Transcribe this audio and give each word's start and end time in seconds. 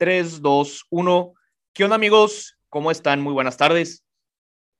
3, 0.00 0.40
2, 0.40 0.86
1. 0.88 1.34
¿Qué 1.74 1.84
onda 1.84 1.96
amigos? 1.96 2.56
¿Cómo 2.70 2.90
están? 2.90 3.20
Muy 3.20 3.34
buenas 3.34 3.58
tardes. 3.58 4.02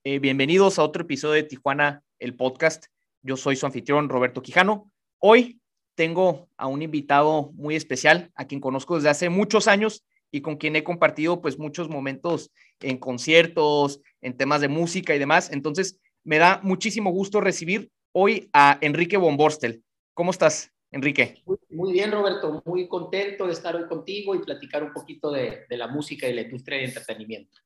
Eh, 0.03 0.17
bienvenidos 0.17 0.79
a 0.79 0.83
otro 0.83 1.03
episodio 1.03 1.35
de 1.35 1.43
Tijuana, 1.43 2.03
el 2.17 2.35
podcast. 2.35 2.85
Yo 3.21 3.37
soy 3.37 3.55
su 3.55 3.67
anfitrión, 3.67 4.09
Roberto 4.09 4.41
Quijano. 4.41 4.91
Hoy 5.19 5.61
tengo 5.93 6.49
a 6.57 6.65
un 6.65 6.81
invitado 6.81 7.51
muy 7.53 7.75
especial, 7.75 8.31
a 8.33 8.45
quien 8.45 8.59
conozco 8.59 8.95
desde 8.95 9.09
hace 9.09 9.29
muchos 9.29 9.67
años 9.67 10.03
y 10.31 10.41
con 10.41 10.57
quien 10.57 10.75
he 10.75 10.83
compartido 10.83 11.39
pues 11.39 11.59
muchos 11.59 11.87
momentos 11.87 12.49
en 12.79 12.97
conciertos, 12.97 14.01
en 14.21 14.35
temas 14.35 14.61
de 14.61 14.69
música 14.69 15.13
y 15.13 15.19
demás. 15.19 15.51
Entonces, 15.51 15.99
me 16.23 16.39
da 16.39 16.61
muchísimo 16.63 17.11
gusto 17.11 17.41
recibir 17.41 17.91
hoy 18.11 18.49
a 18.53 18.79
Enrique 18.81 19.17
Bomborstel. 19.17 19.83
¿Cómo 20.15 20.31
estás? 20.31 20.70
Enrique. 20.91 21.41
Muy, 21.69 21.93
bien, 21.93 22.11
Roberto. 22.11 22.61
Muy 22.65 22.87
contento 22.87 23.47
de 23.47 23.53
estar 23.53 23.75
hoy 23.75 23.87
contigo 23.87 24.35
y 24.35 24.39
platicar 24.39 24.83
un 24.83 24.91
poquito 24.91 25.31
de, 25.31 25.65
la 25.69 25.87
música 25.87 26.27
y 26.27 26.33
la 26.33 26.41
industria 26.41 26.79
de 26.79 26.85
entretenimiento. 26.85 27.59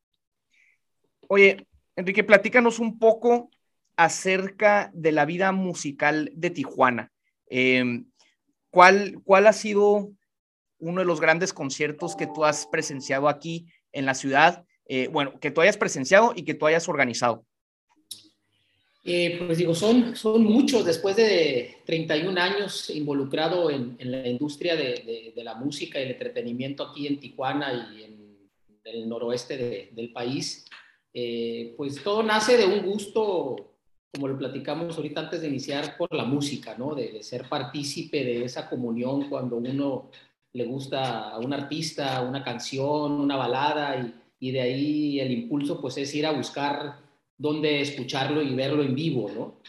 Oye, 1.27 1.67
Enrique, 1.95 2.23
platícanos 2.23 2.79
un 2.79 2.99
poco 2.99 3.49
acerca 3.97 4.91
de 4.93 5.11
la 5.11 5.25
vida 5.25 5.51
musical 5.51 6.31
de 6.35 6.51
Tijuana. 6.51 7.11
Em, 7.47 8.11
¿cuál, 8.69 9.21
¿Cuál 9.23 9.47
ha 9.47 9.53
sido 9.53 10.11
uno 10.77 11.01
de 11.01 11.05
los 11.05 11.19
grandes 11.19 11.51
conciertos 11.51 12.15
que 12.15 12.27
tú 12.27 12.45
has 12.45 12.67
presenciado 12.67 13.27
aquí 13.27 13.67
en 13.91 14.05
la 14.05 14.13
ciudad? 14.13 14.65
Eh, 14.87 15.07
bueno, 15.07 15.39
que 15.39 15.49
tú 15.49 15.61
hayas 15.61 15.77
presenciado 15.77 16.33
y 16.35 16.43
que 16.43 16.53
tú 16.53 16.67
hayas 16.67 16.87
organizado. 16.87 17.43
Eh, 19.07 19.43
pues 19.45 19.59
digo, 19.59 19.75
son, 19.75 20.15
son 20.15 20.43
muchos 20.43 20.83
después 20.83 21.15
de 21.15 21.77
31 21.85 22.41
años 22.41 22.89
involucrado 22.89 23.69
en, 23.69 23.95
la 23.99 24.27
industria 24.27 24.75
de, 24.75 25.31
la 25.35 25.53
música 25.53 25.99
y 25.99 26.05
el 26.05 26.11
entretenimiento 26.13 26.81
aquí 26.81 27.05
en 27.05 27.19
Tijuana 27.19 27.71
y 27.93 28.03
en, 28.03 28.25
el 28.83 29.07
noroeste 29.07 29.91
del 29.91 30.11
país. 30.11 30.65
Eh, 31.13 31.75
pues 31.77 32.03
todo 32.03 32.23
nace 32.23 32.57
de 32.57 32.65
un 32.65 32.83
gusto, 32.83 33.75
como 34.11 34.27
lo 34.27 34.37
platicamos 34.39 34.95
ahorita 34.97 35.21
antes 35.21 35.41
de 35.41 35.49
iniciar, 35.49 35.97
por 35.97 36.11
la 36.13 36.25
música, 36.25 36.75
¿no? 36.75 36.95
De, 36.95 37.21
ser 37.21 37.47
partícipe 37.47 38.23
de 38.23 38.45
esa 38.45 38.67
comunión 38.67 39.29
cuando 39.29 39.57
uno 39.57 40.09
le 40.53 40.65
gusta 40.65 41.29
a 41.29 41.37
un 41.37 41.53
artista, 41.53 42.21
una 42.21 42.43
canción, 42.43 43.11
una 43.11 43.37
balada 43.37 43.99
y, 43.99 44.47
y 44.47 44.51
de 44.51 44.61
ahí 44.61 45.19
el 45.19 45.31
impulso 45.31 45.79
pues 45.79 45.97
es 45.97 46.13
ir 46.15 46.25
a 46.25 46.31
buscar 46.31 47.04
donde 47.37 47.81
escucharlo 47.81 48.41
y 48.41 48.53
verlo 48.55 48.83
en 48.83 48.95
vivo, 48.95 49.29
¿no? 49.33 49.59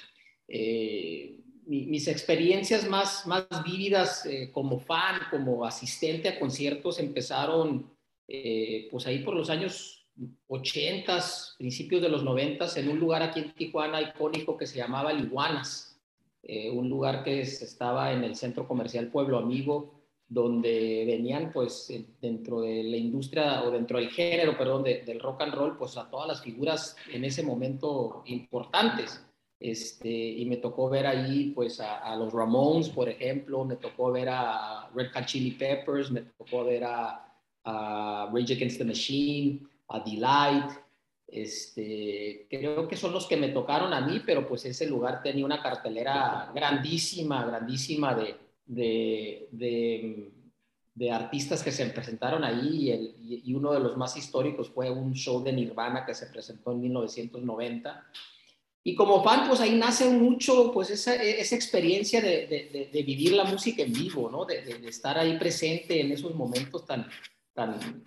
Eh, 0.48 1.32
mis 1.66 2.06
experiencias 2.06 2.88
más, 2.88 3.26
más 3.26 3.48
vívidas 3.64 4.24
eh, 4.24 4.50
como 4.52 4.78
fan, 4.78 5.22
como 5.30 5.64
asistente 5.64 6.28
a 6.28 6.38
conciertos 6.38 7.00
empezaron 7.00 7.90
eh, 8.28 8.86
pues 8.88 9.04
ahí 9.08 9.18
por 9.18 9.34
los 9.34 9.50
años 9.50 10.06
80, 10.46 11.18
principios 11.58 12.02
de 12.02 12.08
los 12.08 12.22
90, 12.22 12.68
en 12.76 12.88
un 12.88 13.00
lugar 13.00 13.22
aquí 13.22 13.40
en 13.40 13.52
Tijuana 13.52 14.00
icónico 14.00 14.56
que 14.56 14.66
se 14.66 14.78
llamaba 14.78 15.12
Liguanas, 15.12 16.00
un 16.72 16.88
lugar 16.88 17.24
que 17.24 17.40
estaba 17.40 18.12
en 18.12 18.22
el 18.22 18.36
centro 18.36 18.68
comercial 18.68 19.08
Pueblo 19.08 19.36
Amigo, 19.36 19.95
donde 20.28 21.04
venían 21.06 21.52
pues 21.52 21.92
dentro 22.20 22.60
de 22.60 22.82
la 22.82 22.96
industria 22.96 23.62
o 23.62 23.70
dentro 23.70 23.98
del 23.98 24.10
género, 24.10 24.56
perdón, 24.58 24.82
del 24.82 25.20
rock 25.20 25.42
and 25.42 25.54
roll, 25.54 25.76
pues 25.78 25.96
a 25.96 26.10
todas 26.10 26.26
las 26.26 26.42
figuras 26.42 26.96
en 27.12 27.24
ese 27.24 27.42
momento 27.42 28.22
importantes. 28.26 29.22
Este, 29.58 30.10
y 30.10 30.44
me 30.44 30.58
tocó 30.58 30.90
ver 30.90 31.06
ahí 31.06 31.52
pues 31.54 31.80
a, 31.80 32.14
los 32.16 32.32
Ramones, 32.32 32.90
por 32.90 33.08
ejemplo, 33.08 33.64
me 33.64 33.76
tocó 33.76 34.12
ver 34.12 34.28
a 34.28 34.90
Red 34.94 35.12
Hot 35.14 35.24
Chili 35.24 35.52
Peppers, 35.52 36.10
me 36.10 36.22
tocó 36.22 36.64
ver 36.64 36.84
a, 36.84 37.22
Rage 37.64 38.52
Against 38.52 38.78
the 38.78 38.84
Machine, 38.84 39.66
a 39.88 39.98
Delight, 39.98 40.70
este, 41.26 42.46
creo 42.48 42.86
que 42.86 42.96
son 42.96 43.12
los 43.12 43.26
que 43.26 43.36
me 43.36 43.48
tocaron 43.48 43.92
a 43.92 44.00
mí, 44.00 44.22
pero 44.24 44.46
pues 44.46 44.64
ese 44.66 44.86
lugar 44.86 45.20
tenía 45.20 45.44
una 45.44 45.60
cartelera 45.60 46.52
grandísima, 46.54 47.44
grandísima 47.44 48.14
de, 48.14 48.45
de, 48.66 49.48
de, 50.94 51.10
artistas 51.10 51.62
que 51.62 51.70
se 51.70 51.86
presentaron 51.86 52.42
ahí 52.42 52.90
y, 53.20 53.54
uno 53.54 53.72
de 53.72 53.80
los 53.80 53.96
más 53.96 54.16
históricos 54.16 54.70
fue 54.70 54.90
un 54.90 55.14
show 55.14 55.42
de 55.42 55.52
Nirvana 55.52 56.04
que 56.04 56.14
se 56.14 56.26
presentó 56.26 56.72
en 56.72 56.80
1990. 56.80 58.06
Y 58.82 58.94
como 58.94 59.22
fan, 59.22 59.48
pues 59.48 59.60
ahí 59.60 59.76
nace 59.76 60.08
mucho 60.08 60.70
pues 60.72 60.90
esa, 60.90 61.14
esa 61.14 61.56
experiencia 61.56 62.20
de, 62.20 62.88
de, 62.92 63.02
vivir 63.02 63.32
la 63.32 63.44
música 63.44 63.82
en 63.82 63.92
vivo, 63.92 64.30
¿no? 64.30 64.44
De, 64.44 64.58
estar 64.88 65.18
ahí 65.18 65.36
presente 65.38 66.00
en 66.00 66.12
esos 66.12 66.34
momentos 66.34 66.86
tan, 66.86 67.08
tan, 67.52 68.04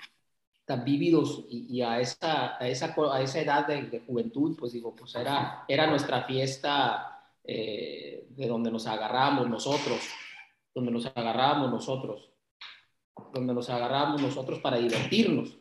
tan 0.65 0.83
vívidos 0.85 1.45
y, 1.49 1.81
a, 1.81 1.99
esa, 1.99 2.57
a, 2.57 2.67
esa, 2.67 2.95
a 3.11 3.21
esa 3.21 3.41
edad 3.41 3.67
de, 3.67 4.01
juventud, 4.07 4.55
pues 4.57 4.71
digo, 4.71 4.95
pues 4.95 5.15
era, 5.15 5.65
era 5.67 5.87
nuestra 5.87 6.23
fiesta 6.23 7.23
eh, 7.43 8.27
de 8.29 8.47
donde 8.47 8.71
nos 8.71 8.87
agarramos 8.87 9.49
nosotros 9.49 9.99
donde 10.73 10.91
nos 10.91 11.05
agarrábamos 11.05 11.71
nosotros, 11.71 12.29
donde 13.33 13.53
nos 13.53 13.69
agarrábamos 13.69 14.21
nosotros 14.21 14.59
para 14.59 14.77
divertirnos. 14.77 15.57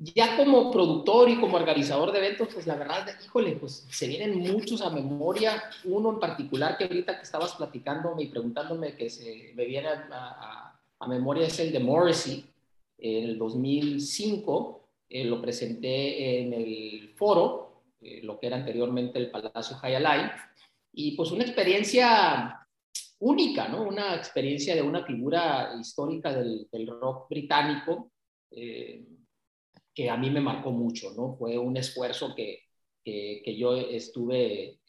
Ya 0.00 0.36
como 0.36 0.70
productor 0.70 1.28
y 1.28 1.40
como 1.40 1.56
organizador 1.56 2.12
de 2.12 2.18
eventos, 2.18 2.48
pues 2.54 2.68
la 2.68 2.76
verdad, 2.76 3.04
híjole, 3.24 3.56
pues 3.56 3.84
se 3.90 4.06
vienen 4.06 4.38
muchos 4.38 4.80
a 4.80 4.90
memoria. 4.90 5.60
Uno 5.84 6.10
en 6.10 6.20
particular 6.20 6.78
que 6.78 6.84
ahorita 6.84 7.16
que 7.16 7.24
estabas 7.24 7.56
platicándome 7.56 8.22
y 8.22 8.28
preguntándome 8.28 8.94
que 8.94 9.10
se 9.10 9.52
me 9.56 9.64
viene 9.64 9.88
a, 9.88 10.80
memoria 11.08 11.46
es 11.48 11.58
el 11.58 11.72
de 11.72 11.80
Morrissey. 11.80 12.44
En 12.96 13.24
el 13.24 13.38
2005 13.38 14.88
eh, 15.08 15.24
lo 15.24 15.42
presenté 15.42 16.42
en 16.42 16.52
el 16.52 17.14
foro, 17.16 17.82
eh, 18.00 18.20
lo 18.22 18.38
que 18.38 18.46
era 18.46 18.56
anteriormente 18.56 19.18
el 19.18 19.32
Palacio 19.32 19.76
Hayalay, 19.82 20.30
y 20.92 21.16
pues 21.16 21.32
una 21.32 21.42
experiencia 21.42 22.67
única, 23.20 23.68
¿no? 23.68 23.82
Una 23.82 24.14
experiencia 24.14 24.74
de 24.74 24.82
una 24.82 25.04
figura 25.04 25.74
histórica 25.78 26.32
del, 26.32 26.68
rock 26.86 27.28
británico 27.28 28.12
eh, 28.50 29.04
que 29.94 30.08
a 30.08 30.16
mí 30.16 30.30
me 30.30 30.40
marcó 30.40 30.70
mucho, 30.70 31.12
¿no? 31.16 31.36
Fue 31.36 31.58
un 31.58 31.76
esfuerzo 31.76 32.34
que, 32.34 32.62
que, 33.04 33.56
yo 33.56 33.74
estuve 33.74 34.80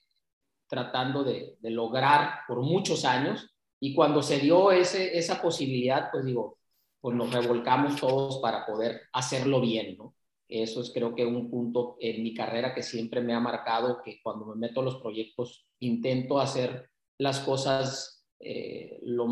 tratando 0.67 1.23
de, 1.23 1.57
lograr 1.63 2.41
por 2.47 2.61
muchos 2.61 3.05
años 3.05 3.49
y 3.79 3.95
cuando 3.95 4.21
se 4.21 4.39
dio 4.39 4.71
ese, 4.71 5.17
esa 5.17 5.41
posibilidad, 5.41 6.11
pues 6.11 6.25
digo, 6.25 6.59
pues 7.01 7.15
nos 7.15 7.33
revolcamos 7.33 7.95
todos 7.99 8.39
para 8.39 8.65
poder 8.65 9.01
hacerlo 9.13 9.61
bien, 9.61 9.97
¿no? 9.97 10.15
Eso 10.47 10.81
es 10.81 10.91
creo 10.91 11.15
que 11.15 11.25
un 11.25 11.49
punto 11.49 11.95
en 11.99 12.23
mi 12.23 12.33
carrera 12.33 12.73
que 12.73 12.81
siempre 12.83 13.21
me 13.21 13.33
ha 13.33 13.39
marcado, 13.39 14.01
que 14.03 14.19
cuando 14.21 14.47
me 14.47 14.55
meto 14.55 14.81
a 14.81 14.83
los 14.83 14.97
proyectos 14.97 15.67
intento 15.79 16.39
hacer 16.39 16.89
las 17.19 17.39
cosas 17.39 18.18
eh, 18.41 18.99
lo, 19.03 19.27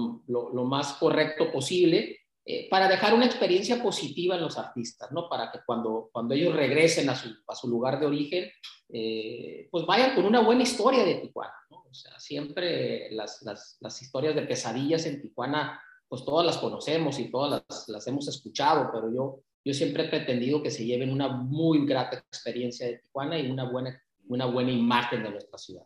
más 0.66 0.94
correcto 0.94 1.50
posible 1.50 2.20
eh, 2.44 2.68
para 2.70 2.90
dejar 2.90 3.14
una 3.14 3.26
experiencia 3.26 3.82
positiva 3.82 4.36
en 4.36 4.42
los 4.42 4.58
artistas, 4.58 5.12
¿no? 5.14 5.30
Para 5.30 5.50
que 5.52 5.60
cuando, 5.66 6.10
cuando 6.12 6.34
ellos 6.34 6.54
regresen 6.54 7.10
a 7.10 7.16
su, 7.16 7.68
lugar 7.70 8.00
de 8.00 8.06
origen, 8.06 8.50
eh, 8.90 9.68
pues 9.72 9.86
vayan 9.86 10.14
con 10.14 10.26
una 10.26 10.42
buena 10.42 10.64
historia 10.64 11.06
de 11.06 11.16
Tijuana. 11.16 11.54
O 11.70 11.94
sea, 11.94 12.20
siempre 12.20 13.10
las, 13.12 13.42
las, 13.44 13.78
las, 13.80 14.02
historias 14.02 14.36
de 14.36 14.42
pesadillas 14.42 15.06
en 15.06 15.22
Tijuana, 15.22 15.82
pues 16.08 16.26
todas 16.26 16.46
las 16.46 16.58
conocemos 16.58 17.18
y 17.20 17.32
todas 17.32 17.64
las, 17.68 17.88
las 17.90 18.08
hemos 18.08 18.28
escuchado, 18.28 18.90
pero 18.94 19.14
yo, 19.14 19.42
yo 19.64 19.74
siempre 19.74 20.04
he 20.04 20.10
pretendido 20.10 20.62
que 20.62 20.72
se 20.72 20.86
lleven 20.86 21.12
una 21.12 21.30
muy 21.30 21.86
grata 21.86 22.18
experiencia 22.18 22.88
de 22.88 22.98
Tijuana 23.00 23.40
y 23.40 23.50
una 23.50 23.70
buena, 23.70 24.02
una 24.28 24.46
buena 24.46 24.72
imagen 24.72 25.24
de 25.24 25.32
nuestra 25.32 25.58
ciudad. 25.58 25.86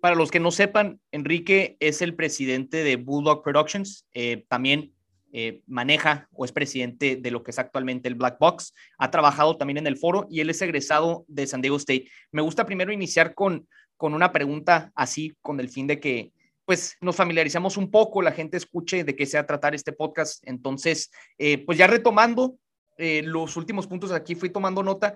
Para 0.00 0.14
los 0.14 0.30
que 0.30 0.38
no 0.38 0.50
sepan, 0.52 1.00
Enrique 1.10 1.76
es 1.80 2.02
el 2.02 2.14
presidente 2.14 2.84
de 2.84 2.96
Bulldog 2.96 3.42
Productions, 3.42 4.06
eh, 4.12 4.44
también 4.48 4.92
eh, 5.32 5.62
maneja 5.66 6.28
o 6.32 6.44
es 6.44 6.52
presidente 6.52 7.16
de 7.16 7.30
lo 7.32 7.42
que 7.42 7.50
es 7.50 7.58
actualmente 7.58 8.08
el 8.08 8.14
Black 8.14 8.38
Box, 8.38 8.74
ha 8.96 9.10
trabajado 9.10 9.56
también 9.56 9.78
en 9.78 9.88
el 9.88 9.96
foro 9.96 10.26
y 10.30 10.40
él 10.40 10.50
es 10.50 10.62
egresado 10.62 11.24
de 11.26 11.46
San 11.48 11.62
Diego 11.62 11.76
State. 11.76 12.08
Me 12.30 12.42
gusta 12.42 12.64
primero 12.64 12.92
iniciar 12.92 13.34
con, 13.34 13.66
con 13.96 14.14
una 14.14 14.32
pregunta 14.32 14.92
así, 14.94 15.36
con 15.42 15.58
el 15.58 15.68
fin 15.68 15.88
de 15.88 15.98
que 15.98 16.32
pues 16.64 16.96
nos 17.00 17.16
familiarizamos 17.16 17.76
un 17.76 17.90
poco, 17.90 18.22
la 18.22 18.32
gente 18.32 18.56
escuche 18.56 19.02
de 19.02 19.16
qué 19.16 19.26
se 19.26 19.38
va 19.38 19.46
tratar 19.46 19.74
este 19.74 19.92
podcast. 19.92 20.46
Entonces, 20.46 21.10
eh, 21.38 21.64
pues 21.64 21.78
ya 21.78 21.86
retomando 21.86 22.56
los 22.98 23.56
últimos 23.56 23.86
puntos 23.86 24.10
aquí, 24.10 24.34
fui 24.34 24.50
tomando 24.50 24.82
nota. 24.82 25.14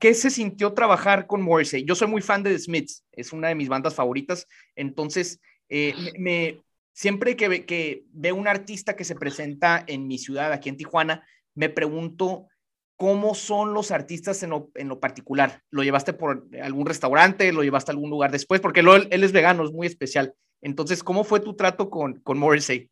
¿Qué 0.00 0.14
se 0.14 0.30
sintió 0.30 0.72
trabajar 0.72 1.26
con 1.26 1.42
Morrissey? 1.42 1.84
Yo 1.84 1.94
soy 1.94 2.08
muy 2.08 2.22
fan 2.22 2.42
de 2.42 2.50
The 2.50 2.58
Smiths, 2.58 3.04
es 3.12 3.32
una 3.32 3.48
de 3.48 3.54
mis 3.54 3.68
bandas 3.68 3.94
favoritas, 3.94 4.48
entonces 4.74 5.40
eh, 5.68 5.94
me, 6.18 6.62
siempre 6.92 7.36
que, 7.36 7.64
que 7.66 8.04
veo 8.10 8.34
un 8.34 8.48
artista 8.48 8.96
que 8.96 9.04
se 9.04 9.14
presenta 9.14 9.84
en 9.86 10.08
mi 10.08 10.18
ciudad, 10.18 10.52
aquí 10.52 10.70
en 10.70 10.76
Tijuana, 10.76 11.24
me 11.54 11.68
pregunto 11.68 12.48
cómo 12.96 13.34
son 13.34 13.72
los 13.72 13.90
artistas 13.90 14.42
en 14.42 14.50
lo, 14.50 15.00
particular. 15.00 15.62
¿Lo 15.70 15.82
llevaste 15.82 16.12
por 16.12 16.46
algún 16.62 16.84
restaurante? 16.84 17.50
¿Lo 17.50 17.62
llevaste 17.62 17.90
a 17.90 17.94
algún 17.94 18.10
lugar 18.10 18.30
después? 18.30 18.60
Porque 18.60 18.80
él, 18.80 19.08
es 19.10 19.32
vegano, 19.32 19.64
es 19.64 19.72
muy 19.72 19.86
especial. 19.86 20.34
Entonces, 20.60 21.02
¿cómo 21.02 21.24
fue 21.24 21.40
tu 21.40 21.56
trato 21.56 21.88
con, 21.88 22.20
con 22.20 22.38
Morrissey? 22.38 22.90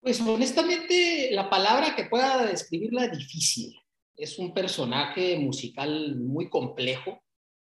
Pues 0.00 0.20
honestamente, 0.20 1.28
la 1.30 1.48
palabra 1.48 1.94
que 1.94 2.06
pueda 2.06 2.44
describirla 2.46 3.04
es 3.04 3.18
difícil. 3.18 3.76
Es 4.16 4.38
un 4.38 4.54
personaje 4.54 5.36
musical 5.38 6.16
muy 6.16 6.48
complejo, 6.48 7.24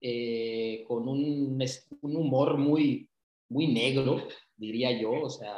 eh, 0.06 0.84
con 0.86 1.08
un, 1.08 1.58
un, 2.02 2.16
humor 2.16 2.58
muy, 2.58 3.08
muy 3.48 3.68
negro, 3.68 4.28
diría 4.54 4.92
yo, 5.00 5.12
o 5.12 5.30
sea, 5.30 5.56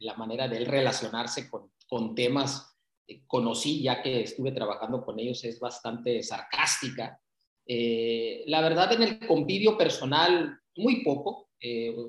la 0.00 0.14
manera 0.16 0.48
de 0.48 0.58
él 0.58 0.66
relacionarse 0.66 1.48
con, 1.48 1.72
con 1.88 2.14
temas 2.14 2.76
eh, 3.08 3.22
conocí 3.26 3.82
ya 3.82 4.02
que 4.02 4.20
estuve 4.20 4.52
trabajando 4.52 5.02
con 5.02 5.18
ellos 5.18 5.42
es 5.44 5.58
bastante 5.58 6.22
sarcástica. 6.22 7.18
Eh, 7.66 8.44
la 8.48 8.60
verdad 8.60 8.92
en 8.92 9.02
el 9.02 9.26
convivio 9.26 9.78
personal, 9.78 10.60
muy 10.76 11.02
poco. 11.02 11.48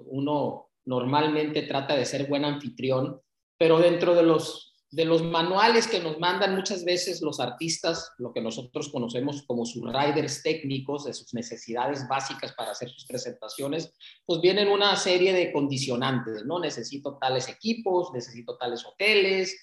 uno 0.07 0.71
normalmente 0.83 1.61
trata 1.61 1.95
de 1.95 2.05
ser 2.05 2.27
buen 2.27 2.43
anfitrión, 2.43 3.21
pero 3.57 3.79
dentro 3.79 4.13
de 4.13 4.23
los 4.23 4.66
de 4.89 5.03
los 5.03 5.21
manuales 5.21 5.87
que 5.87 5.99
nos 5.99 6.17
mandan 6.17 6.55
muchas 6.55 6.85
veces 6.85 7.21
los 7.21 7.39
artistas, 7.39 8.13
lo 8.19 8.31
que 8.31 8.41
nosotros 8.41 8.89
conocemos 8.89 9.43
como 9.43 9.65
sus 9.65 9.83
riders 9.83 10.41
técnicos, 10.43 11.05
de 11.05 11.13
sus 11.13 11.33
necesidades 11.33 12.07
básicas 12.07 12.53
para 12.53 12.71
hacer 12.71 12.89
sus 12.89 13.05
presentaciones, 13.05 13.93
pues 14.25 14.39
vienen 14.39 14.69
una 14.69 14.95
serie 14.95 15.33
de 15.33 15.51
condicionantes, 15.51 16.45
¿no? 16.45 16.59
Necesito 16.59 17.17
tales 17.17 17.49
equipos, 17.49 18.13
necesito 18.13 18.57
tales 18.57 18.85
hoteles. 18.85 19.57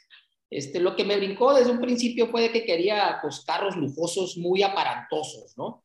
Este, 0.50 0.78
lo 0.78 0.94
que 0.94 1.04
me 1.04 1.16
brincó 1.16 1.54
desde 1.54 1.70
un 1.70 1.80
principio 1.80 2.28
fue 2.28 2.52
que 2.52 2.64
quería 2.64 3.18
pues, 3.22 3.44
lujosos 3.76 4.36
muy 4.36 4.62
aparantosos, 4.62 5.56
¿no? 5.56 5.83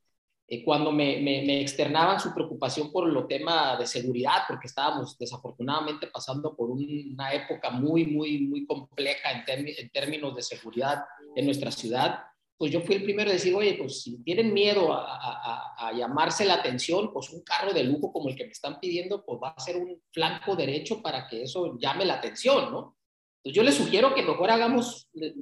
Eh, 0.52 0.64
cuando 0.64 0.92
me, 0.92 1.62
externaban 1.62 2.20
su 2.20 2.34
preocupación 2.34 2.92
por 2.92 3.08
lo 3.08 3.28
tema 3.28 3.78
de 3.78 3.86
seguridad, 3.86 4.46
porque 4.48 4.66
estábamos 4.66 5.16
desafortunadamente 5.16 6.08
pasando 6.08 6.56
por 6.56 6.72
una 6.72 7.32
época 7.34 7.70
muy, 7.70 8.08
muy, 8.08 8.48
muy 8.48 8.66
compleja 8.66 9.30
en, 9.32 9.92
términos 9.92 10.36
de 10.36 10.42
seguridad 10.42 11.04
en 11.36 11.46
nuestra 11.46 11.70
ciudad, 11.70 12.24
pues 12.58 12.72
yo 12.72 12.82
fui 12.82 12.96
el 12.96 13.04
primero 13.04 13.30
a 13.30 13.34
decir, 13.34 13.54
oye, 13.54 13.76
pues 13.76 14.02
si 14.02 14.24
tienen 14.24 14.52
miedo 14.52 14.92
a, 14.92 15.76
a, 15.78 15.94
llamarse 15.94 16.44
la 16.46 16.56
atención, 16.56 17.14
pues 17.14 17.30
un 17.30 17.44
carro 17.44 17.72
de 17.72 17.84
lujo 17.84 18.12
como 18.12 18.28
el 18.28 18.36
que 18.36 18.46
me 18.46 18.52
están 18.52 18.80
pidiendo, 18.80 19.24
pues 19.24 19.40
va 19.42 19.50
a 19.56 19.62
ser 19.62 19.78
un 19.78 20.02
flanco 20.12 20.56
derecho 20.56 21.02
para 21.02 21.28
que 21.28 21.44
eso 21.44 21.78
llame 21.80 22.06
la 22.06 22.16
atención, 22.16 22.72
¿no? 22.72 22.98
Yo 23.44 23.64
les 23.64 23.76
sugiero 23.76 24.14
que 24.14 24.24
mejor 24.24 24.52
hagamos, 24.52 25.08
les, 25.14 25.34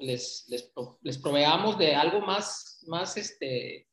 les, 0.00 0.46
les, 1.02 1.18
proveamos 1.18 1.78
de 1.78 1.94
algo 1.94 2.20
más, 2.20 2.84
más, 2.86 3.16
este, 3.16 3.88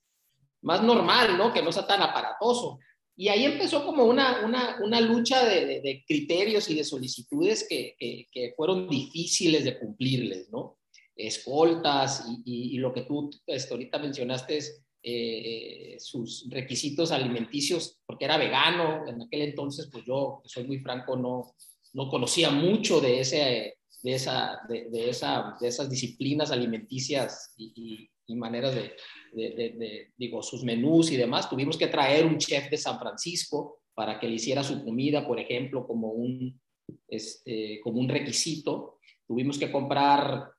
más 0.62 0.83
normal, 0.83 1.38
¿no? 1.38 1.54
Que 1.54 1.62
no 1.62 1.72
sea 1.72 1.88
tan 1.88 2.01
aparatoso. 2.01 2.80
Y 3.18 3.30
ahí 3.30 3.45
empezó 3.45 3.86
como 3.86 4.04
una, 4.04 4.45
una, 4.45 4.77
una 4.83 5.00
lucha 5.00 5.45
de, 5.45 5.81
de, 5.81 6.04
criterios 6.06 6.69
y 6.69 6.75
de 6.75 6.83
solicitudes 6.83 7.66
que, 7.68 7.95
que, 7.98 8.54
fueron 8.57 8.89
difíciles 8.89 9.63
de 9.63 9.80
cumplirles, 9.80 10.50
¿no? 10.50 10.77
Escoltas 11.16 12.27
y, 12.44 12.75
y, 12.75 12.77
lo 12.77 12.94
que 12.94 13.04
tú 13.04 13.30
este, 13.48 13.74
ahorita 13.74 14.00
mencionaste 14.00 14.57
es 14.57 14.86
eh, 15.07 15.98
sus 16.00 16.48
requisitos 16.50 17.12
alimenticios, 17.12 18.01
porque 18.07 18.25
era 18.25 18.38
vegano, 18.38 19.07
en 19.07 19.22
aquel 19.22 19.44
entonces, 19.44 19.88
pues 19.89 20.04
yo, 20.04 20.42
soy 20.45 20.63
muy 20.66 20.80
franco, 20.80 21.16
no, 21.16 21.54
no 21.95 22.09
conocía 22.09 22.51
mucho 22.51 23.00
de, 23.00 23.21
ese, 23.21 23.77
de, 24.03 24.13
esa, 24.13 24.59
de, 24.68 25.09
esa, 25.09 25.56
de 25.62 25.68
esas 25.69 25.89
disciplinas 25.89 26.51
alimenticias 26.51 27.53
y, 27.57 28.09
maneras 28.36 28.75
de, 28.75 30.12
digo, 30.18 30.44
sus 30.44 30.63
menús 30.63 31.09
y 31.12 31.15
demás. 31.15 31.50
Tuvimos 31.50 31.77
que 31.77 31.88
traer 31.88 32.25
un 32.25 32.38
chef 32.38 32.69
de 32.69 32.77
San 32.77 33.00
Francisco 33.00 33.80
para 33.94 34.19
que 34.19 34.27
le 34.27 34.36
hiciera 34.36 34.62
su 34.62 34.83
comida, 34.83 35.25
por 35.25 35.39
ejemplo, 35.39 35.88
como 35.88 36.09
un, 36.09 36.59
este, 37.07 37.80
como 37.81 38.01
un 38.01 38.09
requisito. 38.09 38.98
Tuvimos 39.25 39.57
que 39.57 39.71
comprar 39.71 40.51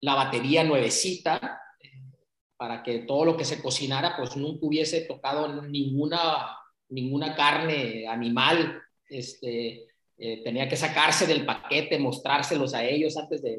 la 0.00 0.14
batería 0.14 0.62
nuevecita 0.62 1.60
eh, 1.80 2.04
para 2.56 2.84
que 2.84 3.00
todo 3.00 3.24
lo 3.24 3.36
que 3.36 3.44
se 3.44 3.60
cocinara 3.60 4.14
pues 4.16 4.36
nunca 4.36 4.64
hubiese 4.64 5.00
tocado 5.00 5.60
ninguna, 5.62 6.56
ninguna 6.88 7.34
carne 7.34 8.06
animal 8.06 8.80
este, 9.08 9.88
eh, 10.16 10.42
tenía 10.44 10.68
que 10.68 10.76
sacarse 10.76 11.26
del 11.26 11.44
paquete, 11.44 11.98
mostrárselos 11.98 12.74
a 12.74 12.84
ellos 12.84 13.16
antes 13.16 13.42
de, 13.42 13.58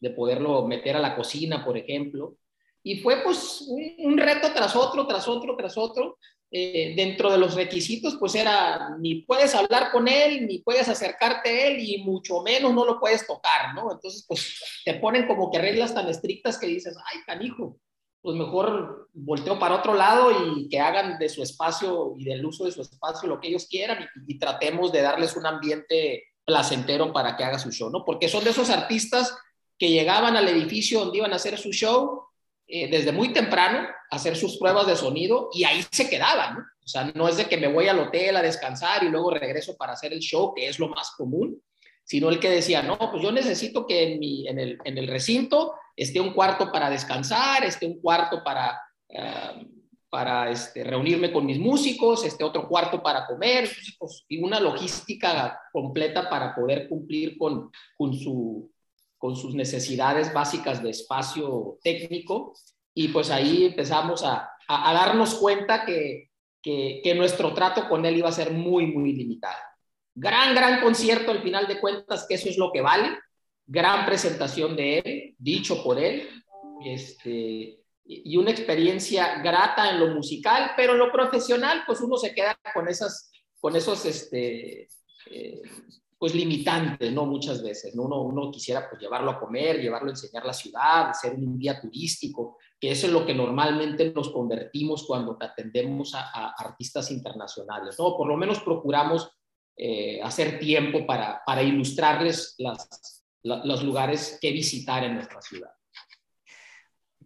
de, 0.00 0.10
poderlo 0.10 0.66
meter 0.66 0.96
a 0.96 1.00
la 1.00 1.14
cocina, 1.14 1.64
por 1.64 1.78
ejemplo. 1.78 2.36
Y 2.82 3.00
fue 3.00 3.22
pues 3.22 3.64
un, 3.68 4.18
reto 4.18 4.52
tras 4.52 4.74
otro, 4.74 5.06
tras 5.06 5.28
otro, 5.28 5.56
tras 5.56 5.76
otro. 5.76 6.18
Eh, 6.52 6.94
dentro 6.96 7.30
de 7.30 7.38
los 7.38 7.54
requisitos, 7.54 8.16
pues 8.18 8.34
era 8.34 8.96
ni 8.98 9.22
puedes 9.22 9.54
hablar 9.54 9.92
con 9.92 10.08
él, 10.08 10.48
ni 10.48 10.58
puedes 10.58 10.88
acercarte 10.88 11.48
a 11.48 11.68
él, 11.68 11.78
y 11.78 12.02
mucho 12.02 12.42
menos 12.42 12.74
no 12.74 12.84
lo 12.84 12.98
puedes 12.98 13.24
tocar, 13.24 13.72
¿no? 13.72 13.92
Entonces, 13.92 14.24
pues 14.26 14.60
te 14.84 14.94
ponen 14.94 15.28
como 15.28 15.52
que 15.52 15.60
reglas 15.60 15.94
tan 15.94 16.08
estrictas 16.08 16.58
que 16.58 16.66
dices, 16.66 16.96
ay, 17.12 17.20
canijo, 17.24 17.78
pues 18.22 18.36
mejor 18.36 19.08
volteo 19.12 19.58
para 19.58 19.76
otro 19.76 19.94
lado 19.94 20.30
y 20.56 20.68
que 20.68 20.78
hagan 20.78 21.18
de 21.18 21.28
su 21.28 21.42
espacio 21.42 22.14
y 22.18 22.24
del 22.24 22.44
uso 22.44 22.64
de 22.64 22.72
su 22.72 22.82
espacio 22.82 23.28
lo 23.28 23.40
que 23.40 23.48
ellos 23.48 23.66
quieran 23.66 24.06
y, 24.26 24.38
tratemos 24.38 24.92
de 24.92 25.02
darles 25.02 25.36
un 25.36 25.46
ambiente 25.46 26.24
placentero 26.44 27.12
para 27.12 27.36
que 27.36 27.44
haga 27.44 27.58
su 27.58 27.70
show, 27.70 27.90
¿no? 27.90 28.04
Porque 28.04 28.28
son 28.28 28.44
de 28.44 28.50
esos 28.50 28.70
artistas 28.70 29.36
que 29.78 29.90
llegaban 29.90 30.36
al 30.36 30.48
edificio 30.48 31.00
donde 31.00 31.18
iban 31.18 31.32
a 31.32 31.36
hacer 31.36 31.58
su 31.58 31.72
show 31.72 32.24
eh, 32.66 32.88
desde 32.90 33.12
muy 33.12 33.32
temprano 33.32 33.88
a 34.10 34.16
hacer 34.16 34.36
sus 34.36 34.58
pruebas 34.58 34.86
de 34.86 34.96
sonido 34.96 35.48
y 35.52 35.64
ahí 35.64 35.84
se 35.90 36.08
quedaban, 36.08 36.54
¿no? 36.54 36.60
O 36.84 36.88
sea, 36.88 37.10
no 37.14 37.28
es 37.28 37.36
de 37.36 37.44
que 37.44 37.56
me 37.56 37.68
voy 37.68 37.86
al 37.86 38.00
hotel 38.00 38.36
a 38.36 38.42
descansar 38.42 39.04
y 39.04 39.08
luego 39.08 39.30
regreso 39.30 39.76
para 39.76 39.92
hacer 39.92 40.12
el 40.12 40.18
show, 40.18 40.52
que 40.54 40.66
es 40.66 40.78
lo 40.78 40.88
más 40.88 41.12
común, 41.16 41.62
sino 42.04 42.28
el 42.28 42.40
que 42.40 42.50
decía, 42.50 42.82
no, 42.82 42.98
pues 42.98 43.22
yo 43.22 43.30
necesito 43.30 43.86
que 43.86 44.12
en, 44.12 44.18
mi, 44.18 44.48
en, 44.48 44.58
el, 44.58 44.78
en 44.84 44.98
el 44.98 45.06
recinto 45.06 45.74
esté 45.96 46.20
un 46.20 46.32
cuarto 46.32 46.70
para 46.70 46.90
descansar, 46.90 47.64
esté 47.64 47.86
un 47.86 48.00
cuarto 48.00 48.42
para, 48.44 48.80
eh, 49.08 49.66
para 50.08 50.50
este, 50.50 50.82
reunirme 50.84 51.32
con 51.32 51.46
mis 51.46 51.58
músicos, 51.58 52.24
este 52.24 52.44
otro 52.44 52.68
cuarto 52.68 53.02
para 53.02 53.26
comer, 53.26 53.70
pues, 53.98 54.24
y 54.28 54.42
una 54.42 54.60
logística 54.60 55.60
completa 55.72 56.28
para 56.28 56.54
poder 56.54 56.88
cumplir 56.88 57.38
con, 57.38 57.70
con, 57.96 58.14
su, 58.14 58.70
con 59.18 59.36
sus 59.36 59.54
necesidades 59.54 60.32
básicas 60.32 60.82
de 60.82 60.90
espacio 60.90 61.78
técnico. 61.82 62.54
Y 62.92 63.08
pues 63.08 63.30
ahí 63.30 63.66
empezamos 63.66 64.24
a, 64.24 64.50
a, 64.66 64.92
darnos 64.92 65.34
cuenta 65.34 65.84
que, 65.84 66.30
que, 66.60 67.00
que 67.04 67.14
nuestro 67.14 67.54
trato 67.54 67.88
con 67.88 68.04
él 68.04 68.18
iba 68.18 68.28
a 68.28 68.32
ser 68.32 68.50
muy, 68.52 68.86
muy 68.86 69.12
limitado. 69.12 69.62
Gran, 70.12 70.54
gran 70.54 70.80
concierto 70.80 71.30
al 71.30 71.40
final 71.40 71.68
de 71.68 71.80
cuentas, 71.80 72.26
que 72.28 72.34
eso 72.34 72.48
es 72.48 72.58
lo 72.58 72.72
que 72.72 72.80
vale 72.80 73.16
gran 73.70 74.04
presentación 74.04 74.74
de 74.74 74.98
él, 74.98 75.34
dicho 75.38 75.84
por 75.84 75.96
él, 75.98 76.28
este, 76.84 77.78
y 78.04 78.36
una 78.36 78.50
experiencia 78.50 79.40
grata 79.42 79.90
en 79.90 80.00
lo 80.00 80.08
musical, 80.08 80.72
pero 80.76 80.94
en 80.94 80.98
lo 80.98 81.12
profesional, 81.12 81.84
pues 81.86 82.00
uno 82.00 82.16
se 82.16 82.34
queda 82.34 82.58
con, 82.74 82.88
esas, 82.88 83.30
con 83.60 83.76
esos 83.76 84.04
este, 84.06 84.88
eh, 85.30 85.62
pues 86.18 86.34
limitantes, 86.34 87.12
¿no? 87.12 87.26
Muchas 87.26 87.62
veces, 87.62 87.94
¿no? 87.94 88.02
Uno, 88.02 88.22
uno 88.22 88.50
quisiera 88.50 88.90
pues 88.90 89.00
llevarlo 89.00 89.30
a 89.30 89.38
comer, 89.38 89.80
llevarlo 89.80 90.08
a 90.08 90.12
enseñar 90.14 90.44
la 90.44 90.52
ciudad, 90.52 91.12
ser 91.12 91.34
un 91.34 91.56
guía 91.56 91.80
turístico, 91.80 92.58
que 92.80 92.90
eso 92.90 93.06
es 93.06 93.12
lo 93.12 93.24
que 93.24 93.34
normalmente 93.34 94.12
nos 94.12 94.30
convertimos 94.30 95.06
cuando 95.06 95.38
atendemos 95.40 96.12
a, 96.16 96.54
artistas 96.58 97.12
internacionales, 97.12 97.94
¿no? 98.00 98.16
Por 98.16 98.26
lo 98.26 98.36
menos 98.36 98.58
procuramos 98.58 99.30
eh, 99.76 100.20
hacer 100.22 100.58
tiempo 100.58 101.06
para, 101.06 101.40
para 101.46 101.62
ilustrarles 101.62 102.56
las, 102.58 103.19
los 103.42 103.82
lugares 103.82 104.38
que 104.40 104.52
visitar 104.52 105.04
en 105.04 105.14
nuestra 105.14 105.40
ciudad. 105.40 105.70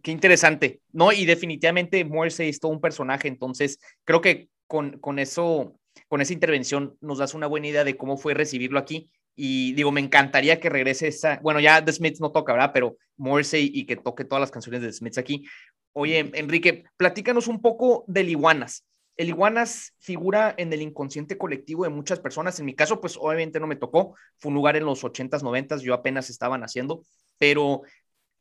Qué 0.01 0.11
interesante, 0.11 0.81
¿no? 0.91 1.11
Y 1.11 1.25
definitivamente 1.25 2.05
Morrissey 2.05 2.49
es 2.49 2.59
todo 2.59 2.71
un 2.71 2.81
personaje, 2.81 3.27
entonces 3.27 3.79
creo 4.03 4.21
que 4.21 4.49
con, 4.67 4.99
con 4.99 5.19
eso, 5.19 5.79
con 6.07 6.21
esa 6.21 6.33
intervención 6.33 6.95
nos 7.01 7.17
das 7.17 7.33
una 7.33 7.47
buena 7.47 7.67
idea 7.67 7.83
de 7.83 7.97
cómo 7.97 8.17
fue 8.17 8.33
recibirlo 8.33 8.79
aquí. 8.79 9.11
Y 9.35 9.73
digo, 9.73 9.91
me 9.91 9.99
encantaría 9.99 10.59
que 10.59 10.69
regrese 10.69 11.07
esa, 11.07 11.39
bueno, 11.41 11.59
ya 11.59 11.83
The 11.83 11.91
Smiths 11.91 12.21
no 12.21 12.31
toca, 12.31 12.53
¿verdad? 12.53 12.71
Pero 12.73 12.97
Morrissey 13.17 13.69
y 13.73 13.85
que 13.85 13.97
toque 13.97 14.23
todas 14.23 14.39
las 14.39 14.51
canciones 14.51 14.81
de 14.81 14.87
The 14.87 14.93
Smiths 14.93 15.17
aquí. 15.17 15.45
Oye, 15.91 16.31
Enrique, 16.33 16.85
platícanos 16.97 17.47
un 17.47 17.61
poco 17.61 18.05
de 18.07 18.21
Iguanas 18.21 18.85
el 19.17 19.29
iguanas 19.29 19.93
figura 19.99 20.53
en 20.57 20.71
el 20.73 20.81
inconsciente 20.81 21.37
colectivo 21.37 21.83
de 21.83 21.89
muchas 21.89 22.19
personas. 22.19 22.59
En 22.59 22.65
mi 22.65 22.75
caso, 22.75 22.99
pues 22.99 23.17
obviamente 23.17 23.59
no 23.59 23.67
me 23.67 23.75
tocó. 23.75 24.15
Fue 24.37 24.49
un 24.49 24.55
lugar 24.55 24.75
en 24.75 24.85
los 24.85 25.03
80s, 25.03 25.41
90s, 25.41 25.81
yo 25.81 25.93
apenas 25.93 26.29
estaba 26.29 26.57
naciendo, 26.57 27.03
pero 27.37 27.83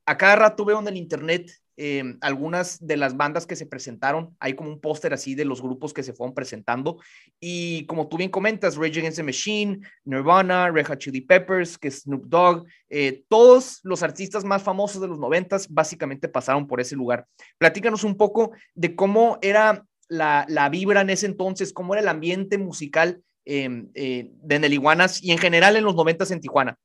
a 0.06 0.16
cada 0.16 0.36
rato 0.36 0.64
veo 0.64 0.80
en 0.80 0.88
el 0.88 0.96
internet 0.96 1.50
em, 1.76 2.18
algunas 2.20 2.84
de 2.86 2.96
las 2.96 3.16
bandas 3.16 3.46
que 3.46 3.56
se 3.56 3.66
presentaron. 3.66 4.36
Hay 4.38 4.54
como 4.54 4.68
un 4.68 4.80
póster 4.80 5.14
así 5.14 5.34
de 5.34 5.44
los 5.44 5.62
grupos 5.62 5.94
que 5.94 6.02
se 6.02 6.12
fueron 6.12 6.34
presentando. 6.34 6.98
Y 7.40 7.86
como 7.86 8.08
tú 8.08 8.16
bien 8.16 8.30
comentas, 8.30 8.76
Rage 8.76 8.98
Against 8.98 9.16
the 9.16 9.22
Machine, 9.22 9.80
Nirvana, 10.04 10.70
Red 10.70 10.86
Hot 10.88 10.98
Chili 10.98 11.22
Peppers, 11.22 11.78
que 11.78 11.90
Snoop 11.90 12.26
Dogg, 12.26 12.66
eh, 12.90 13.24
todos 13.28 13.80
los 13.82 14.02
artistas 14.02 14.44
más 14.44 14.62
famosos 14.62 15.00
de 15.00 15.08
los 15.08 15.18
90s 15.18 15.66
básicamente 15.70 16.28
pasaron 16.28 16.66
por 16.66 16.80
ese 16.80 16.96
lugar. 16.96 17.26
Platícanos 17.58 18.04
un 18.04 18.16
poco 18.16 18.52
de 18.74 18.94
cómo 18.94 19.38
era 19.40 19.84
la, 20.08 20.68
vibra 20.70 21.02
en 21.02 21.10
ese 21.10 21.26
entonces, 21.26 21.72
cómo 21.72 21.94
era 21.94 22.02
el 22.02 22.08
ambiente 22.08 22.58
musical 22.58 23.22
em, 23.44 23.90
eh, 23.94 24.30
de 24.32 24.80
y 25.22 25.32
en 25.32 25.38
general 25.38 25.76
en 25.76 25.84
los 25.84 25.94
noventas 25.94 26.30
en 26.30 26.40
Tijuana? 26.40 26.78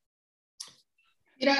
Mira, 1.39 1.55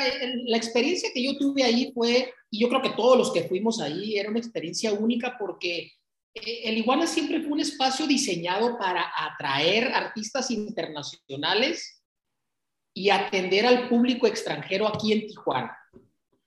la 0.46 0.58
experiencia 0.58 1.10
que 1.14 1.24
yo 1.24 1.38
tuve 1.38 1.64
ahí 1.64 1.92
fue, 1.94 2.34
y 2.52 2.60
yo 2.60 2.68
creo 2.68 2.82
que 2.82 2.90
todos 2.90 3.18
los 3.18 3.32
que 3.32 3.44
fuimos 3.44 3.80
ahí, 3.80 4.18
era 4.18 4.30
una 4.30 4.40
experiencia 4.40 4.92
única 4.92 5.38
porque 5.40 5.92
eh, 6.34 6.62
el 6.66 6.78
Iguana 6.78 7.08
siempre 7.08 7.42
fue 7.42 7.54
un 7.54 7.62
espacio 7.62 8.06
diseñado 8.06 8.78
para 8.78 9.06
atraer 9.16 9.86
artistas 9.94 10.52
internacionales 10.52 12.04
y 12.94 13.10
atender 13.10 13.66
al 13.66 13.88
público 13.88 14.28
extranjero 14.28 14.88
aquí 14.88 15.14
en 15.14 15.28
Tijuana. 15.28 15.78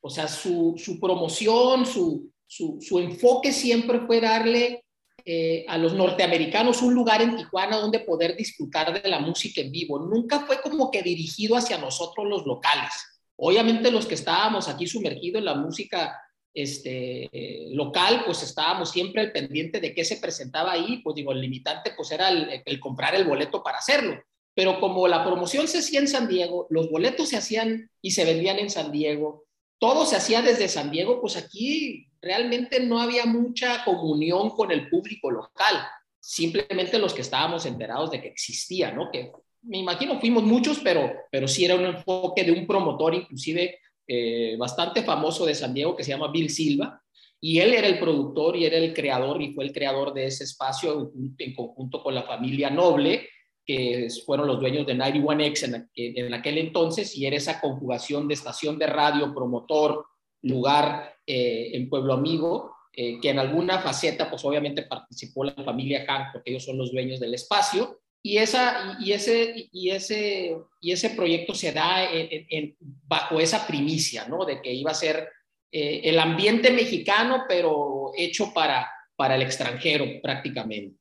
O 0.01 0.11
sea, 0.11 0.29
su, 0.29 0.77
promoción, 1.01 1.87
su, 1.87 2.31
su, 2.47 2.99
enfoque 2.99 3.53
siempre 3.53 4.01
fue 4.01 4.21
darle 4.21 4.85
eh, 5.25 5.65
a 5.69 5.79
los 5.79 5.95
norteamericanos 5.95 6.83
un 6.83 6.95
lugar 6.95 7.23
en 7.23 7.37
Tijuana 7.37 7.79
donde 7.79 8.01
poder 8.01 8.37
disfrutar 8.37 9.03
de 9.03 9.09
la 9.09 9.19
música 9.19 9.61
en 9.61 9.71
vivo. 9.71 9.99
Nunca 9.99 10.41
fue 10.41 10.61
como 10.61 10.91
que 10.91 11.03
dirigido 11.03 11.57
hacia 11.57 11.79
nosotros 11.79 12.27
los 12.27 12.47
locales. 12.47 12.93
Obviamente 13.37 13.91
los 13.91 14.07
que 14.07 14.15
estábamos 14.15 14.69
aquí 14.69 14.87
sumergidos 14.87 15.41
en 15.41 15.47
la 15.47 15.55
música 15.55 16.19
este, 16.55 17.31
local, 17.73 18.23
pues 18.27 18.43
estábamos 18.43 18.91
siempre 18.91 19.23
al 19.23 19.33
pendiente 19.33 19.81
de 19.81 19.95
qué 19.95 20.05
se 20.05 20.19
presentaba 20.19 20.73
ahí, 20.73 20.99
pues 21.03 21.17
digo, 21.17 21.33
el 21.33 21.41
limitante 21.41 21.93
pues 21.97 22.11
era 22.11 22.29
el, 22.29 22.81
comprar 22.81 23.15
el 23.15 23.25
boleto 23.25 23.63
para 23.63 23.79
hacerlo. 23.79 24.23
Pero 24.55 24.81
como 24.81 25.09
la 25.09 25.25
promoción 25.25 25.67
se 25.67 25.79
hacía 25.79 26.01
en 26.01 26.09
San 26.09 26.29
Diego, 26.29 26.67
los 26.69 26.91
boletos 26.91 27.31
se 27.31 27.39
hacían 27.39 27.91
y 28.03 28.11
se 28.11 28.25
vendían 28.25 28.59
en 28.59 28.71
San 28.71 28.93
Diego, 28.93 29.45
todo 29.79 30.05
se 30.05 30.17
hacía 30.17 30.43
desde 30.43 30.69
San 30.69 30.91
Diego, 30.91 31.21
pues 31.21 31.37
aquí 31.37 32.12
realmente 32.23 32.81
no 32.81 33.01
había 33.01 33.27
mucha 33.27 33.85
comunión 33.85 34.51
con 34.51 34.71
el 34.71 34.89
público 34.89 35.31
local, 35.31 35.77
simplemente 36.21 36.99
los 36.99 37.13
que 37.13 37.23
estábamos 37.23 37.67
enterados 37.67 38.13
de 38.13 38.23
que 38.23 38.29
existía, 38.29 38.93
¿no? 38.93 39.11
Que 39.11 39.33
me 39.63 39.79
imagino 39.79 40.21
fuimos 40.21 40.45
muchos, 40.45 40.79
pero, 40.79 41.13
pero 41.31 41.49
sí 41.49 41.65
era 41.65 41.75
un 41.75 41.85
enfoque 41.85 42.45
de 42.45 42.53
un 42.53 42.67
promotor, 42.67 43.15
inclusive 43.15 43.79
eh, 44.07 44.57
bastante 44.57 45.03
famoso 45.03 45.45
de 45.45 45.55
San 45.55 45.75
Diego, 45.75 45.97
que 45.97 46.05
se 46.05 46.13
llama 46.13 46.31
Bill 46.31 46.49
Silva, 46.49 47.03
y 47.41 47.59
él 47.59 47.75
era 47.75 47.89
el 47.89 47.99
productor 47.99 48.57
y 48.57 48.67
era 48.67 48.77
el 48.77 48.95
creador 48.95 49.43
y 49.43 49.53
fue 49.53 49.65
el 49.65 49.73
creador 49.73 50.15
de 50.15 50.27
ese 50.27 50.45
espacio 50.45 51.13
en, 51.39 51.55
conjunto 51.55 52.01
con 52.03 52.15
la 52.15 52.23
familia 52.23 52.71
Noble, 52.71 53.29
que 53.65 54.09
fueron 54.25 54.47
los 54.47 54.61
dueños 54.61 54.87
de 54.87 54.95
91X 54.95 55.65
en, 55.65 55.91
en 55.95 56.35
aquel 56.35 56.59
entonces, 56.59 57.17
y 57.17 57.27
era 57.27 57.37
esa 57.37 57.61
conjugación 57.61 58.29
de 58.29 58.35
estación 58.35 58.79
de 58.79 58.87
radio, 58.87 59.35
promotor, 59.35 60.05
lugar 60.43 61.17
eh, 61.27 61.71
en 61.75 61.89
Pueblo 61.89 62.13
Amigo, 62.13 62.75
eh, 62.93 63.19
que 63.21 63.31
en 63.31 63.39
alguna 63.39 63.79
faceta, 63.81 64.29
pues 64.29 64.45
obviamente 64.45 64.83
participó 64.83 65.45
la 65.45 65.55
familia 65.55 66.05
Hank, 66.07 66.33
porque 66.33 66.51
ellos 66.51 66.65
son 66.65 66.77
los 66.77 66.93
dueños 66.93 67.21
del 67.21 67.35
espacio, 67.35 68.01
y, 68.25 68.37
esa, 68.37 68.97
y, 69.01 69.13
ese, 69.13 69.69
y, 69.73 69.91
ese, 69.91 70.57
y 70.81 70.93
ese 70.93 71.11
proyecto 71.11 71.55
se 71.55 71.73
da 71.73 72.09
en, 72.13 72.77
bajo 72.79 73.41
esa 73.41 73.67
primicia, 73.67 74.29
¿no? 74.29 74.45
De 74.45 74.63
que 74.63 74.73
iba 74.73 74.93
a 74.93 74.95
ser 74.95 75.29
eh, 75.73 76.03
el 76.05 76.19
ambiente 76.19 76.71
mexicano, 76.71 77.45
pero 77.49 78.13
hecho 78.17 78.53
para, 78.55 78.89
para 79.17 79.35
el 79.35 79.43
extranjero 79.43 80.05
prácticamente. 80.23 80.99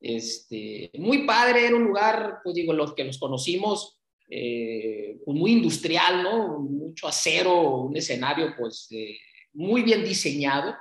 Este, 0.00 0.90
muy 0.94 1.24
padre, 1.24 1.66
era 1.66 1.76
un 1.76 1.84
lugar, 1.84 2.40
pues 2.44 2.54
digo, 2.54 2.72
los 2.72 2.94
que 2.94 3.04
los 3.04 3.18
conocimos, 3.18 3.97
eh, 4.28 5.18
muy 5.26 5.52
industrial, 5.52 6.22
¿no? 6.22 6.60
Mucho 6.60 7.08
acero, 7.08 7.82
un 7.82 7.96
escenario 7.96 8.54
pues 8.58 8.88
eh, 8.90 9.18
muy 9.54 9.82
bien 9.82 10.04
diseñado 10.04 10.74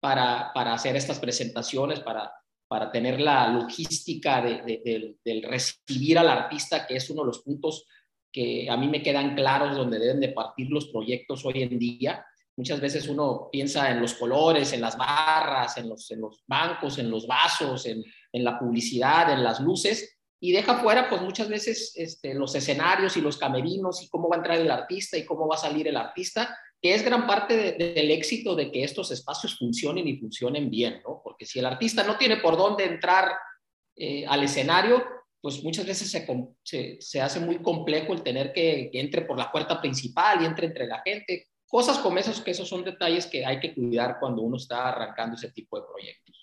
para, 0.00 0.50
para 0.54 0.74
hacer 0.74 0.96
estas 0.96 1.18
presentaciones, 1.18 2.00
para 2.00 2.30
para 2.72 2.90
tener 2.90 3.20
la 3.20 3.48
logística 3.48 4.40
de, 4.40 5.18
del 5.22 5.42
recibir 5.42 6.16
al 6.16 6.30
artista, 6.30 6.86
que 6.86 6.96
es 6.96 7.10
uno 7.10 7.20
de 7.20 7.26
los 7.26 7.42
puntos 7.42 7.86
que 8.32 8.66
a 8.70 8.78
mí 8.78 8.88
me 8.88 9.02
quedan 9.02 9.34
claros 9.34 9.76
donde 9.76 9.98
deben 9.98 10.20
de 10.20 10.30
partir 10.30 10.70
los 10.70 10.86
proyectos 10.86 11.44
hoy 11.44 11.64
en 11.64 11.78
día. 11.78 12.24
Muchas 12.56 12.80
veces 12.80 13.08
uno 13.08 13.50
piensa 13.52 13.90
en 13.90 14.00
los 14.00 14.14
colores, 14.14 14.72
en 14.72 14.80
las 14.80 14.96
barras, 14.96 15.76
en 15.76 15.90
los, 15.90 16.10
en 16.12 16.22
los 16.22 16.44
bancos, 16.46 16.96
en 16.96 17.10
los 17.10 17.26
vasos, 17.26 17.84
en, 17.84 18.02
en, 18.32 18.42
la 18.42 18.58
publicidad, 18.58 19.30
en 19.30 19.44
las 19.44 19.60
luces, 19.60 20.21
y 20.44 20.50
deja 20.50 20.74
fuera 20.78 21.08
pues 21.08 21.22
muchas 21.22 21.48
veces 21.48 21.92
este, 21.94 22.34
los 22.34 22.52
escenarios 22.56 23.16
y 23.16 23.20
los 23.20 23.36
camerinos 23.36 24.02
y 24.02 24.08
cómo 24.08 24.28
va 24.28 24.34
a 24.34 24.38
entrar 24.38 24.58
el 24.58 24.72
artista 24.72 25.16
y 25.16 25.24
cómo 25.24 25.46
va 25.46 25.54
a 25.54 25.58
salir 25.58 25.86
el 25.86 25.96
artista, 25.96 26.58
que 26.80 26.94
es 26.94 27.04
gran 27.04 27.28
parte 27.28 27.76
del 27.78 28.10
éxito 28.10 28.56
de 28.56 28.72
que 28.72 28.82
estos 28.82 29.12
espacios 29.12 29.56
funcionen 29.56 30.08
y 30.08 30.16
funcionen 30.16 30.68
bien, 30.68 31.00
¿no? 31.04 31.20
Porque 31.22 31.46
si 31.46 31.60
el 31.60 31.66
artista 31.66 32.02
no 32.02 32.18
tiene 32.18 32.38
por 32.38 32.56
dónde 32.56 32.86
entrar 32.86 33.30
eh, 33.94 34.26
al 34.26 34.42
escenario, 34.42 35.04
pues 35.40 35.62
muchas 35.62 35.86
veces 35.86 36.10
se, 36.10 36.98
se, 36.98 37.20
hace 37.20 37.38
muy 37.38 37.62
complejo 37.62 38.12
el 38.12 38.24
tener 38.24 38.52
que, 38.52 38.90
que, 38.90 38.98
entre 38.98 39.22
por 39.22 39.38
la 39.38 39.52
puerta 39.52 39.80
principal 39.80 40.42
y 40.42 40.46
entre 40.46 40.66
entre 40.66 40.88
la 40.88 41.02
gente. 41.04 41.50
Cosas 41.68 41.98
como 41.98 42.18
esos, 42.18 42.40
que 42.40 42.50
esos 42.50 42.68
son 42.68 42.82
detalles 42.82 43.26
que 43.26 43.46
hay 43.46 43.60
que 43.60 43.76
cuidar 43.76 44.18
cuando 44.18 44.42
uno 44.42 44.56
está 44.56 44.88
arrancando 44.88 45.36
ese 45.36 45.52
tipo 45.52 45.78
de 45.78 45.86
proyectos. 45.86 46.41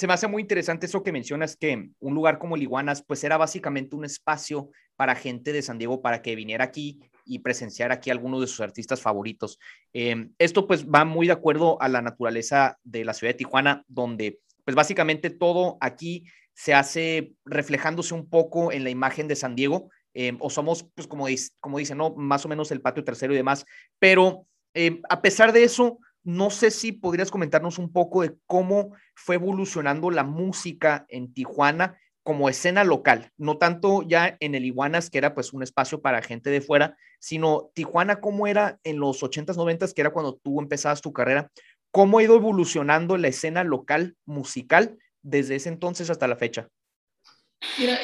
Se 0.00 0.06
me 0.06 0.14
hace 0.14 0.28
muy 0.28 0.40
interesante 0.40 0.86
eso 0.86 1.02
que 1.02 1.12
mencionas, 1.12 1.58
que 1.58 1.90
un 1.98 2.14
lugar 2.14 2.38
como 2.38 2.56
Liguanas, 2.56 3.04
pues 3.06 3.22
era 3.22 3.36
básicamente 3.36 3.94
un 3.94 4.06
espacio 4.06 4.70
para 4.96 5.14
gente 5.14 5.52
de 5.52 5.60
San 5.60 5.76
Diego 5.76 6.00
para 6.00 6.22
que 6.22 6.34
viniera 6.34 6.64
aquí 6.64 7.00
y 7.26 7.40
presenciar 7.40 7.92
aquí 7.92 8.08
algunos 8.08 8.40
de 8.40 8.46
sus 8.46 8.62
artistas 8.62 9.02
favoritos. 9.02 9.58
Em, 9.92 10.32
esto 10.38 10.66
pues 10.66 10.86
va 10.86 11.04
muy 11.04 11.26
de 11.26 11.34
acuerdo 11.34 11.76
a 11.82 11.90
la 11.90 12.00
naturaleza 12.00 12.78
de 12.82 13.04
la 13.04 13.12
ciudad 13.12 13.34
de 13.34 13.40
Tijuana, 13.40 13.84
donde 13.88 14.40
pues 14.64 14.74
básicamente 14.74 15.28
todo 15.28 15.76
aquí 15.82 16.24
se 16.54 16.72
hace 16.72 17.34
reflejándose 17.44 18.14
un 18.14 18.26
poco 18.26 18.72
en 18.72 18.84
la 18.84 18.90
imagen 18.90 19.28
de 19.28 19.36
San 19.36 19.54
Diego, 19.54 19.90
em, 20.14 20.38
o 20.40 20.48
somos 20.48 20.82
pues 20.94 21.06
como, 21.08 21.26
como 21.60 21.76
dicen, 21.76 21.98
¿no? 21.98 22.14
Más 22.14 22.46
o 22.46 22.48
menos 22.48 22.70
el 22.70 22.80
patio 22.80 23.04
tercero 23.04 23.34
y 23.34 23.36
demás, 23.36 23.66
pero 23.98 24.46
em, 24.72 25.02
a 25.10 25.20
pesar 25.20 25.52
de 25.52 25.62
eso, 25.62 25.98
no 26.22 26.50
sé 26.50 26.70
si 26.70 26.92
podrías 26.92 27.30
comentarnos 27.30 27.78
un 27.78 27.92
poco 27.92 28.22
de 28.22 28.36
cómo 28.46 28.94
fue 29.14 29.36
evolucionando 29.36 30.10
la 30.10 30.24
música 30.24 31.06
en 31.08 31.32
Tijuana 31.32 31.98
como 32.22 32.48
escena 32.48 32.84
local, 32.84 33.32
no 33.38 33.56
tanto 33.56 34.02
ya 34.02 34.36
en 34.40 34.54
el 34.54 34.64
Iguanas, 34.64 35.10
que 35.10 35.18
era 35.18 35.34
pues 35.34 35.52
un 35.52 35.62
espacio 35.62 36.02
para 36.02 36.22
gente 36.22 36.50
de 36.50 36.60
fuera, 36.60 36.96
sino 37.18 37.70
Tijuana, 37.74 38.20
cómo 38.20 38.46
era 38.46 38.78
en 38.84 38.98
los 38.98 39.22
80s, 39.22 39.56
90s, 39.56 39.94
que 39.94 40.02
era 40.02 40.10
cuando 40.10 40.36
tú 40.36 40.60
empezabas 40.60 41.00
tu 41.00 41.12
carrera, 41.12 41.50
cómo 41.90 42.18
ha 42.18 42.22
ido 42.22 42.36
evolucionando 42.36 43.16
la 43.16 43.28
escena 43.28 43.64
local 43.64 44.16
musical 44.26 44.98
desde 45.22 45.56
ese 45.56 45.70
entonces 45.70 46.10
hasta 46.10 46.28
la 46.28 46.36
fecha. 46.36 46.68
Mira, 47.78 47.98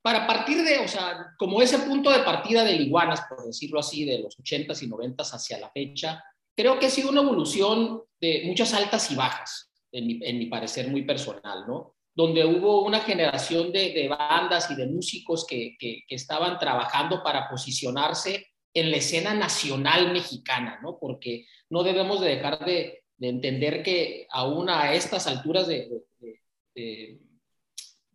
para 0.00 0.26
partir 0.26 0.62
de, 0.62 0.78
o 0.78 0.88
sea, 0.88 1.34
como 1.38 1.60
ese 1.60 1.78
punto 1.80 2.10
de 2.10 2.20
partida 2.20 2.64
del 2.64 2.80
Iguanas, 2.80 3.22
por 3.28 3.44
decirlo 3.44 3.78
así, 3.78 4.04
de 4.04 4.20
los 4.20 4.38
80s 4.38 4.82
y 4.82 4.88
90s 4.88 5.34
hacia 5.34 5.58
la 5.58 5.70
fecha, 5.70 6.22
creo 6.56 6.78
que 6.78 6.86
ha 6.86 6.90
sido 6.90 7.10
una 7.10 7.22
evolución 7.22 8.02
de 8.20 8.42
muchas 8.46 8.72
altas 8.74 9.10
y 9.10 9.14
bajas, 9.14 9.70
en 9.90 10.06
mi, 10.06 10.20
en 10.22 10.38
mi 10.38 10.46
parecer 10.46 10.88
muy 10.88 11.02
personal, 11.02 11.64
¿no? 11.66 11.94
donde 12.14 12.44
hubo 12.44 12.84
una 12.84 13.00
generación 13.00 13.72
de, 13.72 14.06
bandas 14.08 14.70
y 14.70 14.74
de 14.74 14.86
músicos 14.86 15.46
que, 15.46 15.76
estaban 16.08 16.58
trabajando 16.58 17.22
para 17.22 17.48
posicionarse 17.48 18.46
en 18.74 18.90
la 18.90 18.98
escena 18.98 19.34
nacional 19.34 20.12
mexicana, 20.12 20.78
¿no? 20.82 20.98
Porque 20.98 21.46
no 21.70 21.82
debemos 21.82 22.20
de 22.20 22.28
dejar 22.28 22.64
de, 22.64 22.98
entender 23.20 23.84
que 23.84 24.26
aún 24.30 24.68
a 24.68 24.94
estas 24.94 25.28
alturas 25.28 25.68
de, 25.68 25.88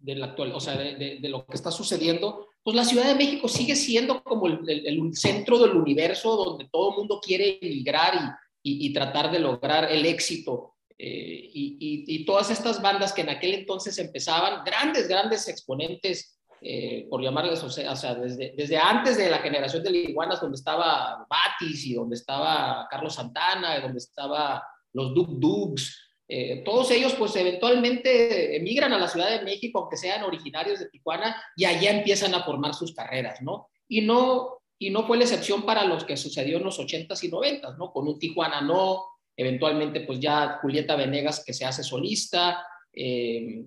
la 0.04 0.26
actual, 0.26 0.52
o 0.52 0.60
sea, 0.60 0.78
de, 0.78 1.20
lo 1.24 1.46
que 1.46 1.56
está 1.56 1.72
sucediendo, 1.72 2.47
pues 2.68 2.76
la 2.76 2.84
Ciudad 2.84 3.06
de 3.06 3.16
México 3.16 3.48
sigue 3.48 3.78
siendo 3.78 4.22
como 4.24 4.48
el, 4.48 5.12
centro 5.14 5.58
del 5.58 5.72
universo 5.72 6.36
donde 6.36 6.68
todo 6.70 6.92
el 6.92 6.98
mundo 6.98 7.22
quiere 7.24 7.60
emigrar 7.62 8.36
y 8.62 8.92
tratar 8.92 9.32
de 9.32 9.40
lograr 9.40 9.90
el 9.90 10.06
éxito 10.06 10.74
eh, 11.00 11.52
y, 11.54 12.26
todas 12.26 12.50
estas 12.50 12.82
bandas 12.82 13.14
que 13.14 13.22
en 13.22 13.30
aquel 13.30 13.54
entonces 13.54 13.98
empezaban, 14.00 14.64
grandes, 14.64 15.08
grandes 15.08 15.48
exponentes, 15.48 16.40
eh, 16.62 17.06
por 17.10 17.22
llamarles, 17.22 17.64
o 17.64 17.70
sea, 17.70 18.16
desde, 18.16 18.54
desde, 18.58 18.78
antes 18.78 19.16
de 19.16 19.30
la 19.30 19.38
generación 19.38 19.84
de 19.84 19.92
Iguanas, 19.92 20.42
donde 20.42 20.56
estaba 20.56 21.26
Batis 21.30 21.86
y 21.86 21.94
donde 21.94 22.16
estaba 22.16 22.88
Carlos 22.90 23.14
Santana, 23.14 23.80
donde 23.80 24.00
estaba 24.00 24.64
los 24.94 25.14
Duk 25.14 25.30
Dugs, 25.40 26.07
eh, 26.28 26.62
todos 26.66 26.92
ellos 26.92 27.14
pues 27.14 27.36
eventualmente 27.36 28.58
emigran 28.58 28.92
a 28.94 29.00
la 29.00 29.08
Ciudad 29.08 29.30
de 29.30 29.46
México, 29.46 29.80
aunque 29.80 29.98
sean 29.98 30.24
originarios 30.24 30.80
de 30.80 30.90
Tijuana, 30.90 31.42
y 31.56 31.66
allá 31.66 31.92
empiezan 31.92 32.34
a 32.36 32.44
formar 32.44 32.74
sus 32.74 32.94
carreras, 32.94 33.42
¿no? 33.42 33.70
Y 33.88 34.02
no, 34.02 34.60
y 34.78 34.90
no 34.90 35.08
fue 35.08 35.18
la 35.18 35.24
excepción 35.24 35.66
para 35.66 35.86
los 35.86 36.04
que 36.04 36.18
sucedió 36.18 36.58
en 36.58 36.64
los 36.64 36.80
80s 36.80 37.24
y 37.24 37.32
90s, 37.32 37.78
¿no? 37.78 37.92
Con 37.92 38.08
un 38.08 38.20
Tijuana 38.20 38.62
no, 38.62 39.06
eventualmente 39.38 40.02
pues 40.02 40.20
ya 40.20 40.60
Julieta 40.62 40.96
Venegas 40.96 41.44
que 41.46 41.54
se 41.54 41.66
hace 41.66 41.84
solista, 41.84 42.66
eh, 42.94 43.64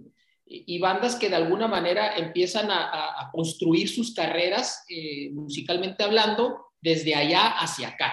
y 0.52 0.80
bandas 0.80 1.14
que 1.14 1.28
de 1.28 1.36
alguna 1.36 1.68
manera 1.68 2.16
empiezan 2.16 2.70
a, 2.72 3.30
construir 3.32 3.88
sus 3.88 4.12
carreras 4.12 4.84
eh, 4.88 5.30
musicalmente 5.32 6.02
hablando 6.02 6.72
desde 6.80 7.14
allá 7.14 7.50
hacia 7.50 7.88
acá. 7.88 8.12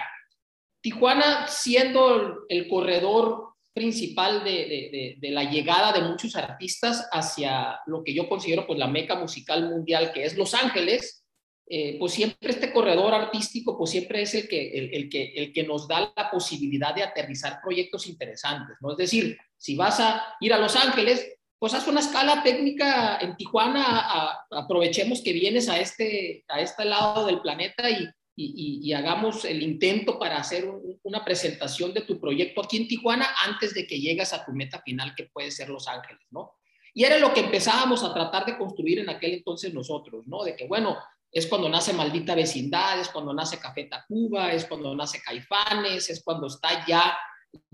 Tijuana 0.80 1.48
siendo 1.48 2.46
el 2.48 2.68
corredor 2.68 3.47
principal 3.78 4.42
de, 4.42 5.16
la 5.20 5.44
llegada 5.44 5.92
de 5.92 6.00
muchos 6.00 6.34
artistas 6.34 7.08
hacia 7.12 7.78
lo 7.86 8.02
que 8.02 8.12
yo 8.12 8.28
considero 8.28 8.66
pues 8.66 8.76
la 8.76 8.88
meca 8.88 9.14
musical 9.14 9.70
mundial 9.70 10.10
que 10.12 10.24
es 10.24 10.36
Los 10.36 10.52
Ángeles, 10.52 11.24
eh, 11.70 11.96
pues 11.98 12.12
siempre 12.12 12.50
este 12.50 12.72
corredor 12.72 13.14
artístico 13.14 13.78
pues 13.78 13.90
siempre 13.90 14.22
es 14.22 14.34
el 14.34 14.48
que, 14.48 14.70
el, 14.70 15.08
que, 15.08 15.32
el 15.36 15.52
que 15.52 15.62
nos 15.62 15.86
da 15.86 16.12
la 16.16 16.28
posibilidad 16.28 16.92
de 16.92 17.04
aterrizar 17.04 17.60
proyectos 17.62 18.08
interesantes, 18.08 18.76
¿no? 18.80 18.90
Es 18.92 18.96
decir, 18.96 19.38
si 19.56 19.76
vas 19.76 20.00
a 20.00 20.24
ir 20.40 20.52
a 20.52 20.58
Los 20.58 20.74
Ángeles, 20.74 21.24
pues 21.58 21.74
haz 21.74 21.86
una 21.86 22.00
escala 22.00 22.42
técnica 22.42 23.18
en 23.20 23.36
Tijuana, 23.36 24.44
aprovechemos 24.50 25.22
que 25.22 25.32
vienes 25.32 25.68
a 25.68 25.78
este, 25.78 26.44
a 26.48 26.60
este 26.60 26.84
lado 26.84 27.26
del 27.26 27.40
planeta 27.40 27.88
y, 27.90 28.08
y, 28.40 28.92
hagamos 28.92 29.44
el 29.44 29.62
intento 29.62 30.18
para 30.18 30.38
hacer 30.38 30.70
una 31.02 31.24
presentación 31.24 31.92
de 31.92 32.02
tu 32.02 32.20
proyecto 32.20 32.62
aquí 32.62 32.76
en 32.76 32.86
Tijuana 32.86 33.26
antes 33.44 33.74
de 33.74 33.86
que 33.86 33.98
llegas 33.98 34.32
a 34.32 34.44
tu 34.44 34.52
meta 34.52 34.80
final 34.82 35.14
que 35.16 35.24
puede 35.24 35.50
ser 35.50 35.68
Los 35.68 35.88
Ángeles, 35.88 36.22
¿no? 36.30 36.52
Y 36.94 37.04
era 37.04 37.18
lo 37.18 37.34
que 37.34 37.40
empezábamos 37.40 38.04
a 38.04 38.14
tratar 38.14 38.46
de 38.46 38.56
construir 38.56 39.00
en 39.00 39.10
aquel 39.10 39.34
entonces 39.34 39.74
nosotros, 39.74 40.26
¿no? 40.26 40.44
De 40.44 40.54
que, 40.54 40.66
bueno, 40.66 40.96
es 41.30 41.46
cuando 41.46 41.68
nace 41.68 41.92
Maldita 41.92 42.34
Vecindad, 42.34 43.00
es 43.00 43.08
cuando 43.08 43.34
nace 43.34 43.58
Café 43.58 43.84
Tacuba, 43.84 44.52
es 44.52 44.64
cuando 44.66 44.94
nace 44.94 45.20
Caifanes, 45.20 46.08
es 46.08 46.22
cuando 46.22 46.46
está 46.46 46.86
ya 46.86 47.18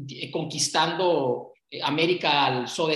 eh, 0.08 0.30
conquistando 0.30 1.52
eh, 1.70 1.80
América 1.82 2.46
al 2.46 2.68
Soda 2.68 2.94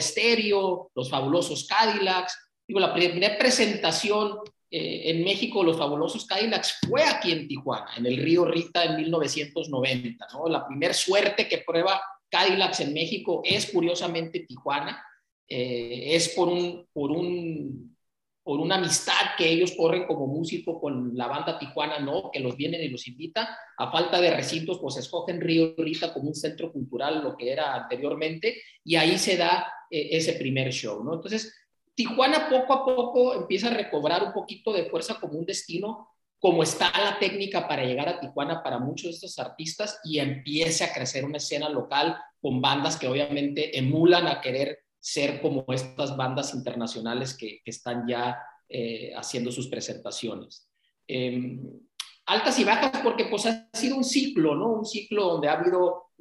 los 0.94 1.10
fabulosos 1.10 1.66
Cadillacs. 1.66 2.36
Digo, 2.66 2.80
la 2.80 2.94
primera 2.94 3.38
presentación 3.38 4.38
eh, 4.70 5.10
en 5.10 5.24
México, 5.24 5.62
los 5.62 5.78
fabulosos 5.78 6.26
Cadillacs 6.26 6.80
fue 6.86 7.02
aquí 7.02 7.32
en 7.32 7.48
Tijuana, 7.48 7.90
en 7.96 8.06
el 8.06 8.18
río 8.18 8.44
Rita 8.44 8.84
en 8.84 8.96
1990. 8.96 10.26
¿no? 10.34 10.48
La 10.48 10.66
primera 10.66 10.92
suerte 10.92 11.48
que 11.48 11.64
prueba 11.66 12.00
Cadillacs 12.28 12.80
en 12.80 12.92
México 12.92 13.40
es 13.44 13.70
curiosamente 13.70 14.40
Tijuana. 14.40 15.02
Eh, 15.48 16.14
es 16.14 16.28
por, 16.30 16.48
un, 16.48 16.86
por, 16.92 17.10
un, 17.10 17.96
por 18.42 18.60
una 18.60 18.74
amistad 18.74 19.34
que 19.38 19.48
ellos 19.48 19.72
corren 19.74 20.06
como 20.06 20.26
músico 20.26 20.78
con 20.78 21.16
la 21.16 21.28
banda 21.28 21.58
Tijuana, 21.58 21.98
¿no? 22.00 22.30
Que 22.30 22.40
los 22.40 22.54
vienen 22.54 22.82
y 22.82 22.88
los 22.88 23.08
invita. 23.08 23.56
A 23.78 23.90
falta 23.90 24.20
de 24.20 24.36
recintos, 24.36 24.78
pues 24.80 24.98
escogen 24.98 25.40
Río 25.40 25.74
Rita 25.78 26.12
como 26.12 26.28
un 26.28 26.34
centro 26.34 26.70
cultural, 26.70 27.22
lo 27.24 27.38
que 27.38 27.50
era 27.50 27.74
anteriormente, 27.74 28.60
y 28.84 28.96
ahí 28.96 29.16
se 29.16 29.38
da 29.38 29.72
eh, 29.90 30.08
ese 30.10 30.34
primer 30.34 30.70
show, 30.70 31.02
¿no? 31.02 31.14
Entonces, 31.14 31.54
Tijuana 31.98 32.48
poco 32.48 32.72
a 32.72 32.84
poco 32.84 33.34
empieza 33.34 33.66
a 33.66 33.74
recobrar 33.74 34.22
un 34.22 34.32
poquito 34.32 34.72
de 34.72 34.84
fuerza 34.84 35.18
como 35.18 35.36
un 35.36 35.44
destino, 35.44 36.10
como 36.38 36.62
está 36.62 36.92
la 36.96 37.18
técnica 37.18 37.66
para 37.66 37.84
llegar 37.84 38.08
a 38.08 38.20
Tijuana 38.20 38.62
para 38.62 38.78
muchos 38.78 39.06
de 39.06 39.10
estos 39.26 39.36
artistas 39.40 39.98
y 40.04 40.20
empiece 40.20 40.84
a 40.84 40.92
crecer 40.92 41.24
una 41.24 41.38
escena 41.38 41.68
local 41.68 42.16
con 42.40 42.60
bandas 42.60 42.96
que 42.96 43.08
obviamente 43.08 43.76
emulan 43.76 44.28
a 44.28 44.40
querer 44.40 44.78
ser 45.00 45.42
como 45.42 45.64
estas 45.72 46.16
bandas 46.16 46.54
internacionales 46.54 47.36
que, 47.36 47.62
están 47.64 48.06
ya 48.06 48.38
eh, 48.68 49.12
haciendo 49.16 49.50
sus 49.50 49.66
presentaciones. 49.66 50.70
Em, 51.08 51.60
altas 52.26 52.60
y 52.60 52.64
bajas 52.64 53.00
porque 53.02 53.24
pues 53.24 53.44
ha 53.46 53.68
sido 53.72 53.96
un 53.96 54.04
ciclo, 54.04 54.54
¿no? 54.54 54.68
Un 54.68 54.84
ciclo 54.84 55.24
donde 55.24 55.48
ha 55.48 55.54
habido 55.54 56.12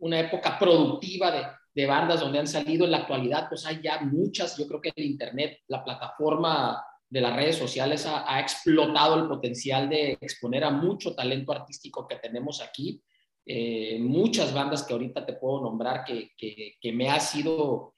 una 0.00 0.18
época 0.18 0.58
productiva 0.58 1.30
de, 1.30 1.42
de 1.74 1.86
bandas 1.86 2.20
donde 2.20 2.38
han 2.38 2.46
salido 2.46 2.84
en 2.84 2.90
la 2.90 2.98
actualidad, 2.98 3.48
pues 3.48 3.64
hay 3.66 3.80
ya 3.82 4.00
muchas, 4.00 4.56
yo 4.56 4.66
creo 4.66 4.80
que 4.80 4.92
el 4.94 5.04
Internet, 5.04 5.60
la 5.68 5.84
plataforma 5.84 6.82
de 7.08 7.20
las 7.20 7.34
redes 7.34 7.56
sociales 7.56 8.06
ha, 8.06 8.40
explotado 8.40 9.16
el 9.16 9.28
potencial 9.28 9.88
de 9.88 10.12
exponer 10.20 10.62
a 10.64 10.70
mucho 10.70 11.14
talento 11.14 11.52
artístico 11.52 12.06
que 12.06 12.16
tenemos 12.16 12.62
aquí. 12.62 13.02
Eh, 13.44 13.98
muchas 14.00 14.54
bandas 14.54 14.84
que 14.84 14.92
ahorita 14.92 15.26
te 15.26 15.32
puedo 15.32 15.62
nombrar 15.62 16.04
que, 16.04 16.30
que, 16.36 16.92
me 16.92 17.10
ha 17.10 17.18
sido 17.18 17.94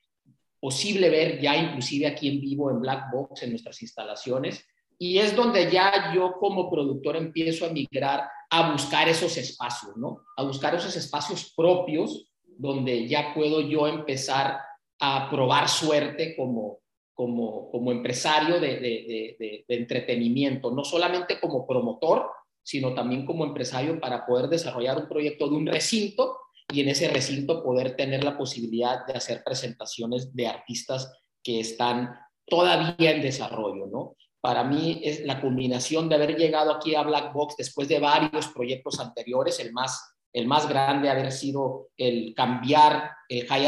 posible 0.59 1.11
ver 1.11 1.41
ya 1.41 1.57
inclusive 1.57 2.07
aquí 2.07 2.29
en 2.29 2.41
vivo 2.41 2.71
en 2.71 2.81
Black 2.81 3.11
Box, 3.13 3.43
en 3.43 3.51
nuestras 3.51 3.83
instalaciones. 3.83 4.65
Y 4.99 5.19
es 5.19 5.37
donde 5.37 5.71
ya 5.71 6.13
yo 6.15 6.35
como 6.39 6.71
productor 6.71 7.17
empiezo 7.17 7.67
a 7.67 7.71
migrar 7.71 8.29
a 8.49 8.73
buscar 8.73 9.09
esos 9.09 9.37
espacios, 9.37 9.97
¿no? 9.97 10.25
A 10.37 10.45
buscar 10.45 10.75
esos 10.75 10.97
espacios 10.97 11.53
propios 11.55 12.32
donde 12.59 13.09
ya 13.09 13.35
puedo 13.35 13.61
yo 13.61 13.87
empezar 13.87 14.61
a 15.01 15.29
probar 15.31 15.69
suerte 15.69 16.37
como, 16.37 16.79
como, 17.15 17.71
como 17.71 17.93
empresario 17.93 18.61
de, 18.61 18.79
de, 18.79 19.65
de, 19.67 19.75
entretenimiento, 19.75 20.71
no 20.71 20.85
solamente 20.85 21.41
como 21.41 21.67
promotor, 21.67 22.31
sino 22.63 22.95
también 22.95 23.27
como 23.27 23.45
empresario 23.45 23.99
para 23.99 24.25
poder 24.25 24.49
desarrollar 24.49 24.99
un 24.99 25.09
proyecto 25.09 25.49
de 25.49 25.57
un 25.57 25.67
recinto 25.67 26.39
y 26.73 26.81
en 26.81 26.89
ese 26.89 27.09
recinto 27.09 27.63
poder 27.63 27.97
tener 27.97 28.23
la 28.23 28.39
posibilidad 28.39 29.05
de 29.07 29.15
hacer 29.15 29.43
presentaciones 29.45 30.35
de 30.35 30.47
artistas 30.47 31.13
que 31.43 31.61
están 31.61 32.15
todavía 32.47 33.11
en 33.11 33.23
desarrollo, 33.23 33.87
¿no? 33.87 34.17
Para 34.41 34.65
mí 34.65 35.01
es 35.05 35.25
la 35.25 35.41
combinación 35.41 36.09
de 36.09 36.17
haber 36.17 36.37
llegado 36.37 36.73
aquí 36.73 36.95
a 36.95 37.03
Black 37.03 37.33
Box 37.33 37.57
después 37.57 37.89
de 37.89 38.01
varios 38.01 38.49
proyectos 38.49 38.99
anteriores, 38.99 39.61
el 39.61 39.73
más 39.73 40.12
el 40.33 40.47
más 40.47 40.69
grande 40.69 41.11
haber 41.11 41.31
sido 41.31 41.89
el 41.97 42.35
cambiar 42.35 43.11
el 43.29 43.47
High 43.47 43.67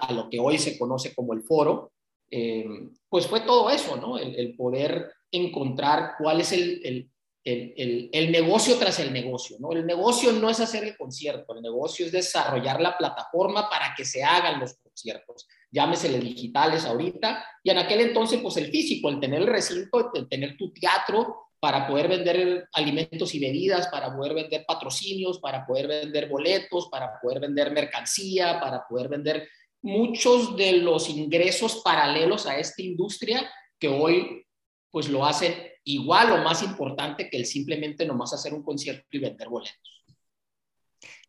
a 0.00 0.12
lo 0.12 0.28
que 0.28 0.38
hoy 0.38 0.58
se 0.58 0.78
conoce 0.78 1.14
como 1.14 1.32
el 1.32 1.42
foro, 1.42 1.92
eh, 2.30 2.64
pues 3.08 3.26
fue 3.26 3.40
todo 3.40 3.70
eso, 3.70 3.96
¿no? 3.96 4.18
El, 4.18 4.56
poder 4.56 5.12
encontrar 5.30 6.14
cuál 6.18 6.40
es 6.40 6.52
el, 6.52 7.08
el, 7.44 8.10
el, 8.12 8.32
negocio 8.32 8.76
tras 8.76 8.98
el 9.00 9.12
negocio, 9.12 9.56
¿no? 9.60 9.72
El 9.72 9.86
negocio 9.86 10.32
no 10.32 10.48
es 10.48 10.60
hacer 10.60 10.84
el 10.84 10.96
concierto, 10.96 11.54
el 11.54 11.62
negocio 11.62 12.06
es 12.06 12.12
desarrollar 12.12 12.80
la 12.80 12.96
plataforma 12.96 13.68
para 13.68 13.94
que 13.96 14.04
se 14.04 14.24
hagan 14.24 14.58
los 14.58 14.74
conciertos, 14.74 15.46
llámesele 15.70 16.18
digitales 16.18 16.84
ahorita, 16.86 17.44
y 17.62 17.70
en 17.70 17.78
aquel 17.78 18.00
entonces, 18.00 18.40
pues 18.40 18.56
el 18.56 18.70
físico, 18.70 19.08
el 19.08 19.20
tener 19.20 19.42
el 19.42 19.46
recinto, 19.46 20.10
el 20.14 20.28
tener 20.28 20.56
tu 20.56 20.72
teatro, 20.72 21.50
para 21.64 21.86
poder 21.86 22.08
vender 22.08 22.68
alimentos 22.74 23.34
y 23.34 23.38
bebidas, 23.38 23.88
para 23.88 24.14
poder 24.14 24.34
vender 24.34 24.66
patrocinios, 24.66 25.38
para 25.38 25.64
poder 25.64 25.88
vender 25.88 26.28
boletos, 26.28 26.90
para 26.90 27.18
poder 27.22 27.40
vender 27.40 27.72
mercancía, 27.72 28.60
para 28.60 28.86
poder 28.86 29.08
vender 29.08 29.48
muchos 29.80 30.58
de 30.58 30.72
los 30.72 31.08
ingresos 31.08 31.80
paralelos 31.82 32.46
a 32.46 32.58
esta 32.58 32.82
industria 32.82 33.50
que 33.78 33.88
hoy 33.88 34.46
pues 34.90 35.08
lo 35.08 35.24
hacen 35.24 35.54
igual 35.84 36.32
o 36.32 36.44
más 36.44 36.62
importante 36.62 37.30
que 37.30 37.38
el 37.38 37.46
simplemente 37.46 38.04
nomás 38.04 38.34
hacer 38.34 38.52
un 38.52 38.62
concierto 38.62 39.06
y 39.12 39.20
vender 39.20 39.48
boletos. 39.48 40.04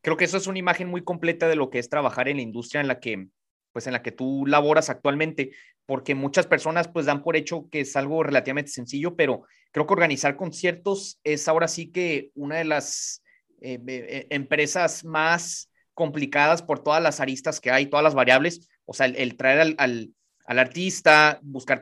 Creo 0.02 0.18
que 0.18 0.26
eso 0.26 0.36
es 0.36 0.48
una 0.48 0.60
imagen 0.60 0.90
muy 0.90 1.02
completa 1.02 1.48
de 1.48 1.56
lo 1.56 1.70
que 1.70 1.80
es 1.80 1.88
trabajar 1.88 2.28
en 2.28 2.36
la 2.36 2.44
industria 2.44 2.82
en 2.82 2.90
la 2.90 3.00
que 3.00 3.30
pues 3.72 3.88
en 3.88 3.94
la 3.94 4.02
que 4.02 4.12
tú 4.12 4.46
laboras 4.46 4.90
actualmente, 4.90 5.52
porque 5.86 6.16
muchas 6.16 6.48
personas 6.48 6.88
pues 6.88 7.06
dan 7.06 7.24
por 7.24 7.36
hecho 7.36 7.68
que 7.72 7.82
es 7.82 7.96
algo 7.96 8.24
relativamente 8.24 8.72
sencillo, 8.72 9.16
pero 9.16 9.44
creo 9.72 9.86
que 9.86 9.94
organizar 9.94 10.36
conciertos 10.36 11.20
es 11.24 11.48
ahora 11.48 11.68
sí 11.68 11.92
que 11.92 12.32
una 12.36 12.58
de 12.58 12.66
las 12.66 13.22
eh, 13.62 13.80
eh, 13.88 14.28
empresas 14.30 15.04
más 15.04 15.70
complicadas 15.94 16.62
por 16.62 16.84
todas 16.84 17.02
las 17.02 17.20
aristas 17.20 17.60
que 17.60 17.72
hay, 17.72 17.88
todas 17.88 18.04
las 18.04 18.16
variables, 18.16 18.70
o 18.86 18.94
sea, 18.94 19.06
el, 19.06 19.38
traer 19.38 19.76
al, 19.78 20.14
artista, 20.46 21.40
buscar 21.42 21.82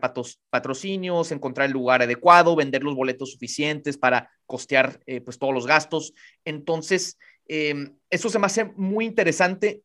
patrocinios, 0.50 1.32
encontrar 1.32 1.68
el 1.68 1.74
lugar 1.74 2.02
adecuado, 2.02 2.56
vender 2.56 2.84
los 2.84 2.96
boletos 2.96 3.32
suficientes 3.32 3.98
para 3.98 4.30
costear 4.46 5.02
eh, 5.06 5.20
pues 5.20 5.38
todos 5.38 5.54
los 5.54 5.68
gastos. 5.68 6.14
Entonces, 6.46 7.18
eso 7.46 8.30
se 8.30 8.40
me 8.40 8.46
hace 8.46 8.64
muy 8.64 9.06
interesante. 9.06 9.84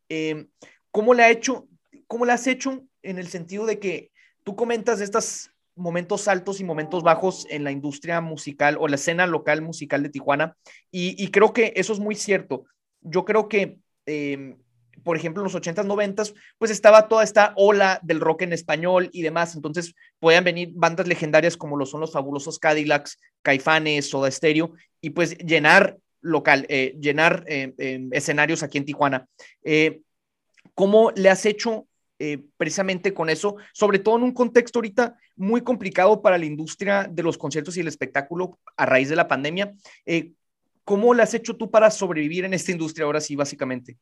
¿Cómo 0.92 1.12
le 1.12 1.24
ha 1.24 1.31
hecho? 1.31 1.66
¿Cómo 2.07 2.24
le 2.24 2.33
has 2.33 2.46
hecho 2.46 2.85
en 3.09 3.18
el 3.18 3.29
sentido 3.29 3.66
de 3.66 3.79
que 3.79 4.11
tú 4.44 4.57
comentas 4.57 5.01
estos 5.01 5.51
momentos 5.75 6.29
altos 6.29 6.61
y 6.61 6.64
momentos 6.64 7.03
bajos 7.03 7.47
en 7.51 7.64
la 7.64 7.71
industria 7.71 8.21
musical 8.21 8.77
o 8.81 8.88
la 8.88 8.97
escena 8.97 9.27
local 9.27 9.62
musical 9.62 10.03
de 10.03 10.11
Tijuana? 10.11 10.57
Y, 10.90 11.29
creo 11.31 11.53
que 11.53 11.73
eso 11.77 11.92
es 11.92 12.01
muy 12.01 12.14
cierto. 12.14 12.64
Yo 13.01 13.25
creo 13.25 13.49
que, 13.49 13.79
em, 14.07 14.59
por 15.05 15.16
ejemplo, 15.16 15.42
en 15.42 15.44
los 15.44 15.55
80s, 15.55 15.87
90s, 15.87 16.35
pues 16.59 16.71
estaba 16.71 17.09
toda 17.09 17.25
esta 17.25 17.53
ola 17.57 18.01
del 18.03 18.21
rock 18.21 18.42
en 18.42 18.53
español 18.53 19.09
y 19.12 19.23
demás. 19.23 19.55
Entonces, 19.55 19.94
podían 20.18 20.44
venir 20.44 20.71
bandas 20.75 21.07
legendarias 21.07 21.57
como 21.57 21.77
lo 21.77 21.87
son 21.87 22.01
los 22.01 22.12
fabulosos 22.12 22.59
Cadillacs, 22.59 23.18
Caifanes, 23.42 24.11
Soda 24.11 24.31
Stereo, 24.31 24.73
y 25.01 25.11
pues 25.11 25.38
llenar 25.38 25.97
local, 26.21 26.66
eh, 26.68 26.97
llenar 27.01 27.44
eh, 27.47 27.73
em, 27.79 28.11
escenarios 28.12 28.62
aquí 28.62 28.79
en 28.79 28.85
Tijuana. 28.85 29.27
Eh, 29.62 30.01
¿Cómo 30.75 31.11
le 31.16 31.31
has 31.31 31.44
hecho 31.47 31.88
eh, 32.18 32.38
precisamente 32.57 33.14
con 33.14 33.31
eso, 33.31 33.57
sobre 33.72 34.00
todo 34.00 34.16
en 34.16 34.24
un 34.24 34.33
contexto 34.33 34.78
ahorita 34.78 35.16
muy 35.37 35.61
complicado 35.61 36.20
para 36.20 36.37
la 36.38 36.46
industria 36.46 37.09
de 37.09 37.22
los 37.22 37.38
conciertos 37.38 37.76
y 37.76 37.81
el 37.81 37.88
espectáculo 37.88 38.59
a 38.76 38.87
raíz 38.87 39.09
de 39.09 39.16
la 39.16 39.28
pandemia. 39.28 39.74
Eh, 40.04 40.33
¿Cómo 40.85 41.14
le 41.14 41.22
has 41.22 41.35
hecho 41.35 41.54
tú 41.57 41.70
para 41.70 41.90
sobrevivir 41.90 42.44
en 42.44 42.54
esta 42.54 42.72
industria 42.72 43.04
ahora 43.04 43.20
sí, 43.20 43.37
básicamente? 43.37 43.98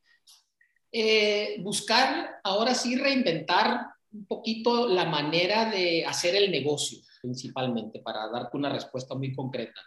Eh, 0.91 1.57
buscar, 1.61 2.39
ahora 2.43 2.73
sí, 2.73 2.95
reinventar 2.95 3.85
un 4.11 4.25
poquito 4.25 4.87
la 4.87 5.05
manera 5.05 5.69
de 5.69 6.05
hacer 6.05 6.35
el 6.35 6.49
negocio, 6.49 6.99
principalmente, 7.21 7.99
para 7.99 8.27
darte 8.29 8.57
una 8.57 8.69
respuesta 8.69 9.13
muy 9.13 9.35
concreta. 9.35 9.81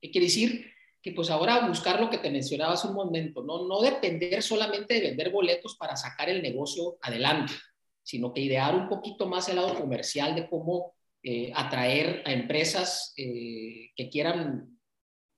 ¿Qué 0.00 0.10
quiere 0.10 0.26
decir? 0.26 0.75
Que 1.06 1.12
pues 1.12 1.30
ahora 1.30 1.68
buscar 1.68 2.00
lo 2.00 2.10
que 2.10 2.18
te 2.18 2.32
mencionaba 2.32 2.72
hace 2.72 2.88
un 2.88 2.94
momento, 2.94 3.40
¿no? 3.44 3.64
no 3.68 3.80
depender 3.80 4.42
solamente 4.42 4.94
de 4.94 5.02
vender 5.02 5.30
boletos 5.30 5.76
para 5.76 5.94
sacar 5.94 6.28
el 6.28 6.42
negocio 6.42 6.98
adelante, 7.00 7.52
sino 8.02 8.32
que 8.32 8.40
idear 8.40 8.74
un 8.74 8.88
poquito 8.88 9.28
más 9.28 9.48
el 9.48 9.54
lado 9.54 9.78
comercial 9.78 10.34
de 10.34 10.48
cómo 10.48 10.96
eh, 11.22 11.52
atraer 11.54 12.24
a 12.26 12.32
empresas 12.32 13.14
eh, 13.16 13.92
que 13.94 14.10
quieran 14.10 14.80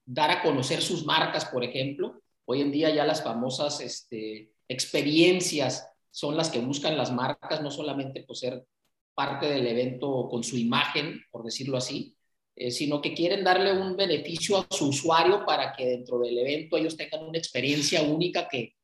dar 0.07 0.31
a 0.31 0.43
conocer 0.43 0.81
sus 0.81 1.05
marcas, 1.05 1.45
por 1.45 1.63
ejemplo. 1.63 2.23
Hoy 2.47 2.63
en 2.63 2.73
día 2.73 2.89
ya 2.89 3.05
las 3.05 3.23
famosas 3.23 3.83
este, 3.83 4.53
experiencias 4.69 5.87
son 6.11 6.35
las 6.35 6.49
que 6.49 6.61
buscan 6.61 6.97
las 6.97 7.13
marcas, 7.13 7.61
no 7.61 7.71
solamente 7.71 8.23
por 8.23 8.39
ser 8.39 8.65
parte 9.13 9.45
del 9.51 9.67
evento 9.67 10.31
con 10.31 10.43
su 10.43 10.57
imagen, 10.57 11.21
por 11.31 11.45
decirlo 11.45 11.77
así, 11.77 12.17
eh, 12.61 12.73
sino 12.73 13.01
que 13.01 13.15
quieren 13.15 13.45
darle 13.45 13.73
un 13.73 13.97
beneficio 13.97 14.59
a 14.59 14.67
su 14.69 14.89
usuario 14.89 15.47
para 15.47 15.73
que 15.73 15.87
dentro 15.87 16.19
del 16.19 16.37
evento 16.39 16.77
ellos 16.77 16.97
tengan 16.97 17.25
una 17.25 17.39
experiencia 17.39 18.03
única 18.03 18.49
que, 18.49 18.75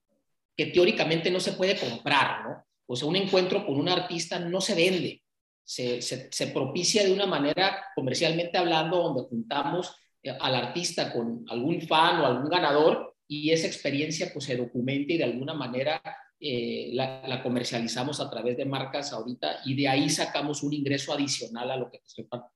que 0.57 0.67
teóricamente 0.67 1.29
no 1.29 1.41
se 1.41 1.55
puede 1.55 1.77
comprar, 1.77 2.45
¿no? 2.45 2.65
O 2.87 2.95
sea, 2.95 3.09
un 3.09 3.17
encuentro 3.17 3.67
con 3.67 3.75
un 3.77 3.89
artista 3.89 4.39
no 4.39 4.61
se 4.61 4.77
vende, 4.77 5.23
se, 5.65 6.01
se, 6.03 6.47
propicia 6.49 7.03
de 7.03 7.13
una 7.13 7.27
manera 7.27 7.87
comercialmente 7.97 8.59
hablando, 8.59 9.03
donde 9.03 9.23
juntamos 9.23 9.97
eh, 10.23 10.31
al 10.39 10.55
artista 10.55 11.13
con 11.13 11.45
algún 11.49 11.81
fan 11.81 12.21
o 12.21 12.27
algún 12.27 12.49
ganador 12.49 13.17
y 13.27 13.51
esa 13.51 13.67
experiencia 13.67 14.31
pues 14.33 14.45
se 14.45 14.57
documenta 14.57 15.15
y 15.15 15.19
de 15.19 15.25
alguna 15.25 15.55
manera 15.55 16.01
eh, 16.39 16.91
la, 16.93 17.43
comercializamos 17.43 18.21
a 18.21 18.31
través 18.31 18.57
de 18.57 18.67
marcas 18.67 19.13
ahorita 19.13 19.63
y 19.65 19.75
de 19.75 19.89
ahí 19.89 20.11
sacamos 20.11 20.63
un 20.63 20.75
ingreso 20.75 21.13
adicional 21.13 21.71
a 21.71 21.77
lo 21.77 21.91
que 21.91 22.03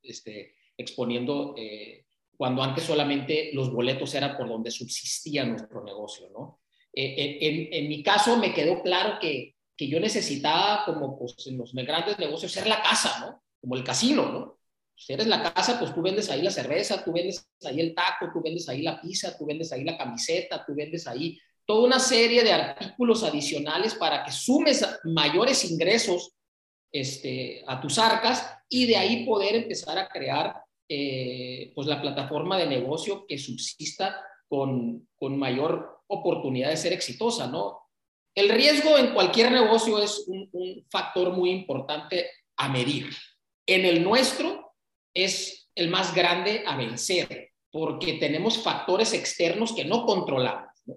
este, 0.03 0.55
exponiendo 0.79 1.55
eh, 1.59 2.07
cuando 2.37 2.63
antes 2.63 2.85
solamente 2.85 3.51
los 3.53 3.71
boletos 3.73 4.15
eran 4.15 4.37
por 4.37 4.49
donde 4.49 4.71
subsistía 4.71 5.45
nuestro 5.45 5.85
negocio, 5.85 6.31
¿no? 6.31 6.61
Eh, 6.95 7.69
en, 7.73 7.89
mi 7.89 8.03
caso 8.03 8.39
me 8.39 8.55
quedó 8.55 8.83
claro 8.83 9.19
que, 9.21 9.57
que 9.77 9.89
yo 9.89 10.01
necesitaba, 10.01 10.85
como 10.85 11.19
pues, 11.19 11.35
en 11.47 11.59
los 11.59 11.75
grandes 11.75 12.19
negocios, 12.19 12.53
ser 12.53 12.67
la 12.67 12.81
casa, 12.81 13.19
¿no? 13.21 13.43
Como 13.61 13.77
el 13.77 13.85
casino, 13.85 14.33
¿no? 14.33 14.59
Si 14.97 15.13
eres 15.13 15.27
la 15.27 15.53
casa, 15.53 15.79
pues 15.79 15.95
tú 15.95 16.03
vendes 16.03 16.29
ahí 16.31 16.43
la 16.43 16.51
cerveza, 16.51 17.05
tú 17.05 17.13
vendes 17.13 17.49
ahí 17.65 17.81
el 17.81 17.95
taco, 17.95 18.31
tú 18.33 18.43
vendes 18.43 18.69
ahí 18.69 18.83
la 18.83 19.01
pizza, 19.01 19.37
tú 19.37 19.47
vendes 19.47 19.73
ahí 19.73 19.85
la 19.85 19.97
camiseta, 19.97 20.65
tú 20.67 20.75
vendes 20.75 21.07
ahí 21.07 21.39
toda 21.65 21.87
una 21.87 22.01
serie 22.01 22.43
de 22.43 22.53
artículos 22.53 23.23
adicionales 23.23 23.95
para 23.95 24.25
que 24.25 24.33
sumes 24.33 24.85
mayores 25.05 25.71
ingresos 25.71 26.33
este, 26.91 27.63
a 27.67 27.81
tus 27.81 27.99
arcas 27.99 28.51
y 28.69 28.87
de 28.87 28.97
ahí 28.97 29.27
poder 29.27 29.55
empezar 29.55 29.99
a 29.99 30.09
crear 30.09 30.55
eh, 30.89 31.73
pues 31.75 31.87
la 31.87 32.01
plataforma 32.01 32.57
de 32.59 32.67
negocio 32.67 33.27
que 33.27 33.39
subsista 33.39 34.25
con, 34.49 35.09
con, 35.17 35.39
mayor 35.39 36.03
oportunidad 36.07 36.71
de 36.71 36.77
ser 36.79 36.93
exitosa, 36.95 37.47
¿no? 37.47 37.81
El 38.35 38.49
riesgo 38.49 38.97
en 38.97 39.13
cualquier 39.13 39.53
negocio 39.53 40.03
es 40.03 40.25
un, 40.29 40.49
un 40.53 40.87
factor 40.91 41.33
muy 41.33 41.51
importante 41.51 42.31
a 42.57 42.69
medir. 42.69 43.11
En 43.67 43.85
el 43.85 44.03
nuestro 44.03 44.75
es 45.13 45.71
el 45.75 45.89
más 45.89 46.15
grande 46.15 46.63
a 46.67 46.77
vencer, 46.77 47.53
porque 47.71 48.15
tenemos 48.15 48.59
factores 48.59 49.13
externos 49.13 49.73
que 49.73 49.85
no 49.85 50.07
controlamos. 50.07 50.71
¿no? 50.87 50.95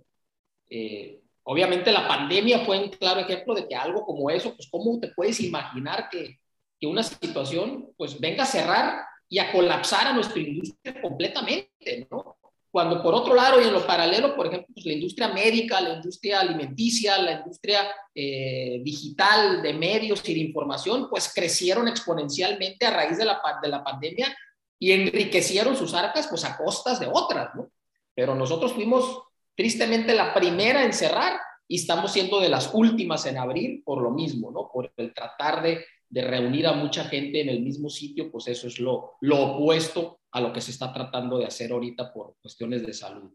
Eh, 0.70 1.22
obviamente 1.44 1.92
la 1.92 2.08
pandemia 2.08 2.60
fue 2.60 2.80
un 2.80 2.90
claro 2.90 3.22
ejemplo 3.22 3.54
de 3.54 3.68
que 3.68 3.76
algo 3.76 4.06
como 4.06 4.30
eso, 4.30 4.56
pues 4.56 4.70
cómo 4.72 5.00
te 5.00 5.10
puedes 5.10 5.40
imaginar 5.42 6.10
que, 6.10 6.40
que 6.80 6.88
una 6.88 7.04
situación 7.04 7.94
pues 7.98 8.20
venga 8.20 8.44
a 8.44 8.48
cerrar 8.48 9.04
y 9.32 9.40
a 9.40 9.50
colapsar 9.50 10.08
a 10.08 10.14
nuestra 10.14 10.42
industria 10.42 11.02
completamente, 11.02 12.06
¿no? 12.12 12.36
Cuando 12.70 13.02
por 13.02 13.14
otro 13.14 13.34
lado 13.34 13.62
y 13.62 13.66
en 13.66 13.72
lo 13.72 13.88
paralelo, 13.88 14.36
por 14.36 14.48
ejemplo, 14.48 14.68
pues 14.74 14.86
la 14.86 14.92
industria 14.92 15.30
médica, 15.30 15.80
la 15.80 15.94
industria 15.96 16.42
alimenticia, 16.42 17.18
la 17.18 17.40
industria 17.40 17.90
eh, 18.14 18.82
digital 18.84 19.62
de 19.62 19.74
medios 19.74 20.28
y 20.28 20.34
de 20.34 20.42
información, 20.42 21.10
pues 21.10 21.34
crecieron 21.34 21.88
exponencialmente 21.88 22.86
a 22.86 22.92
raíz 22.92 23.18
de 23.18 23.26
la, 23.26 23.42
de 23.62 23.70
la 23.70 23.82
pandemia 23.82 24.36
y 24.78 24.92
enriquecieron 24.92 25.78
sus 25.78 25.94
arcas 25.94 26.28
pues 26.28 26.44
a 26.44 26.58
costas 26.58 27.00
de 27.00 27.10
otras, 27.12 27.56
¿no? 27.56 27.72
Pero 28.14 28.36
nosotros 28.36 28.74
fuimos 28.74 29.22
tristemente 29.56 30.14
la 30.14 30.34
primera 30.34 30.84
en 30.84 30.92
cerrar 30.92 31.40
y 31.70 31.78
estamos 31.78 32.12
siendo 32.12 32.42
de 32.42 32.50
las 32.50 32.72
últimas 32.74 33.26
en 33.26 33.38
abrir 33.38 33.82
por 33.86 34.02
lo 34.02 34.12
mismo, 34.12 34.52
¿no? 34.52 34.70
Por 34.74 34.92
el 34.98 35.14
tratar 35.14 35.64
de 35.64 35.86
de 36.12 36.22
reunir 36.22 36.68
a 36.68 36.74
mucha 36.74 37.06
gente 37.06 37.40
en 37.42 37.50
el 37.50 37.62
mismo 37.62 37.90
sitio, 37.90 38.30
pues 38.30 38.48
eso 38.50 38.68
es 38.68 38.80
lo, 38.80 39.14
lo 39.22 39.56
opuesto 39.56 40.20
a 40.32 40.42
lo 40.42 40.52
que 40.52 40.60
se 40.60 40.72
está 40.72 40.94
tratando 40.94 41.38
de 41.38 41.46
hacer 41.46 41.72
ahorita 41.72 42.14
por 42.14 42.36
cuestiones 42.42 42.86
de 42.86 42.94
salud. 42.94 43.32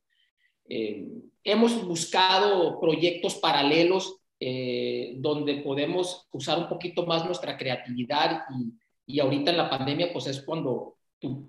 Eh, 0.68 1.08
hemos 1.42 1.86
buscado 1.86 2.78
proyectos 2.78 3.36
paralelos 3.36 4.18
eh, 4.38 5.14
donde 5.16 5.56
podemos 5.56 6.28
usar 6.32 6.58
un 6.58 6.68
poquito 6.68 7.06
más 7.06 7.24
nuestra 7.24 7.56
creatividad 7.56 8.42
y, 8.54 9.14
y 9.14 9.20
ahorita 9.20 9.52
en 9.52 9.56
la 9.56 9.70
pandemia 9.70 10.12
pues 10.12 10.26
es 10.26 10.42
cuando 10.42 10.98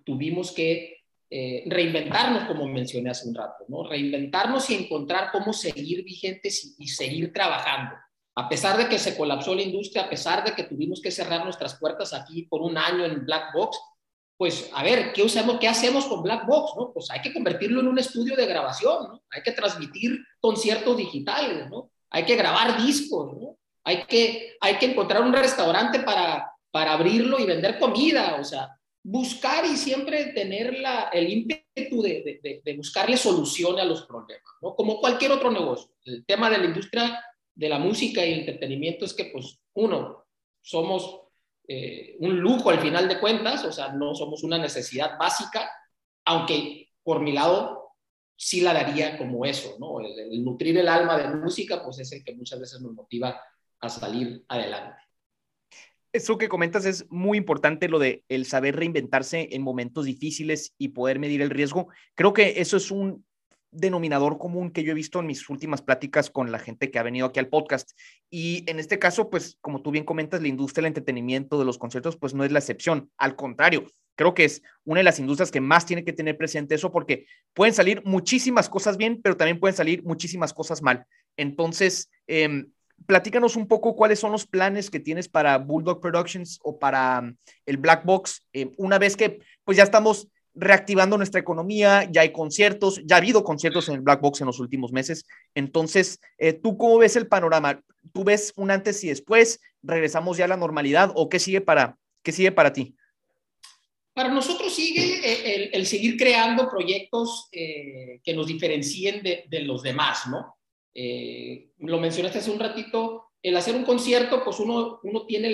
tuvimos 0.05 0.53
que 0.53 0.95
eh, 1.29 1.63
reinventarnos, 1.65 2.45
como 2.45 2.65
mencioné 2.67 3.09
hace 3.09 3.27
un 3.27 3.35
rato, 3.35 3.65
¿no? 3.67 3.83
reinventarnos 3.83 4.69
y 4.69 4.75
encontrar 4.75 5.29
cómo 5.33 5.51
seguir 5.51 6.05
vigentes 6.05 6.75
y 6.79 6.87
seguir 6.87 7.33
trabajando 7.33 7.95
a 8.37 8.47
pesar 8.47 8.77
de 8.77 8.87
que 8.87 8.99
se 8.99 9.17
colapsó 9.17 9.55
la 9.55 9.63
industria, 9.63 10.03
a 10.03 10.09
pesar 10.09 10.43
de 10.43 10.53
que 10.53 10.61
tuvimos 10.61 11.01
que 11.01 11.09
cerrar 11.09 11.43
nuestras 11.43 11.79
puertas 11.79 12.13
aquí 12.13 12.43
por 12.43 12.61
un 12.61 12.77
año 12.77 13.03
en 13.03 13.25
Black 13.25 13.51
Box, 13.51 13.79
pues 14.37 14.69
a 14.75 14.83
ver, 14.83 15.11
¿qué, 15.11 15.23
usamos, 15.23 15.57
qué 15.59 15.67
hacemos 15.67 16.05
con 16.05 16.21
Black 16.21 16.45
Box? 16.45 16.73
¿no? 16.77 16.93
Pues 16.93 17.09
hay 17.09 17.19
que 17.21 17.33
convertirlo 17.33 17.79
en 17.79 17.87
un 17.87 17.97
estudio 17.97 18.35
de 18.35 18.45
grabación, 18.45 19.07
¿no? 19.07 19.23
hay 19.31 19.41
que 19.41 19.53
transmitir 19.53 20.19
conciertos 20.39 20.95
digitales, 20.97 21.67
¿no? 21.71 21.89
hay 22.11 22.25
que 22.25 22.35
grabar 22.35 22.79
discos, 22.79 23.33
¿no? 23.33 23.57
hay, 23.83 24.03
que, 24.03 24.55
hay 24.61 24.77
que 24.77 24.91
encontrar 24.91 25.23
un 25.23 25.33
restaurante 25.33 26.01
para, 26.01 26.51
para 26.69 26.93
abrirlo 26.93 27.39
y 27.39 27.45
vender 27.47 27.79
comida, 27.79 28.37
o 28.39 28.43
sea, 28.43 28.69
buscar 29.01 29.65
y 29.65 29.75
siempre 29.75 30.25
tener 30.25 30.77
la, 30.77 31.09
el 31.11 31.27
ímpetu 31.27 32.03
de, 32.03 32.39
de, 32.43 32.61
de, 32.63 32.77
buscarle 32.77 33.17
solución 33.17 33.79
a 33.79 33.83
los 33.83 34.03
problemas, 34.03 34.53
¿no? 34.61 34.75
como 34.75 34.99
cualquier 34.99 35.31
otro 35.31 35.49
negocio. 35.49 35.89
El 36.05 36.23
tema 36.23 36.51
de 36.51 36.59
la 36.59 36.65
industria 36.65 37.19
de 37.57 37.69
la 37.69 37.79
música 37.79 38.23
y 38.23 38.33
el 38.33 38.39
entretenimiento 38.41 39.03
es 39.03 39.13
que, 39.13 39.25
pues, 39.25 39.59
uno, 39.73 40.25
somos 40.61 41.21
eh, 41.67 42.15
un 42.19 42.39
lujo 42.39 42.69
al 42.69 42.79
final 42.79 43.07
de 43.07 43.19
cuentas, 43.19 43.65
o 43.65 43.71
sea, 43.71 43.91
no 43.93 44.13
somos 44.13 44.43
una 44.43 44.59
necesidad 44.59 45.17
básica, 45.17 45.69
aunque 46.25 46.91
por 47.03 47.19
mi 47.19 47.31
lado 47.31 47.95
sí 48.35 48.61
la 48.61 48.73
daría 48.73 49.17
como 49.17 49.43
eso, 49.43 49.75
¿no? 49.79 49.99
El, 49.99 50.43
nutrir 50.43 50.77
el 50.77 50.87
alma 50.87 51.17
de 51.17 51.35
música, 51.35 51.83
pues 51.83 51.97
es 51.99 52.11
el 52.11 52.23
que 52.23 52.35
muchas 52.35 52.59
veces 52.59 52.79
nos 52.79 52.93
motiva 52.93 53.41
a 53.79 53.89
salir 53.89 54.45
adelante. 54.47 55.01
Eso 56.13 56.37
que 56.37 56.47
comentas 56.49 56.85
es 56.85 57.09
muy 57.09 57.39
importante, 57.39 57.89
lo 57.89 57.97
de 57.97 58.23
el 58.29 58.45
saber 58.45 58.75
reinventarse 58.75 59.49
en 59.51 59.63
momentos 59.63 60.05
difíciles 60.05 60.75
y 60.77 60.89
poder 60.89 61.17
medir 61.17 61.41
el 61.41 61.49
riesgo. 61.49 61.87
Creo 62.13 62.33
que 62.33 62.61
eso 62.61 62.77
es 62.77 62.91
un 62.91 63.25
denominador 63.71 64.37
común 64.37 64.71
que 64.71 64.83
yo 64.83 64.91
he 64.91 64.95
visto 64.95 65.19
en 65.19 65.27
mis 65.27 65.49
últimas 65.49 65.81
pláticas 65.81 66.29
con 66.29 66.51
la 66.51 66.59
gente 66.59 66.89
que 66.89 66.99
ha 66.99 67.03
venido 67.03 67.27
aquí 67.27 67.39
al 67.39 67.49
podcast. 67.49 67.91
Y 68.29 68.63
en 68.69 68.79
este 68.79 68.99
caso, 68.99 69.29
pues 69.29 69.57
como 69.61 69.81
tú 69.81 69.91
bien 69.91 70.03
comentas, 70.03 70.41
la 70.41 70.47
industria 70.47 70.83
del 70.83 70.89
entretenimiento, 70.89 71.59
de 71.59 71.65
los 71.65 71.77
conciertos, 71.77 72.17
pues 72.17 72.33
no 72.33 72.43
es 72.43 72.51
la 72.51 72.59
excepción. 72.59 73.11
Al 73.17 73.35
contrario, 73.35 73.85
creo 74.15 74.33
que 74.33 74.45
es 74.45 74.61
una 74.83 74.99
de 74.99 75.05
las 75.05 75.19
industrias 75.19 75.51
que 75.51 75.61
más 75.61 75.85
tiene 75.85 76.03
que 76.03 76.13
tener 76.13 76.37
presente 76.37 76.75
eso 76.75 76.91
porque 76.91 77.25
pueden 77.53 77.73
salir 77.73 78.01
muchísimas 78.03 78.69
cosas 78.69 78.97
bien, 78.97 79.21
pero 79.21 79.37
también 79.37 79.59
pueden 79.59 79.75
salir 79.75 80.03
muchísimas 80.03 80.53
cosas 80.53 80.81
mal. 80.81 81.05
Entonces, 81.37 82.09
em, 82.25 82.71
platícanos 83.05 83.55
un 83.55 83.67
poco 83.67 83.95
cuáles 83.95 84.19
son 84.19 84.31
los 84.31 84.47
planes 84.47 84.89
que 84.89 84.99
tienes 84.99 85.29
para 85.29 85.57
Bulldog 85.57 86.01
Productions 86.01 86.59
o 86.63 86.79
para 86.79 87.21
mm, 87.21 87.37
el 87.65 87.77
Black 87.77 88.05
Box, 88.05 88.43
eh, 88.53 88.71
una 88.77 88.97
vez 88.97 89.15
que 89.15 89.39
pues 89.63 89.77
ya 89.77 89.83
estamos 89.83 90.27
reactivando 90.57 91.17
nuestra 91.17 91.39
economía, 91.39 92.09
ya 92.11 92.21
hay 92.21 92.31
conciertos, 92.31 93.01
ya 93.05 93.15
ha 93.15 93.19
habido 93.19 93.43
conciertos 93.43 93.87
en 93.89 93.95
el 93.95 94.01
Black 94.01 94.21
Box 94.21 94.41
en 94.41 94.47
los 94.47 94.59
últimos 94.59 94.91
meses. 94.91 95.25
Entonces, 95.53 96.19
eh, 96.37 96.53
¿tú 96.53 96.77
cómo 96.77 96.97
ves 96.97 97.15
el 97.15 97.27
panorama? 97.27 97.81
¿Tú 98.11 98.23
ves 98.23 98.53
un 98.55 98.71
antes 98.71 99.03
y 99.03 99.09
después? 99.09 99.61
¿Regresamos 99.83 100.37
ya 100.37 100.45
a 100.45 100.49
la 100.49 100.57
normalidad 100.57 101.11
o 101.15 101.29
qué 101.29 101.39
sigue 101.39 101.61
para, 101.61 101.95
qué 102.23 102.31
sigue 102.31 102.51
para 102.51 102.73
ti? 102.73 102.95
Para 104.13 104.29
nosotros 104.29 104.73
sigue 104.73 105.19
eh, 105.23 105.69
el, 105.73 105.85
seguir 105.85 106.17
creando 106.17 106.69
proyectos 106.69 107.49
eh, 107.51 108.19
que 108.23 108.33
nos 108.33 108.47
diferencien 108.47 109.21
de, 109.21 109.61
los 109.61 109.83
demás, 109.83 110.27
¿no? 110.27 110.55
lo 111.77 111.99
mencionaste 111.99 112.39
hace 112.39 112.49
un 112.49 112.59
ratito, 112.59 113.25
el 113.43 113.55
hacer 113.55 113.75
un 113.75 113.83
concierto, 113.83 114.43
pues 114.43 114.59
uno, 114.59 114.99
uno 115.03 115.27
tiene 115.27 115.51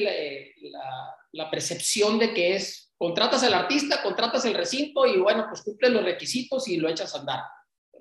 la 1.33 1.51
percepción 1.51 2.17
de 2.17 2.33
que 2.33 2.55
es 2.55 2.82
Contratas 3.03 3.43
al 3.43 3.53
artista, 3.53 4.01
contratas 4.01 4.45
el 4.45 4.53
recinto 4.53 5.05
y 5.05 5.19
bueno, 5.19 5.47
pues 5.49 5.61
cumple 5.61 5.89
los 5.89 6.05
requisitos 6.05 6.69
y 6.69 6.77
lo 6.77 6.87
echas 6.87 7.13
a 7.13 7.19
andar. 7.19 7.41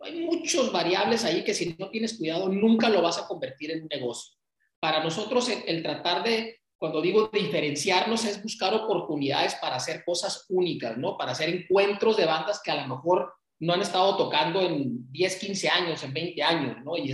Hay 0.01 0.21
muchos 0.21 0.71
variables 0.71 1.25
ahí 1.25 1.43
que 1.43 1.55
si 1.55 1.75
no 1.77 1.91
tienes 1.91 2.17
cuidado 2.17 2.49
nunca 2.49 2.89
lo 2.89 3.03
vas 3.03 3.19
a 3.19 3.27
convertir 3.27 3.73
en 3.73 3.83
un 3.83 3.89
negocio. 3.89 4.37
Para 4.79 5.03
nosotros 5.03 5.49
el, 5.49 5.83
tratar 5.83 6.23
de, 6.23 6.61
cuando 6.79 7.03
digo 7.03 7.29
diferenciarnos, 7.33 8.25
es 8.25 8.41
buscar 8.41 8.75
oportunidades 8.75 9.57
para 9.57 9.75
hacer 9.75 10.05
cosas 10.05 10.47
únicas, 10.51 10.97
¿no? 10.97 11.17
Para 11.17 11.33
hacer 11.33 11.49
encuentros 11.49 12.17
de 12.17 12.27
bandas 12.27 12.63
que 12.63 12.71
a 12.71 12.87
lo 12.87 12.95
mejor 12.95 13.35
no 13.59 13.73
han 13.73 13.83
estado 13.83 14.17
tocando 14.17 14.61
en 14.61 15.11
10, 15.11 15.37
15 15.37 15.69
años, 15.69 16.05
en 16.05 16.13
20 16.15 16.43
años, 16.45 16.77
¿no? 16.85 16.97
Y, 16.97 17.13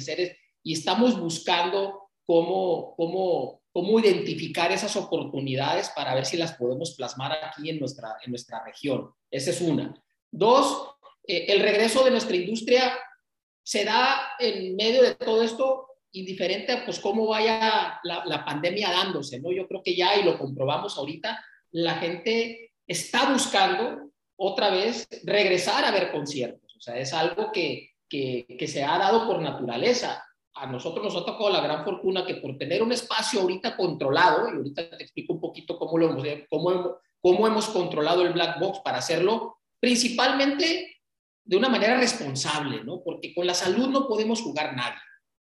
y 0.63 0.73
estamos 0.75 1.19
buscando 1.19 2.11
cómo, 2.27 2.95
cómo, 2.97 3.63
cómo 3.73 4.01
identificar 4.01 4.73
esas 4.73 4.97
oportunidades 4.97 5.91
para 5.91 6.15
ver 6.15 6.27
si 6.27 6.37
las 6.37 6.55
podemos 6.55 6.95
plasmar 6.95 7.33
aquí 7.33 7.71
en 7.71 7.79
nuestra, 7.79 8.17
en 8.25 8.31
nuestra 8.31 8.65
región. 8.65 9.11
Esa 9.31 9.51
es 9.51 9.61
una. 9.61 9.95
Dos, 10.31 10.95
eh, 11.27 11.47
el 11.49 11.61
regreso 11.61 12.05
de 12.05 12.11
nuestra 12.11 12.37
industria 12.37 12.99
se 13.63 13.85
da 13.85 14.33
en 14.39 14.77
medio 14.77 15.03
de 15.03 15.15
todo 15.15 15.43
esto 15.43 15.87
indiferente 16.13 16.73
a 16.73 16.85
pues, 16.85 16.99
cómo 16.99 17.27
vaya 17.27 18.01
la, 18.03 18.25
la, 18.25 18.45
pandemia 18.45 18.91
dándose, 18.91 19.39
¿no? 19.41 19.53
Yo 19.53 19.69
creo 19.69 19.83
que 19.83 19.95
ya, 19.95 20.17
y 20.17 20.25
lo 20.25 20.39
comprobamos 20.39 20.97
ahorita, 20.97 21.39
la 21.73 21.97
gente 21.97 22.73
está 22.87 23.31
buscando 23.31 24.11
otra 24.37 24.71
vez 24.71 25.07
regresar 25.25 25.85
a 25.85 25.91
ver 25.91 26.11
conciertos. 26.11 26.75
O 26.77 26.81
sea, 26.81 26.99
es 26.99 27.13
algo 27.13 27.53
que, 27.53 27.91
que, 28.09 28.47
que 28.59 28.67
se 28.67 28.83
ha 28.83 28.97
dado 28.99 29.27
por 29.27 29.41
naturaleza. 29.43 30.25
A 30.61 30.67
nosotros 30.67 31.05
nos 31.05 31.17
ha 31.17 31.25
tocado 31.25 31.51
la 31.51 31.61
gran 31.61 31.85
fortuna 31.85 32.27
que 32.27 32.37
por 32.37 32.57
tener 32.59 32.83
un 32.83 32.93
espacio 32.93 33.41
ahorita 33.41 33.77
controlado, 33.77 34.49
y 34.49 34.57
ahorita 34.57 34.91
te 34.91 35.05
explico 35.05 35.35
un 35.35 35.41
poquito 35.41 35.79
cómo, 35.79 35.99
lo 35.99 36.11
hemos, 36.11 36.25
cómo, 36.51 36.97
cómo 37.21 37.47
hemos 37.47 37.69
controlado 37.69 38.23
el 38.23 38.33
black 38.33 38.59
box 38.59 38.81
para 38.81 38.99
hacerlo, 38.99 39.59
principalmente 39.81 40.97
de 41.45 41.57
una 41.57 41.69
manera 41.69 41.97
responsable, 41.99 42.85
¿no? 42.85 43.03
Porque 43.03 43.35
con 43.35 43.47
la 43.47 43.55
salud 43.55 43.89
no 43.89 44.07
podemos 44.07 44.43
jugar 44.43 44.77
nadie. 44.77 44.99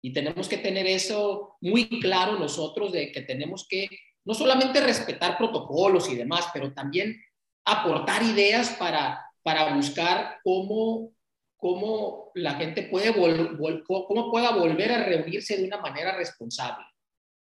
Y 0.02 0.12
tenemos 0.12 0.48
que 0.48 0.56
tener 0.56 0.86
eso 0.86 1.56
muy 1.60 2.00
claro 2.00 2.38
nosotros 2.38 2.92
de 2.92 3.12
que 3.12 3.20
tenemos 3.20 3.66
que 3.68 3.88
no 4.24 4.34
solamente 4.34 4.80
respetar 4.80 5.36
protocolos 5.36 6.08
y 6.08 6.16
demás, 6.16 6.48
pero 6.54 6.72
también 6.72 7.20
aportar 7.64 8.22
ideas 8.22 8.70
para, 8.78 9.20
para 9.42 9.74
buscar 9.74 10.38
cómo, 10.42 11.12
cómo 11.60 12.30
la 12.34 12.54
gente 12.54 12.84
puede 12.84 13.14
cómo 13.14 14.30
pueda 14.30 14.50
volver 14.52 14.92
a 14.92 15.04
reunirse 15.04 15.56
de 15.56 15.64
una 15.64 15.78
manera 15.78 16.16
responsable. 16.16 16.84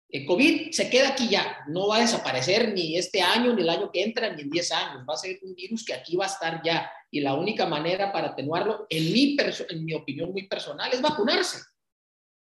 El 0.09 0.25
COVID 0.25 0.71
se 0.71 0.89
queda 0.89 1.09
aquí 1.09 1.29
ya, 1.29 1.59
no 1.67 1.87
va 1.87 1.97
a 1.97 2.01
desaparecer 2.01 2.73
ni 2.73 2.97
este 2.97 3.21
año, 3.21 3.53
ni 3.53 3.61
el 3.61 3.69
año 3.69 3.91
que 3.91 4.03
entra, 4.03 4.33
ni 4.33 4.41
en 4.41 4.49
10 4.49 4.71
años. 4.71 5.05
Va 5.07 5.13
a 5.13 5.17
ser 5.17 5.39
un 5.43 5.53
virus 5.53 5.85
que 5.85 5.93
aquí 5.93 6.15
va 6.15 6.25
a 6.25 6.29
estar 6.29 6.61
ya. 6.63 6.91
Y 7.11 7.21
la 7.21 7.35
única 7.35 7.67
manera 7.67 8.11
para 8.11 8.29
atenuarlo, 8.29 8.87
en 8.89 9.13
mi, 9.13 9.37
en 9.69 9.85
mi 9.85 9.93
opinión 9.93 10.31
muy 10.31 10.47
personal, 10.47 10.91
es 10.91 11.01
vacunarse. 11.01 11.59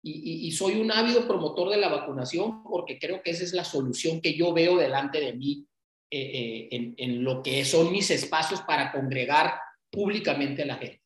Y, 0.07 0.53
soy 0.53 0.79
un 0.79 0.93
ávido 0.93 1.27
promotor 1.27 1.71
de 1.71 1.79
la 1.79 1.89
vacunación 1.89 2.63
porque 2.63 2.99
creo 2.99 3.23
que 3.23 3.31
esa 3.31 3.43
es 3.43 3.55
la 3.55 3.65
solución 3.65 4.21
que 4.21 4.35
yo 4.35 4.53
veo 4.53 4.77
delante 4.77 5.19
de 5.19 5.33
mí 5.33 5.67
eh, 6.11 6.69
eh, 6.71 6.95
en, 6.99 7.25
lo 7.25 7.43
que 7.43 7.65
son 7.65 7.91
mis 7.91 8.11
espacios 8.11 8.61
para 8.61 8.93
congregar 8.93 9.55
públicamente 9.91 10.63
a 10.63 10.67
la 10.67 10.75
gente. 10.75 11.04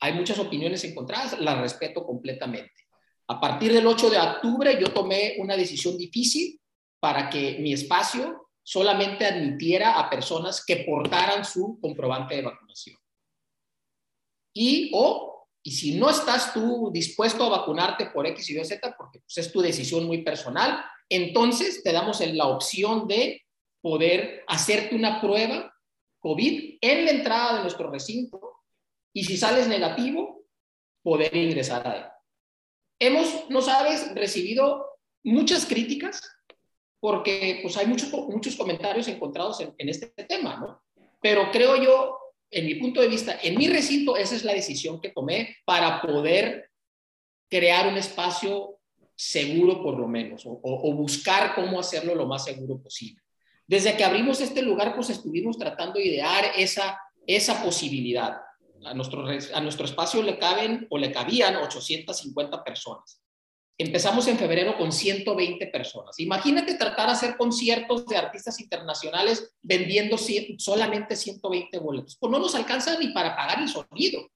Hay 0.00 0.12
muchas 0.12 0.38
opiniones 0.38 0.84
encontradas, 0.84 1.38
las 1.40 1.58
respeto 1.58 2.04
completamente. 2.04 2.72
A 3.28 3.40
partir 3.40 3.72
del 3.72 3.86
8 3.86 4.10
de 4.10 4.18
octubre 4.18 4.78
yo 4.78 4.92
tomé 4.92 5.36
una 5.38 5.56
decisión 5.56 5.96
difícil 5.96 6.60
para 7.00 7.30
que 7.30 7.58
mi 7.60 7.72
espacio 7.72 8.50
solamente 8.62 9.24
admitiera 9.24 9.98
a 9.98 10.10
personas 10.10 10.64
que 10.64 10.84
portaran 10.88 11.44
su 11.44 11.78
comprobante 11.80 12.36
de 12.36 12.42
vacunación. 12.42 12.96
Y 14.52 14.90
o 14.94 15.34
y 15.66 15.70
si 15.70 15.94
no 15.94 16.10
estás 16.10 16.52
tú 16.52 16.90
dispuesto 16.92 17.42
a 17.42 17.48
vacunarte 17.48 18.06
por 18.06 18.26
X 18.26 18.50
y 18.50 18.60
Y, 18.60 18.64
Z, 18.64 18.94
porque 18.98 19.20
pues, 19.20 19.38
es 19.38 19.50
tu 19.50 19.62
decisión 19.62 20.06
muy 20.06 20.22
personal, 20.22 20.84
entonces 21.08 21.82
te 21.82 21.90
damos 21.90 22.20
la 22.20 22.46
opción 22.48 23.08
de 23.08 23.42
poder 23.80 24.44
hacerte 24.46 24.94
una 24.94 25.22
prueba 25.22 25.74
COVID 26.18 26.78
en 26.82 27.04
la 27.06 27.10
entrada 27.12 27.56
de 27.56 27.62
nuestro 27.62 27.90
recinto 27.90 28.53
y 29.14 29.24
si 29.24 29.38
sales 29.38 29.68
negativo, 29.68 30.44
poder 31.02 31.34
ingresar 31.34 31.86
a 31.86 31.96
él. 31.96 32.04
Hemos, 32.98 33.48
no 33.48 33.62
sabes, 33.62 34.14
recibido 34.14 34.84
muchas 35.22 35.64
críticas 35.64 36.22
porque 37.00 37.60
pues 37.62 37.76
hay 37.78 37.86
muchos, 37.86 38.10
muchos 38.10 38.56
comentarios 38.56 39.08
encontrados 39.08 39.60
en, 39.60 39.74
en 39.78 39.88
este 39.88 40.08
tema, 40.24 40.58
¿no? 40.58 40.82
Pero 41.22 41.50
creo 41.50 41.82
yo 41.82 42.18
en 42.50 42.66
mi 42.66 42.76
punto 42.76 43.00
de 43.00 43.08
vista, 43.08 43.38
en 43.42 43.56
mi 43.56 43.68
recinto, 43.68 44.16
esa 44.16 44.36
es 44.36 44.44
la 44.44 44.54
decisión 44.54 45.00
que 45.00 45.10
tomé 45.10 45.56
para 45.64 46.00
poder 46.00 46.70
crear 47.48 47.88
un 47.88 47.96
espacio 47.96 48.78
seguro 49.16 49.82
por 49.82 49.98
lo 49.98 50.08
menos, 50.08 50.44
o, 50.46 50.92
buscar 50.94 51.54
cómo 51.54 51.78
hacerlo 51.78 52.14
lo 52.14 52.26
más 52.26 52.44
seguro 52.44 52.80
posible. 52.80 53.22
Desde 53.66 53.96
que 53.96 54.04
abrimos 54.04 54.40
este 54.40 54.62
lugar, 54.62 54.94
pues 54.94 55.10
estuvimos 55.10 55.58
tratando 55.58 55.94
de 55.94 56.06
idear 56.06 56.44
esa, 56.56 56.98
esa 57.26 57.62
posibilidad. 57.62 58.40
A 58.84 58.94
nuestro, 58.94 59.26
a 59.26 59.60
nuestro 59.60 59.84
espacio 59.84 60.22
le 60.22 60.38
caben 60.38 60.86
o 60.90 60.98
le 60.98 61.12
cabían 61.12 61.56
850 61.56 62.62
personas. 62.62 63.20
Empezamos 63.76 64.28
en 64.28 64.38
febrero 64.38 64.76
con 64.78 64.92
120 64.92 65.66
personas. 65.66 66.20
Imagínate 66.20 66.74
tratar 66.74 67.06
de 67.06 67.12
hacer 67.12 67.36
conciertos 67.36 68.06
de 68.06 68.16
artistas 68.16 68.60
internacionales 68.60 69.52
vendiendo 69.62 70.16
solamente 70.58 71.16
120 71.16 71.78
boletos. 71.78 72.16
Pues 72.20 72.30
no 72.30 72.38
nos 72.38 72.54
alcanza 72.54 72.96
ni 72.98 73.08
para 73.08 73.34
pagar 73.34 73.60
el 73.60 73.68
sonido. 73.68 74.28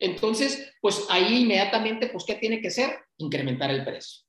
Entonces, 0.00 0.72
pues 0.80 1.06
ahí 1.10 1.42
inmediatamente, 1.42 2.08
pues, 2.08 2.24
¿qué 2.24 2.34
tiene 2.36 2.60
que 2.60 2.70
ser? 2.70 2.98
Incrementar 3.18 3.70
el 3.70 3.84
precio. 3.84 4.22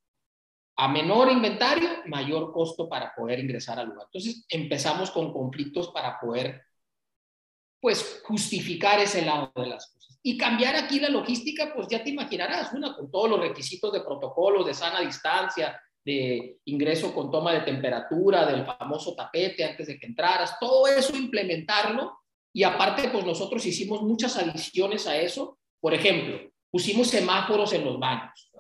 A 0.76 0.88
menor 0.88 1.32
inventario, 1.32 1.90
mayor 2.06 2.52
costo 2.52 2.90
para 2.90 3.14
poder 3.16 3.40
ingresar 3.40 3.80
al 3.80 3.88
lugar. 3.88 4.08
Entonces, 4.12 4.46
empezamos 4.50 5.10
con 5.12 5.32
conflictos 5.32 5.90
para 5.90 6.20
poder, 6.20 6.62
pues, 7.82 8.22
justificar 8.24 9.00
ese 9.00 9.26
lado 9.26 9.52
de 9.56 9.68
las 9.68 9.92
cosas. 9.92 10.20
Y 10.24 10.38
cambiar 10.38 10.76
aquí 10.76 11.00
la 11.00 11.10
logística, 11.10 11.74
pues 11.74 11.88
ya 11.90 12.04
te 12.04 12.12
imaginarás, 12.12 12.74
una 12.74 12.96
con 12.96 13.10
todos 13.10 13.30
los 13.32 13.40
requisitos 13.40 13.92
de 13.92 14.02
protocolo, 14.02 14.64
de 14.64 14.74
sana 14.74 15.02
distancia, 15.02 15.82
de 16.06 16.60
ingreso 16.66 17.14
con 17.14 17.32
toma 17.32 17.54
de 17.54 17.62
temperatura, 17.62 18.46
del 18.46 18.66
famoso 18.66 19.16
tapete 19.16 19.64
antes 19.64 19.88
de 19.88 20.00
que 20.00 20.06
entraras, 20.06 20.58
todo 20.60 20.88
eso 20.88 21.16
implementarlo. 21.16 22.20
Y 22.54 22.64
aparte, 22.64 23.10
pues 23.10 23.26
nosotros 23.26 23.66
hicimos 23.66 24.02
muchas 24.04 24.38
adiciones 24.38 25.08
a 25.08 25.18
eso. 25.18 25.58
Por 25.80 25.94
ejemplo, 25.94 26.40
pusimos 26.70 27.08
semáforos 27.08 27.74
en 27.74 27.86
los 27.86 28.00
baños. 28.00 28.52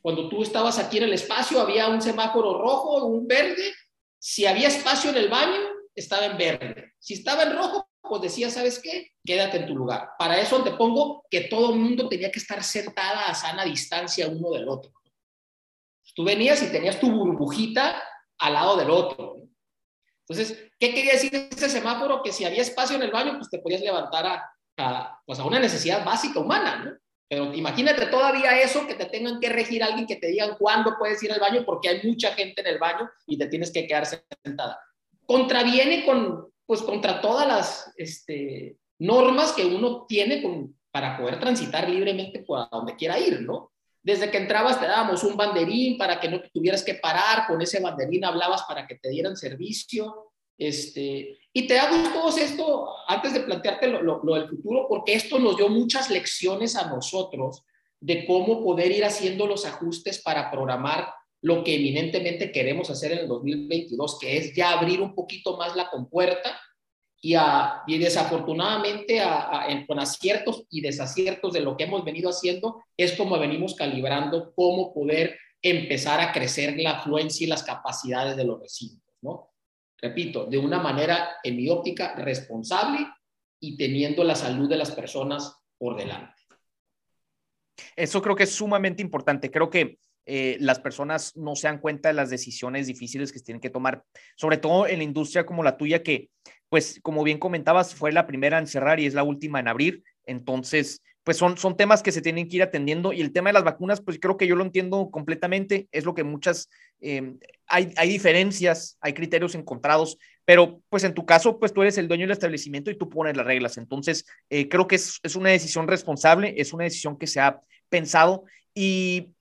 Cuando 0.00 0.28
tú 0.28 0.42
estabas 0.42 0.78
aquí 0.78 0.98
en 0.98 1.04
el 1.04 1.12
espacio, 1.12 1.60
había 1.60 1.88
un 1.88 2.00
semáforo 2.00 2.58
rojo, 2.58 3.04
un 3.04 3.26
verde. 3.26 3.74
Si 4.18 4.46
había 4.46 4.68
espacio 4.68 5.10
en 5.10 5.16
el 5.16 5.28
baño, 5.28 5.60
estaba 5.94 6.26
en 6.26 6.38
verde. 6.38 6.92
Si 6.98 7.14
estaba 7.14 7.42
en 7.42 7.56
rojo, 7.56 7.89
pues 8.02 8.22
decía, 8.22 8.50
¿sabes 8.50 8.78
qué? 8.78 9.12
Quédate 9.24 9.58
en 9.58 9.66
tu 9.66 9.76
lugar. 9.76 10.10
Para 10.18 10.40
eso 10.40 10.62
te 10.62 10.72
pongo 10.72 11.24
que 11.30 11.42
todo 11.42 11.72
el 11.72 11.78
mundo 11.78 12.08
tenía 12.08 12.30
que 12.30 12.38
estar 12.38 12.62
sentada 12.62 13.26
a 13.28 13.34
sana 13.34 13.64
distancia 13.64 14.28
uno 14.28 14.50
del 14.50 14.68
otro. 14.68 14.92
Tú 16.14 16.24
venías 16.24 16.62
y 16.62 16.72
tenías 16.72 16.98
tu 16.98 17.10
burbujita 17.10 18.02
al 18.38 18.52
lado 18.52 18.76
del 18.76 18.90
otro. 18.90 19.36
Entonces, 20.28 20.70
¿qué 20.78 20.94
quería 20.94 21.12
decir 21.12 21.34
ese 21.34 21.68
semáforo? 21.68 22.22
Que 22.22 22.32
si 22.32 22.44
había 22.44 22.62
espacio 22.62 22.96
en 22.96 23.02
el 23.02 23.10
baño, 23.10 23.36
pues 23.36 23.50
te 23.50 23.58
podías 23.58 23.80
levantar 23.80 24.44
a, 24.76 25.20
pues 25.26 25.38
a 25.38 25.44
una 25.44 25.58
necesidad 25.58 26.04
básica 26.04 26.40
humana, 26.40 26.84
¿no? 26.84 26.92
Pero 27.28 27.54
imagínate 27.54 28.06
todavía 28.06 28.60
eso, 28.60 28.88
que 28.88 28.94
te 28.94 29.06
tengan 29.06 29.38
que 29.38 29.48
regir 29.48 29.84
alguien 29.84 30.06
que 30.06 30.16
te 30.16 30.26
digan 30.26 30.56
cuándo 30.58 30.96
puedes 30.98 31.22
ir 31.22 31.30
al 31.30 31.38
baño, 31.38 31.64
porque 31.64 31.88
hay 31.88 32.00
mucha 32.02 32.32
gente 32.32 32.60
en 32.60 32.66
el 32.66 32.78
baño 32.78 33.08
y 33.26 33.38
te 33.38 33.46
tienes 33.46 33.72
que 33.72 33.86
quedar 33.86 34.04
sentada. 34.04 34.80
Contraviene 35.26 36.04
con 36.04 36.52
pues 36.70 36.82
contra 36.82 37.20
todas 37.20 37.48
las 37.48 37.92
este, 37.96 38.76
normas 39.00 39.50
que 39.50 39.64
uno 39.64 40.06
tiene 40.06 40.40
para 40.92 41.18
poder 41.18 41.40
transitar 41.40 41.90
libremente 41.90 42.44
por 42.44 42.70
donde 42.70 42.94
quiera 42.94 43.18
ir, 43.18 43.40
¿no? 43.40 43.72
Desde 44.00 44.30
que 44.30 44.36
entrabas 44.36 44.78
te 44.78 44.86
dábamos 44.86 45.24
un 45.24 45.36
banderín 45.36 45.98
para 45.98 46.20
que 46.20 46.28
no 46.28 46.40
tuvieras 46.54 46.84
que 46.84 46.94
parar, 46.94 47.48
con 47.48 47.60
ese 47.60 47.80
banderín 47.80 48.24
hablabas 48.24 48.62
para 48.68 48.86
que 48.86 48.94
te 48.94 49.10
dieran 49.10 49.36
servicio, 49.36 50.30
este, 50.56 51.40
y 51.52 51.66
te 51.66 51.76
hago 51.76 52.08
todo 52.12 52.28
esto 52.38 52.88
antes 53.08 53.34
de 53.34 53.40
plantearte 53.40 53.88
lo, 53.88 54.20
del 54.20 54.48
futuro, 54.48 54.86
porque 54.88 55.14
esto 55.14 55.40
nos 55.40 55.56
dio 55.56 55.68
muchas 55.68 56.08
lecciones 56.08 56.76
a 56.76 56.88
nosotros 56.88 57.64
de 57.98 58.24
cómo 58.26 58.62
poder 58.62 58.92
ir 58.92 59.04
haciendo 59.04 59.48
los 59.48 59.66
ajustes 59.66 60.22
para 60.22 60.52
programar 60.52 61.12
lo 61.42 61.64
que 61.64 61.76
eminentemente 61.76 62.52
queremos 62.52 62.90
hacer 62.90 63.12
en 63.12 63.18
el 63.20 63.28
2022, 63.28 64.18
que 64.18 64.36
es 64.36 64.54
ya 64.54 64.72
abrir 64.72 65.00
un 65.00 65.14
poquito 65.14 65.56
más 65.56 65.74
la 65.74 65.88
compuerta 65.88 66.60
y, 67.22 67.34
a, 67.34 67.82
y 67.86 67.98
desafortunadamente 67.98 69.20
a, 69.20 69.66
con 69.86 69.98
aciertos 69.98 70.64
y 70.70 70.80
desaciertos 70.80 71.52
de 71.52 71.60
lo 71.60 71.76
que 71.76 71.84
hemos 71.84 72.04
venido 72.04 72.30
haciendo, 72.30 72.82
es 72.96 73.12
como 73.12 73.38
venimos 73.38 73.74
calibrando 73.74 74.52
cómo 74.54 74.92
poder 74.92 75.38
empezar 75.62 76.20
a 76.20 76.32
crecer 76.32 76.78
la 76.78 76.92
afluencia 76.92 77.46
y 77.46 77.50
las 77.50 77.62
capacidades 77.62 78.36
de 78.36 78.44
los 78.44 78.60
recintos, 78.60 79.14
¿no? 79.20 79.50
Repito, 79.98 80.46
de 80.46 80.56
una 80.56 80.78
manera, 80.78 81.36
en 81.42 81.56
mi 81.56 81.68
óptica, 81.68 82.14
responsable 82.14 83.06
y 83.60 83.76
teniendo 83.76 84.24
la 84.24 84.34
salud 84.34 84.66
de 84.66 84.76
las 84.76 84.90
personas 84.90 85.54
por 85.76 85.96
delante. 85.96 86.40
Eso 87.96 88.22
creo 88.22 88.34
que 88.34 88.44
es 88.44 88.54
sumamente 88.54 89.02
importante. 89.02 89.50
Creo 89.50 89.68
que 89.68 89.98
eh, 90.32 90.58
las 90.60 90.78
personas 90.78 91.36
no 91.36 91.56
se 91.56 91.66
dan 91.66 91.80
cuenta 91.80 92.08
de 92.08 92.14
las 92.14 92.30
decisiones 92.30 92.86
difíciles 92.86 93.32
que 93.32 93.40
tienen 93.40 93.60
que 93.60 93.68
tomar, 93.68 94.04
sobre 94.36 94.58
todo 94.58 94.86
en 94.86 94.98
la 94.98 95.02
industria 95.02 95.44
como 95.44 95.64
la 95.64 95.76
tuya, 95.76 96.04
que, 96.04 96.30
pues, 96.68 97.00
como 97.02 97.24
bien 97.24 97.38
comentabas, 97.38 97.96
fue 97.96 98.12
la 98.12 98.28
primera 98.28 98.56
en 98.56 98.68
cerrar 98.68 99.00
y 99.00 99.06
es 99.06 99.14
la 99.14 99.24
última 99.24 99.58
en 99.58 99.66
abrir. 99.66 100.04
Entonces, 100.24 101.02
pues 101.24 101.36
son, 101.36 101.58
son 101.58 101.76
temas 101.76 102.00
que 102.04 102.12
se 102.12 102.22
tienen 102.22 102.48
que 102.48 102.58
ir 102.58 102.62
atendiendo 102.62 103.12
y 103.12 103.22
el 103.22 103.32
tema 103.32 103.48
de 103.48 103.54
las 103.54 103.64
vacunas, 103.64 104.00
pues 104.02 104.20
creo 104.20 104.36
que 104.36 104.46
yo 104.46 104.54
lo 104.54 104.62
entiendo 104.62 105.10
completamente, 105.10 105.88
es 105.90 106.04
lo 106.04 106.14
que 106.14 106.22
muchas, 106.22 106.70
em, 107.00 107.40
hay, 107.66 107.92
hay 107.96 108.08
diferencias, 108.08 108.98
hay 109.00 109.14
criterios 109.14 109.56
encontrados, 109.56 110.16
pero 110.44 110.80
pues 110.88 111.02
en 111.02 111.12
tu 111.12 111.26
caso, 111.26 111.58
pues 111.58 111.72
tú 111.72 111.82
eres 111.82 111.98
el 111.98 112.06
dueño 112.06 112.22
del 112.22 112.30
establecimiento 112.30 112.92
y 112.92 112.96
tú 112.96 113.08
pones 113.08 113.36
las 113.36 113.46
reglas. 113.46 113.78
Entonces, 113.78 114.26
eh, 114.48 114.68
creo 114.68 114.86
que 114.86 114.94
es, 114.94 115.18
es, 115.24 115.34
una 115.34 115.50
decisión 115.50 115.88
responsable, 115.88 116.54
es 116.56 116.72
una 116.72 116.84
decisión 116.84 117.18
que 117.18 117.26
se 117.26 117.40
ha 117.40 117.60
pensado 117.88 118.44
y 118.72 119.32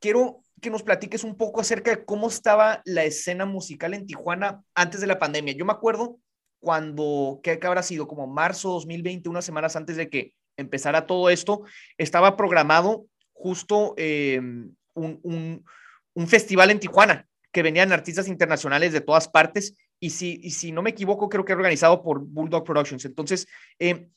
quiero 0.00 0.42
que 0.60 0.70
nos 0.70 0.82
platiques 0.82 1.24
un 1.24 1.36
poco 1.36 1.60
acerca 1.60 1.90
de 1.90 2.04
cómo 2.04 2.28
estaba 2.28 2.82
la 2.84 3.04
escena 3.04 3.46
musical 3.46 3.94
en 3.94 4.06
Tijuana 4.06 4.62
antes 4.74 5.00
de 5.00 5.06
la 5.06 5.18
pandemia. 5.18 5.54
Yo 5.54 5.64
me 5.64 5.72
acuerdo 5.72 6.18
cuando, 6.58 7.40
¿qué, 7.42 7.58
habrá 7.62 7.82
sido? 7.82 8.06
Como 8.06 8.26
marzo 8.26 8.70
2020, 8.70 9.28
unas 9.28 9.44
semanas 9.44 9.76
antes 9.76 9.96
de 9.96 10.10
que 10.10 10.34
empezara 10.56 11.06
todo 11.06 11.30
esto, 11.30 11.62
estaba 11.96 12.36
programado 12.36 13.06
justo 13.32 13.94
em, 13.96 14.74
un, 14.94 15.64
festival 16.26 16.70
en 16.70 16.80
Tijuana, 16.80 17.26
que 17.50 17.62
venían 17.62 17.92
artistas 17.92 18.28
internacionales 18.28 18.92
de 18.92 19.00
todas 19.00 19.26
partes, 19.28 19.74
y 19.98 20.10
si, 20.10 20.72
no 20.72 20.82
me 20.82 20.90
equivoco, 20.90 21.28
creo 21.28 21.44
que 21.44 21.52
organizado 21.52 22.02
por 22.02 22.20
Bulldog 22.20 22.64
Productions. 22.64 23.04
Entonces, 23.06 23.46
eh, 23.78 24.08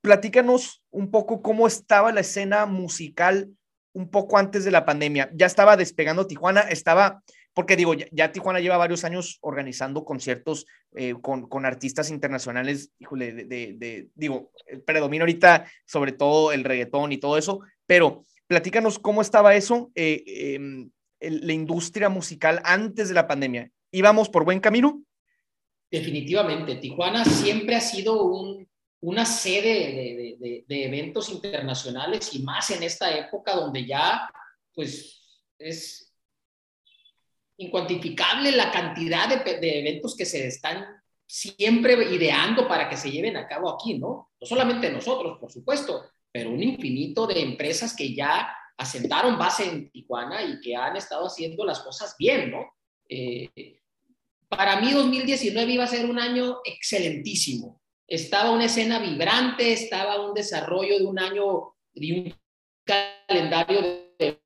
platícanos 0.00 0.82
un 0.90 1.10
poco 1.10 1.42
cómo 1.42 1.66
estaba 1.66 2.12
la 2.12 2.20
escena 2.20 2.64
musical 2.66 3.50
un 3.92 4.10
poco 4.10 4.38
antes 4.38 4.64
de 4.64 4.70
la 4.70 4.84
pandemia. 4.84 5.30
Ya 5.34 5.46
estaba 5.46 5.76
despegando 5.76 6.26
Tijuana, 6.26 6.60
estaba, 6.62 7.22
porque 7.54 7.76
digo, 7.76 7.94
ya, 7.94 8.32
Tijuana 8.32 8.60
lleva 8.60 8.76
varios 8.76 9.04
años 9.04 9.38
organizando 9.40 10.04
conciertos 10.04 10.66
eh, 10.94 11.14
con, 11.20 11.48
con, 11.48 11.66
artistas 11.66 12.10
internacionales, 12.10 12.90
híjole, 12.98 13.32
de, 13.32 14.08
digo, 14.14 14.50
predomina 14.86 15.22
ahorita 15.22 15.66
sobre 15.84 16.12
todo 16.12 16.52
el 16.52 16.64
reggaetón 16.64 17.12
y 17.12 17.18
todo 17.18 17.38
eso, 17.38 17.60
pero 17.86 18.24
platícanos 18.46 18.98
cómo 18.98 19.22
estaba 19.22 19.54
eso, 19.54 19.90
eh, 19.94 20.22
em, 20.26 20.90
la 21.20 21.52
industria 21.52 22.08
musical 22.08 22.60
antes 22.64 23.08
de 23.08 23.14
la 23.14 23.26
pandemia. 23.26 23.70
¿Íbamos 23.90 24.28
por 24.28 24.44
buen 24.44 24.60
camino? 24.60 25.02
Definitivamente, 25.90 26.76
Tijuana 26.76 27.24
siempre 27.24 27.74
ha 27.74 27.80
sido 27.80 28.24
un 28.24 28.67
una 29.00 29.24
sede 29.24 30.36
de, 30.38 30.64
eventos 30.68 31.28
internacionales 31.28 32.34
y 32.34 32.40
más 32.40 32.70
en 32.70 32.82
esta 32.82 33.16
época 33.16 33.54
donde 33.54 33.86
ya 33.86 34.28
pues 34.74 35.42
es 35.58 36.12
incuantificable 37.58 38.52
la 38.52 38.70
cantidad 38.70 39.44
de, 39.44 39.78
eventos 39.78 40.16
que 40.16 40.24
se 40.24 40.46
están 40.46 40.84
siempre 41.26 41.94
ideando 42.14 42.66
para 42.66 42.88
que 42.88 42.96
se 42.96 43.10
lleven 43.10 43.36
a 43.36 43.46
cabo 43.46 43.70
aquí, 43.70 43.98
¿no? 43.98 44.30
No 44.40 44.46
solamente 44.46 44.90
nosotros, 44.90 45.38
por 45.38 45.50
supuesto, 45.50 46.10
pero 46.32 46.50
un 46.50 46.62
infinito 46.62 47.26
de 47.26 47.42
empresas 47.42 47.94
que 47.94 48.14
ya 48.14 48.54
asentaron 48.76 49.38
base 49.38 49.64
en 49.64 49.90
Tijuana 49.90 50.42
y 50.42 50.60
que 50.60 50.76
han 50.76 50.96
estado 50.96 51.26
haciendo 51.26 51.64
las 51.64 51.80
cosas 51.80 52.14
bien, 52.18 52.52
¿no? 52.52 52.72
Eh, 53.08 53.80
para 54.48 54.80
mí 54.80 54.92
2019 54.92 55.72
iba 55.72 55.84
a 55.84 55.88
ser 55.88 56.06
un 56.06 56.18
año 56.18 56.58
excelentísimo 56.64 57.80
estaba 58.08 58.50
una 58.50 58.64
escena 58.64 58.98
vibrante, 58.98 59.72
estaba 59.72 60.26
un 60.26 60.32
desarrollo 60.32 60.98
de 60.98 61.04
un 61.04 61.18
año, 61.18 61.74
de 61.92 62.12
un 62.12 62.34
calendario 62.84 63.82
de 64.18 64.40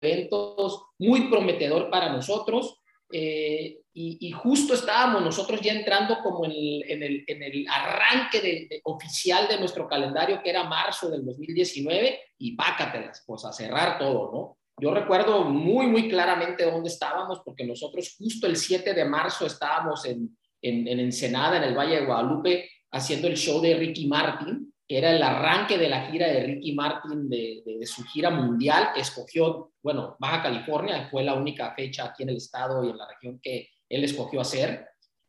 eventos 0.00 0.86
muy 0.98 1.28
prometedor 1.28 1.90
para 1.90 2.10
nosotros. 2.10 2.78
Eh, 3.12 3.78
y, 3.94 4.32
justo 4.32 4.72
estábamos 4.72 5.22
nosotros 5.22 5.60
ya 5.60 5.74
entrando 5.74 6.20
como 6.22 6.46
en 6.46 6.52
el, 6.52 7.24
en 7.26 7.42
el, 7.42 7.66
arranque 7.68 8.80
oficial 8.84 9.46
de 9.46 9.58
nuestro 9.58 9.86
calendario, 9.86 10.40
que 10.42 10.48
era 10.48 10.64
marzo 10.64 11.10
del 11.10 11.22
2019, 11.26 12.18
y 12.38 12.56
pácatelas, 12.56 13.22
pues 13.26 13.44
a 13.44 13.52
cerrar 13.52 13.98
todo, 13.98 14.32
¿no? 14.32 14.58
Yo 14.80 14.94
recuerdo 14.94 15.44
muy, 15.44 15.86
muy 15.86 16.08
claramente 16.08 16.64
dónde 16.64 16.88
estábamos, 16.88 17.42
porque 17.44 17.64
nosotros 17.66 18.16
justo 18.18 18.46
el 18.46 18.56
7 18.56 18.94
de 18.94 19.04
marzo 19.04 19.44
estábamos 19.44 20.06
en, 20.06 20.34
en, 20.62 20.88
en 20.88 20.98
Ensenada, 20.98 21.58
en 21.58 21.64
el 21.64 21.76
Valle 21.76 22.00
de 22.00 22.06
Guadalupe, 22.06 22.70
haciendo 22.92 23.26
el 23.26 23.36
show 23.36 23.60
de 23.60 23.74
Ricky 23.74 24.06
Martin, 24.06 24.72
que 24.86 24.98
era 24.98 25.10
el 25.10 25.22
arranque 25.22 25.78
de 25.78 25.88
la 25.88 26.10
gira 26.10 26.28
de 26.28 26.44
Ricky 26.44 26.72
Martin 26.72 27.28
de, 27.28 27.80
su 27.86 28.04
gira 28.04 28.30
mundial, 28.30 28.90
que 28.94 29.00
escogió, 29.00 29.72
bueno, 29.82 30.16
Baja 30.18 30.42
California, 30.42 31.08
fue 31.10 31.24
la 31.24 31.34
única 31.34 31.74
fecha 31.74 32.04
aquí 32.04 32.22
en 32.22 32.30
el 32.30 32.36
estado 32.36 32.84
y 32.84 32.90
en 32.90 32.98
la 32.98 33.08
región 33.08 33.40
que 33.42 33.70
él 33.88 34.04
escogió 34.04 34.40
hacer. 34.40 34.86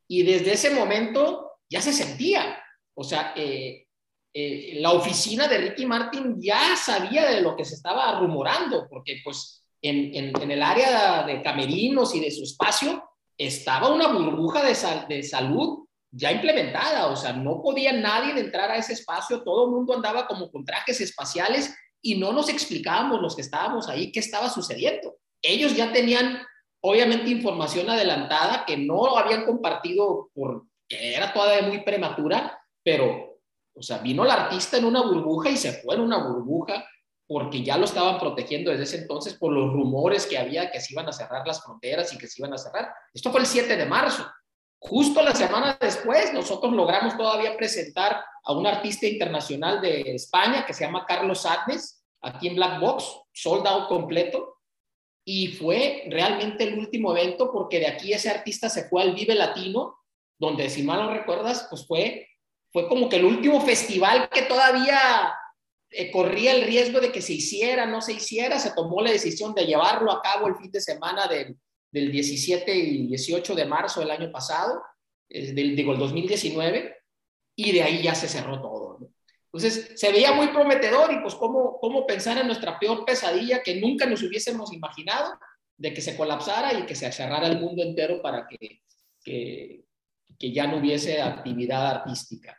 Y 0.07 0.23
desde 0.23 0.53
ese 0.53 0.71
momento 0.71 1.51
ya 1.69 1.81
se 1.81 1.93
sentía, 1.93 2.61
o 2.93 3.03
sea, 3.03 3.33
eh, 3.35 3.87
eh, 4.33 4.73
la 4.79 4.91
oficina 4.91 5.47
de 5.47 5.59
Ricky 5.59 5.85
Martin 5.85 6.35
ya 6.41 6.75
sabía 6.75 7.29
de 7.29 7.41
lo 7.41 7.55
que 7.55 7.63
se 7.63 7.75
estaba 7.75 8.19
rumorando, 8.19 8.87
porque 8.89 9.21
pues 9.23 9.65
en, 9.81 10.51
el 10.51 10.61
área 10.63 11.23
de 11.23 11.41
camerinos 11.41 12.13
y 12.15 12.19
de 12.19 12.31
su 12.31 12.43
espacio 12.43 13.03
estaba 13.37 13.93
una 13.93 14.07
burbuja 14.07 14.63
de 14.63 15.23
salud 15.23 15.82
ya 16.15 16.31
implementada, 16.31 17.07
o 17.07 17.15
sea, 17.15 17.33
no 17.33 17.61
podía 17.61 17.91
nadie 17.91 18.39
entrar 18.39 18.69
a 18.69 18.77
ese 18.77 18.93
espacio, 18.93 19.43
todo 19.43 19.65
el 19.65 19.71
mundo 19.71 19.95
andaba 19.95 20.27
como 20.27 20.51
con 20.51 20.63
trajes 20.63 21.01
espaciales 21.01 21.75
y 22.03 22.19
no 22.19 22.31
nos 22.31 22.49
explicábamos 22.49 23.19
los 23.19 23.35
que 23.35 23.41
estábamos 23.41 23.89
ahí 23.89 24.11
qué 24.11 24.19
estaba 24.19 24.49
sucediendo. 24.49 25.15
Ellos 25.41 25.75
ya 25.75 25.91
tenían, 25.91 26.39
obviamente, 26.81 27.31
información 27.31 27.89
adelantada 27.89 28.63
que 28.65 28.77
no 28.77 29.17
habían 29.17 29.45
compartido 29.45 30.29
porque 30.35 30.67
era 30.89 31.33
todavía 31.33 31.67
muy 31.67 31.81
prematura, 31.83 32.59
pero, 32.83 33.39
o 33.75 33.81
sea, 33.81 33.97
vino 33.97 34.23
el 34.23 34.29
artista 34.29 34.77
en 34.77 34.85
una 34.85 35.01
burbuja 35.01 35.49
y 35.49 35.57
se 35.57 35.73
fue 35.81 35.95
en 35.95 36.01
una 36.01 36.27
burbuja 36.27 36.85
porque 37.25 37.63
ya 37.63 37.77
lo 37.77 37.85
estaban 37.85 38.19
protegiendo 38.19 38.69
desde 38.69 38.83
ese 38.83 38.97
entonces 38.97 39.33
por 39.33 39.51
los 39.51 39.73
rumores 39.73 40.27
que 40.27 40.37
había 40.37 40.69
que 40.69 40.79
se 40.79 40.93
iban 40.93 41.07
a 41.07 41.13
cerrar 41.13 41.47
las 41.47 41.63
fronteras 41.63 42.13
y 42.13 42.19
que 42.19 42.27
se 42.27 42.41
iban 42.41 42.53
a 42.53 42.57
cerrar. 42.59 42.93
Esto 43.11 43.31
fue 43.31 43.39
el 43.39 43.47
7 43.47 43.75
de 43.75 43.85
marzo. 43.87 44.23
Justo 44.85 45.21
la 45.23 45.33
semana 45.33 45.77
después, 45.79 46.33
nosotros 46.33 46.73
logramos 46.73 47.15
todavía 47.15 47.55
presentar 47.55 48.21
a 48.43 48.51
un 48.51 48.67
artista 48.67 49.07
internacional 49.07 49.79
de 49.79 50.01
España 50.13 50.65
que 50.65 50.73
se 50.73 50.83
llama 50.83 51.05
Carlos 51.07 51.45
Adnes, 51.45 52.03
aquí 52.21 52.49
en 52.49 52.55
Black 52.55 52.81
Box, 52.81 53.05
sold 53.31 53.65
out 53.65 53.87
completo. 53.87 54.57
Y 55.25 55.47
fue 55.47 56.03
realmente 56.09 56.65
el 56.65 56.77
último 56.77 57.15
evento 57.15 57.49
porque 57.49 57.79
de 57.79 57.87
aquí 57.87 58.11
ese 58.11 58.29
artista 58.29 58.67
se 58.67 58.89
fue 58.89 59.01
al 59.03 59.15
Vive 59.15 59.35
Latino, 59.35 59.99
donde 60.37 60.69
si 60.69 60.83
mal 60.83 60.99
no 60.99 61.13
recuerdas, 61.13 61.65
pues 61.69 61.87
fue, 61.87 62.27
fue 62.73 62.89
como 62.89 63.07
que 63.07 63.15
el 63.15 63.25
último 63.25 63.61
festival 63.61 64.27
que 64.29 64.41
todavía 64.41 65.33
eh, 65.91 66.11
corría 66.11 66.51
el 66.51 66.63
riesgo 66.63 66.99
de 66.99 67.13
que 67.13 67.21
se 67.21 67.31
hiciera, 67.31 67.85
no 67.85 68.01
se 68.01 68.13
hiciera, 68.13 68.59
se 68.59 68.73
tomó 68.73 69.01
la 69.01 69.11
decisión 69.11 69.53
de 69.53 69.65
llevarlo 69.65 70.11
a 70.11 70.21
cabo 70.21 70.47
el 70.47 70.57
fin 70.57 70.71
de 70.73 70.81
semana 70.81 71.27
del, 71.27 71.57
del 71.93 72.11
17 72.11 72.75
y 72.75 73.07
18 73.07 73.53
de 73.53 73.65
marzo 73.65 73.99
del 73.99 74.09
año 74.09 74.31
pasado, 74.31 74.81
del, 75.29 75.75
digo, 75.75 75.93
el 75.93 75.99
2019, 75.99 76.97
y 77.55 77.71
de 77.71 77.83
ahí 77.83 78.01
ya 78.01 78.15
se 78.15 78.27
cerró 78.27 78.59
todo. 78.59 78.97
Entonces, 79.45 79.91
se 79.95 80.11
veía 80.11 80.33
muy 80.33 80.47
prometedor 80.47 81.13
y 81.13 81.19
pues 81.21 81.35
cómo, 81.35 81.77
cómo 81.79 82.07
pensar 82.07 82.39
en 82.39 82.47
nuestra 82.47 82.79
peor 82.79 83.05
pesadilla 83.05 83.61
que 83.61 83.79
nunca 83.79 84.07
nos 84.07 84.23
hubiésemos 84.23 84.73
imaginado 84.73 85.37
de 85.77 85.93
que 85.93 86.01
se 86.01 86.17
colapsara 86.17 86.73
y 86.73 86.87
que 86.87 86.95
se 86.95 87.11
cerrara 87.11 87.45
el 87.45 87.59
mundo 87.59 87.83
entero 87.83 88.19
para 88.23 88.47
que, 88.47 88.81
que, 89.23 89.83
que 90.39 90.51
ya 90.51 90.65
no 90.65 90.77
hubiese 90.77 91.21
actividad 91.21 91.85
artística. 91.97 92.57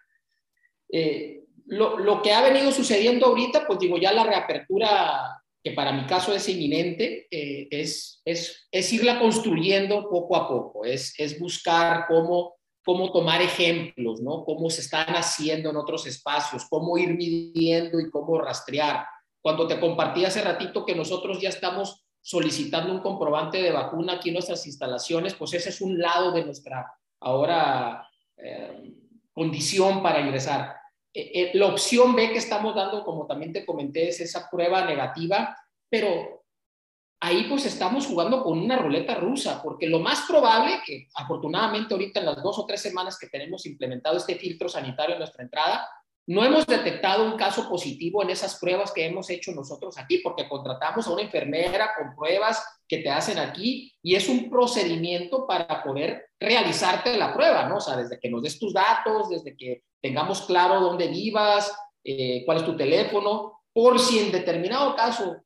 Eh, 0.88 1.42
lo, 1.66 1.99
lo, 1.99 2.23
que 2.23 2.33
ha 2.33 2.40
venido 2.40 2.70
sucediendo 2.70 3.27
ahorita, 3.27 3.66
pues 3.66 3.81
digo, 3.81 3.99
ya 3.99 4.12
la 4.12 4.23
reapertura 4.23 5.43
que 5.64 5.70
para 5.70 5.92
mi 5.92 6.07
caso 6.07 6.35
es 6.35 6.46
inminente, 6.46 7.27
es, 7.31 8.20
es, 8.27 8.68
es, 8.70 8.92
irla 8.92 9.18
construyendo 9.18 10.11
poco 10.11 10.37
a 10.37 10.46
poco, 10.46 10.85
es, 10.85 11.18
es 11.18 11.40
buscar 11.40 12.05
cómo, 12.07 12.57
cómo 12.85 13.11
tomar 13.11 13.40
ejemplos, 13.40 14.20
¿no? 14.20 14.44
Cómo 14.44 14.68
se 14.68 14.83
están 14.83 15.14
haciendo 15.14 15.70
en 15.70 15.77
otros 15.77 16.07
espacios, 16.07 16.66
cómo 16.68 16.98
ir 16.98 17.16
midiendo 17.16 17.98
y 17.98 18.11
cómo 18.11 18.38
rastrear. 18.38 19.07
Cuando 19.40 19.66
te 19.66 19.81
compartí 19.81 20.27
hace 20.27 20.42
ratito 20.42 20.85
que 20.85 20.94
nosotros 20.94 21.40
ya 21.40 21.48
estamos 21.48 22.05
solicitando 22.20 22.92
un 22.92 23.00
comprobante 23.00 23.62
de 23.62 23.72
vacuna 23.72 24.14
aquí 24.14 24.28
en 24.28 24.34
nuestras 24.34 24.66
instalaciones, 24.66 25.32
pues 25.34 25.55
ese 25.55 25.70
es 25.70 25.80
un 25.80 25.99
lado 25.99 26.32
de 26.32 26.45
nuestra 26.45 26.93
ahora 27.20 28.07
eh, 28.36 28.93
condición 29.32 30.03
para 30.03 30.20
ingresar. 30.20 30.76
Eh, 31.15 31.31
eh, 31.33 31.51
la 31.55 31.67
opción 31.69 32.15
B 32.17 32.33
que 32.33 32.39
estamos 32.39 32.75
dando, 32.75 33.05
como 33.05 33.27
también 33.27 33.53
te 33.53 33.65
comenté, 33.65 34.09
es 34.09 34.21
esa 34.21 34.51
prueba 34.51 34.85
negativa, 34.85 35.57
pero 35.89 36.43
ahí 37.21 37.45
pues 37.49 37.65
estamos 37.67 38.07
jugando 38.07 38.43
con 38.43 38.59
una 38.59 38.77
ruleta 38.77 39.15
rusa, 39.15 39.62
porque 39.62 39.87
lo 39.87 40.01
más 40.01 40.23
probable, 40.29 40.81
que 40.85 41.07
afortunadamente 41.15 41.95
ahorita 41.95 42.19
en 42.19 42.27
las 42.27 42.43
dos 42.43 42.59
o 42.59 42.67
tres 42.67 42.83
semanas 42.83 43.17
que 43.17 43.29
tenemos 43.29 43.65
implementado 43.65 44.17
este 44.17 44.35
filtro 44.35 44.69
sanitario 44.69 45.15
en 45.15 45.21
nuestra 45.21 45.45
entrada, 45.45 45.89
no 46.27 46.43
hemos 46.43 46.67
detectado 46.67 47.25
un 47.25 47.37
caso 47.37 47.69
positivo 47.69 48.23
en 48.23 48.31
esas 48.31 48.59
pruebas 48.59 48.93
que 48.93 49.07
hemos 49.07 49.29
hecho 49.31 49.53
nosotros 49.53 49.97
aquí, 49.99 50.19
porque 50.19 50.49
contratamos 50.49 51.07
a 51.07 51.12
una 51.12 51.23
enfermera 51.23 51.91
con 51.97 52.17
pruebas 52.17 52.65
que 52.89 52.99
te 52.99 53.11
hacen 53.11 53.39
aquí 53.39 53.93
y 54.03 54.17
es 54.17 54.29
un 54.29 54.51
procedimiento 54.51 55.47
para 55.47 55.83
poder 55.83 56.31
realizarte 56.41 57.17
la 57.17 57.33
prueba, 57.33 57.69
¿no? 57.69 57.77
O 57.77 57.81
sea, 57.81 57.97
desde 57.97 58.19
que 58.19 58.31
nos 58.31 58.43
des 58.43 58.59
tus 58.59 58.73
datos, 58.73 59.29
desde 59.29 59.55
que 59.57 59.85
tengamos 60.05 60.42
claro 60.42 60.80
dónde 60.80 61.09
vivas, 61.09 61.74
eh, 62.05 62.42
cuál 62.44 62.59
es 62.59 62.66
tu 62.66 62.76
teléfono, 62.76 63.62
por 63.72 63.98
si 63.98 64.18
en 64.18 64.32
determinado 64.32 64.94
caso 64.94 65.38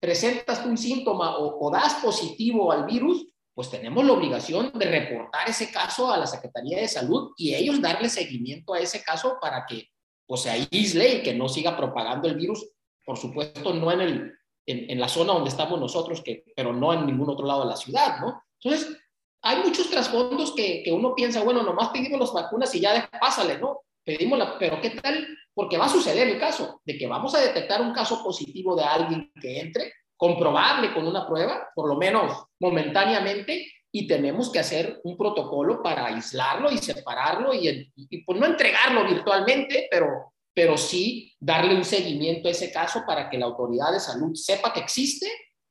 presentas 0.00 0.66
un 0.66 0.76
síntoma 0.76 1.38
o, 1.38 1.70
das 1.70 1.94
positivo 2.02 2.72
al 2.72 2.86
virus, 2.86 3.24
pues 3.54 3.70
tenemos 3.70 4.04
la 4.04 4.14
obligación 4.14 4.72
de 4.74 4.84
reportar 4.84 5.48
ese 5.48 5.70
caso 5.70 6.10
a 6.10 6.16
la 6.16 6.26
Secretaría 6.26 6.80
de 6.80 6.88
Salud 6.88 7.30
y 7.36 7.54
ellos 7.54 7.80
darle 7.80 8.08
seguimiento 8.08 8.74
a 8.74 8.80
ese 8.80 9.00
caso 9.04 9.36
para 9.40 9.64
que 9.64 9.86
pues, 10.26 10.40
se 10.40 10.50
aísle 10.50 11.14
y 11.14 11.22
que 11.22 11.34
no 11.34 11.48
siga 11.48 11.76
propagando 11.76 12.26
el 12.26 12.34
virus, 12.34 12.68
por 13.04 13.16
supuesto, 13.16 13.72
no 13.74 13.92
en, 13.92 14.00
el, 14.00 14.32
en, 14.66 14.98
la 14.98 15.06
zona 15.06 15.34
donde 15.34 15.50
estamos 15.50 15.78
nosotros, 15.78 16.20
que, 16.20 16.42
pero 16.56 16.72
no 16.72 16.92
en 16.92 17.06
ningún 17.06 17.30
otro 17.30 17.46
lado 17.46 17.60
de 17.60 17.70
la 17.70 17.76
ciudad, 17.76 18.18
¿no? 18.20 18.42
Entonces, 18.60 18.98
hay 19.42 19.58
muchos 19.64 19.90
trasfondos 19.90 20.52
que, 20.54 20.82
que 20.82 20.92
uno 20.92 21.14
piensa, 21.14 21.42
bueno, 21.42 21.62
nomás 21.62 21.88
pedimos 21.90 22.20
las 22.20 22.32
vacunas 22.32 22.74
y 22.74 22.80
ya 22.80 23.08
pásale, 23.20 23.58
¿no? 23.58 23.82
Pedimos 24.04 24.38
la, 24.38 24.58
pero 24.58 24.80
¿qué 24.80 24.90
tal 24.90 25.26
porque 25.58 25.76
va 25.76 25.86
a 25.86 25.88
suceder 25.88 26.28
el 26.28 26.38
caso 26.38 26.80
de 26.84 26.96
que 26.96 27.08
vamos 27.08 27.34
a 27.34 27.40
detectar 27.40 27.82
un 27.82 27.92
caso 27.92 28.22
positivo 28.22 28.76
de 28.76 28.84
alguien 28.84 29.32
que 29.42 29.58
entre, 29.58 29.92
comprobable 30.16 30.94
con 30.94 31.04
una 31.04 31.26
prueba, 31.26 31.70
por 31.74 31.88
lo 31.88 31.96
menos 31.96 32.44
momentáneamente, 32.60 33.66
y 33.90 34.06
tenemos 34.06 34.52
que 34.52 34.60
hacer 34.60 35.00
un 35.02 35.16
protocolo 35.16 35.82
para 35.82 36.06
aislarlo 36.06 36.70
y 36.70 36.78
separarlo 36.78 37.52
y, 37.52 37.90
pues 38.24 38.38
no 38.38 38.46
entregarlo 38.46 39.04
virtualmente, 39.04 39.88
pero, 39.90 40.32
pero 40.54 40.76
sí 40.76 41.34
darle 41.40 41.74
un 41.74 41.84
seguimiento 41.84 42.46
a 42.46 42.52
ese 42.52 42.70
caso 42.70 43.02
para 43.04 43.28
que 43.28 43.36
la 43.36 43.46
autoridad 43.46 43.90
de 43.90 43.98
salud 43.98 44.34
sepa 44.34 44.72
que 44.72 44.78
existe 44.78 45.28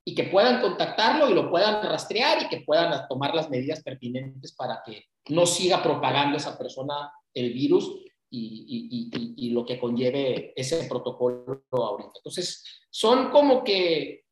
y 0.08 0.14
que 0.14 0.24
puedan 0.24 0.62
contactarlo 0.62 1.28
y 1.28 1.34
lo 1.34 1.50
puedan 1.50 1.82
rastrear 1.82 2.42
y 2.42 2.48
que 2.48 2.62
puedan 2.62 3.06
tomar 3.10 3.34
las 3.34 3.50
medidas 3.50 3.82
pertinentes 3.82 4.54
para 4.54 4.82
que 4.82 5.04
no 5.28 5.44
siga 5.44 5.82
propagando 5.82 6.38
esa 6.38 6.56
persona 6.56 7.12
el 7.34 7.52
virus 7.52 7.94
y, 8.30 9.10
y, 9.12 9.34
y, 9.36 9.50
lo 9.50 9.66
que 9.66 9.78
conlleve 9.78 10.54
ese 10.56 10.84
protocolo 10.84 11.62
ahorita. 11.70 12.12
Entonces, 12.16 12.64
son 12.88 13.30
como 13.30 13.62
que, 13.62 14.24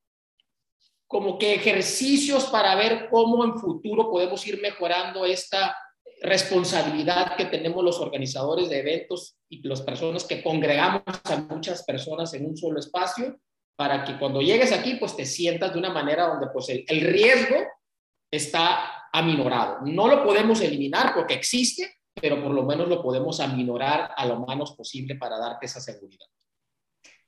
como 1.07 1.39
que 1.39 1.53
ejercicios 1.53 2.47
para 2.47 2.75
ver 2.75 3.11
cómo 3.11 3.45
en 3.45 3.59
futuro 3.59 4.11
podemos 4.11 4.47
ir 4.47 4.59
mejorando 4.63 5.27
esta 5.27 5.77
responsabilidad 6.23 7.37
que 7.37 7.45
tenemos 7.45 7.85
los 7.85 8.01
organizadores 8.01 8.71
de 8.71 8.79
eventos 8.79 9.37
y 9.51 9.61
las 9.69 9.83
personas 9.83 10.25
que 10.25 10.43
congregamos 10.43 11.03
a 11.25 11.37
muchas 11.37 11.85
personas 11.85 12.33
en 12.33 12.47
un 12.47 12.57
solo 12.57 12.81
espacio, 12.81 13.39
para 13.77 14.05
que 14.05 14.19
cuando 14.19 14.41
llegues 14.41 14.73
aquí, 14.73 14.95
pues 14.95 15.15
te 15.15 15.27
sientas 15.27 15.73
de 15.73 15.79
una 15.79 15.91
manera 15.91 16.27
donde 16.27 16.49
pues 16.53 16.69
el, 16.71 17.01
riesgo 17.01 17.57
está 18.31 19.09
aminorado. 19.13 19.81
No 19.85 20.09
lo 20.09 20.25
podemos 20.25 20.61
eliminar 20.63 21.15
porque 21.15 21.35
existe, 21.35 21.95
pero 22.15 22.43
por 22.43 22.53
lo 22.53 22.65
menos 22.65 22.89
lo 22.89 23.03
podemos 23.03 23.39
aminorar 23.41 24.11
a 24.17 24.27
lo 24.27 24.45
menos 24.47 24.73
posible 24.73 25.17
para 25.17 25.39
darte 25.39 25.67
esa 25.67 25.81
seguridad. 25.81 26.27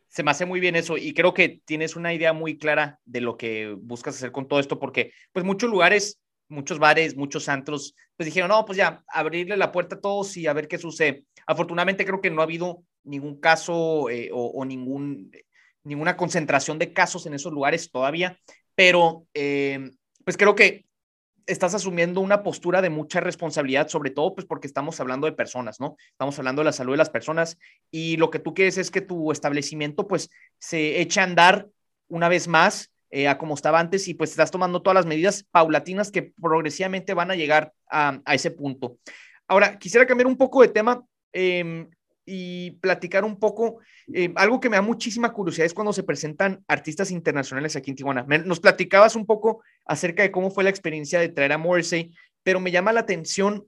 Se 0.09 0.22
me 0.22 0.30
hace 0.30 0.46
muy 0.46 0.59
bien 0.59 0.74
eso 0.74 0.96
y 0.96 1.12
creo 1.12 1.34
que 1.34 1.61
tienes 1.66 1.94
una 1.94 2.14
idea 2.14 2.32
muy 2.32 2.57
clara 2.57 2.99
de 3.05 3.20
lo 3.20 3.36
que 3.36 3.76
buscas 3.78 4.16
hacer 4.16 4.32
con 4.32 4.49
todo 4.49 4.59
esto, 4.59 4.78
porque 4.78 5.12
pues 5.32 5.44
muchos 5.44 5.70
lugares, 5.70 6.18
muchos 6.49 6.78
bares, 6.78 7.14
muchos 7.14 7.49
antros, 7.51 7.94
pues 8.16 8.24
dijeron, 8.24 8.49
no, 8.49 8.64
pues 8.64 8.78
ya, 8.78 9.05
abrirle 9.07 9.59
la 9.59 9.70
puerta 9.70 9.96
a 9.96 10.01
todos 10.01 10.34
y 10.38 10.46
a 10.46 10.55
ver 10.55 10.66
qué 10.66 10.78
sucede. 10.78 11.24
Afortunadamente 11.46 12.07
creo 12.07 12.22
que 12.22 12.30
no 12.30 12.40
ha 12.40 12.44
habido 12.44 12.84
ningún 13.05 13.38
caso 13.38 14.09
eh, 14.11 14.30
o, 14.32 14.64
ningún, 14.64 15.30
ninguna 15.89 16.16
concentración 16.16 16.78
de 16.78 16.93
casos 16.93 17.26
en 17.26 17.34
esos 17.34 17.53
lugares 17.53 17.91
todavía, 17.91 18.39
pero 18.74 19.26
eh, 19.34 19.91
pues 20.24 20.36
creo 20.36 20.55
que 20.55 20.84
estás 21.47 21.74
asumiendo 21.74 22.20
una 22.20 22.43
postura 22.43 22.82
de 22.82 22.91
mucha 22.91 23.20
responsabilidad, 23.20 23.89
sobre 23.89 24.11
todo 24.11 24.34
pues 24.34 24.47
porque 24.47 24.66
estamos 24.66 25.01
hablando 25.01 25.26
de 25.26 25.32
personas, 25.32 25.80
¿no? 25.80 25.97
Estamos 26.11 26.39
hablando 26.39 26.61
de 26.61 26.66
la 26.66 26.72
salud 26.72 26.93
de 26.93 26.99
las 26.99 27.11
personas 27.11 27.59
y 27.91 28.18
lo 28.18 28.30
que 28.30 28.39
tú 28.39 28.55
quieres 28.55 28.76
es 28.76 28.91
que 28.91 29.01
tu 29.01 29.32
establecimiento 29.32 30.07
pues 30.07 30.30
se 30.59 31.01
eche 31.01 31.20
a 31.20 31.24
andar 31.24 31.66
una 32.09 32.28
vez 32.28 32.49
más 32.49 32.93
eh, 33.11 33.26
a 33.26 33.39
como 33.39 33.55
estaba 33.55 33.80
antes 33.80 34.07
y 34.09 34.14
pues 34.14 34.30
estás 34.30 34.51
tomando 34.51 34.82
todas 34.82 34.95
las 34.95 35.07
medidas 35.07 35.45
paulatinas 35.51 36.11
que 36.11 36.34
progresivamente 36.41 37.14
van 37.14 37.30
a 37.30 37.34
llegar 37.34 37.72
a, 37.91 38.20
ese 38.34 38.51
punto. 38.51 38.99
Ahora, 39.47 39.78
quisiera 39.78 40.07
cambiar 40.07 40.26
un 40.26 40.36
poco 40.36 40.61
de 40.61 40.68
tema. 40.68 41.03
Em, 41.32 41.89
y 42.29 42.72
platicar 42.83 43.24
un 43.24 43.39
poco. 43.39 43.79
Eh, 44.12 44.33
algo 44.37 44.61
que 44.61 44.68
me 44.68 44.76
da 44.76 44.83
muchísima 44.83 45.33
curiosidad 45.33 45.66
es 45.66 45.74
cuando 45.74 45.93
se 45.93 46.03
presentan 46.03 46.62
artistas 46.68 47.11
internacionales 47.11 47.74
aquí 47.74 47.91
en 47.91 47.97
Tijuana. 47.97 48.26
nos 48.45 48.61
platicabas 48.61 49.16
un 49.16 49.24
poco 49.24 49.62
acerca 49.87 50.22
de 50.22 50.31
cómo 50.31 50.51
fue 50.51 50.64
la 50.64 50.70
experiencia 50.70 51.20
de 51.20 51.31
traer 51.31 51.53
a 51.53 51.59
Morrissey, 51.59 52.14
pero 52.43 52.61
me 52.61 52.70
llama 52.70 52.93
la 52.93 53.01
atención 53.01 53.66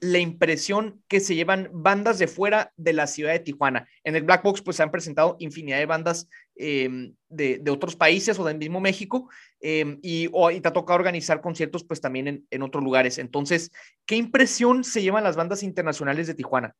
la 0.00 0.18
impresión 0.18 1.02
que 1.08 1.20
se 1.20 1.34
llevan 1.34 1.68
bandas 1.72 2.18
de 2.18 2.26
fuera 2.26 2.72
de 2.76 2.94
la 2.94 3.06
ciudad 3.06 3.32
de 3.32 3.40
Tijuana. 3.40 3.86
En 4.02 4.16
el 4.16 4.22
Black 4.22 4.42
Box 4.42 4.62
pues 4.62 4.78
se 4.78 4.82
han 4.82 4.90
presentado 4.90 5.36
infinidad 5.40 5.78
de 5.78 5.86
bandas 5.86 6.26
em, 6.56 7.14
de, 7.28 7.62
otros 7.70 7.96
países 7.96 8.38
o 8.38 8.44
del 8.44 8.56
mismo 8.56 8.80
México 8.80 9.28
em, 9.60 9.98
y, 10.02 10.28
te 10.28 10.68
ha 10.68 10.72
tocado 10.72 10.98
organizar 10.98 11.42
conciertos 11.42 11.84
pues 11.84 12.00
también 12.00 12.28
en, 12.28 12.46
en 12.50 12.62
otros 12.62 12.82
lugares. 12.82 13.18
Entonces, 13.18 13.70
¿qué 14.06 14.16
impresión 14.16 14.84
se 14.84 15.02
llevan 15.02 15.24
las 15.24 15.36
bandas 15.36 15.62
internacionales 15.62 16.26
de 16.26 16.34
Tijuana? 16.34 16.74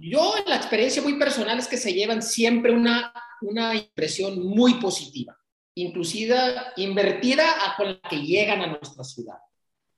Yo, 0.00 0.34
la 0.46 0.56
experiencia 0.56 1.02
muy 1.02 1.18
personal 1.18 1.58
es 1.58 1.68
que 1.68 1.76
se 1.76 1.92
llevan 1.92 2.22
siempre 2.22 2.72
una, 2.72 3.12
una 3.42 3.74
impresión 3.74 4.46
muy 4.46 4.74
positiva, 4.74 5.36
inclusive 5.74 6.36
invertida 6.76 7.44
a 7.66 7.76
con 7.76 7.88
la 7.88 8.08
que 8.08 8.16
llegan 8.16 8.62
a 8.62 8.66
nuestra 8.68 9.04
ciudad. 9.04 9.36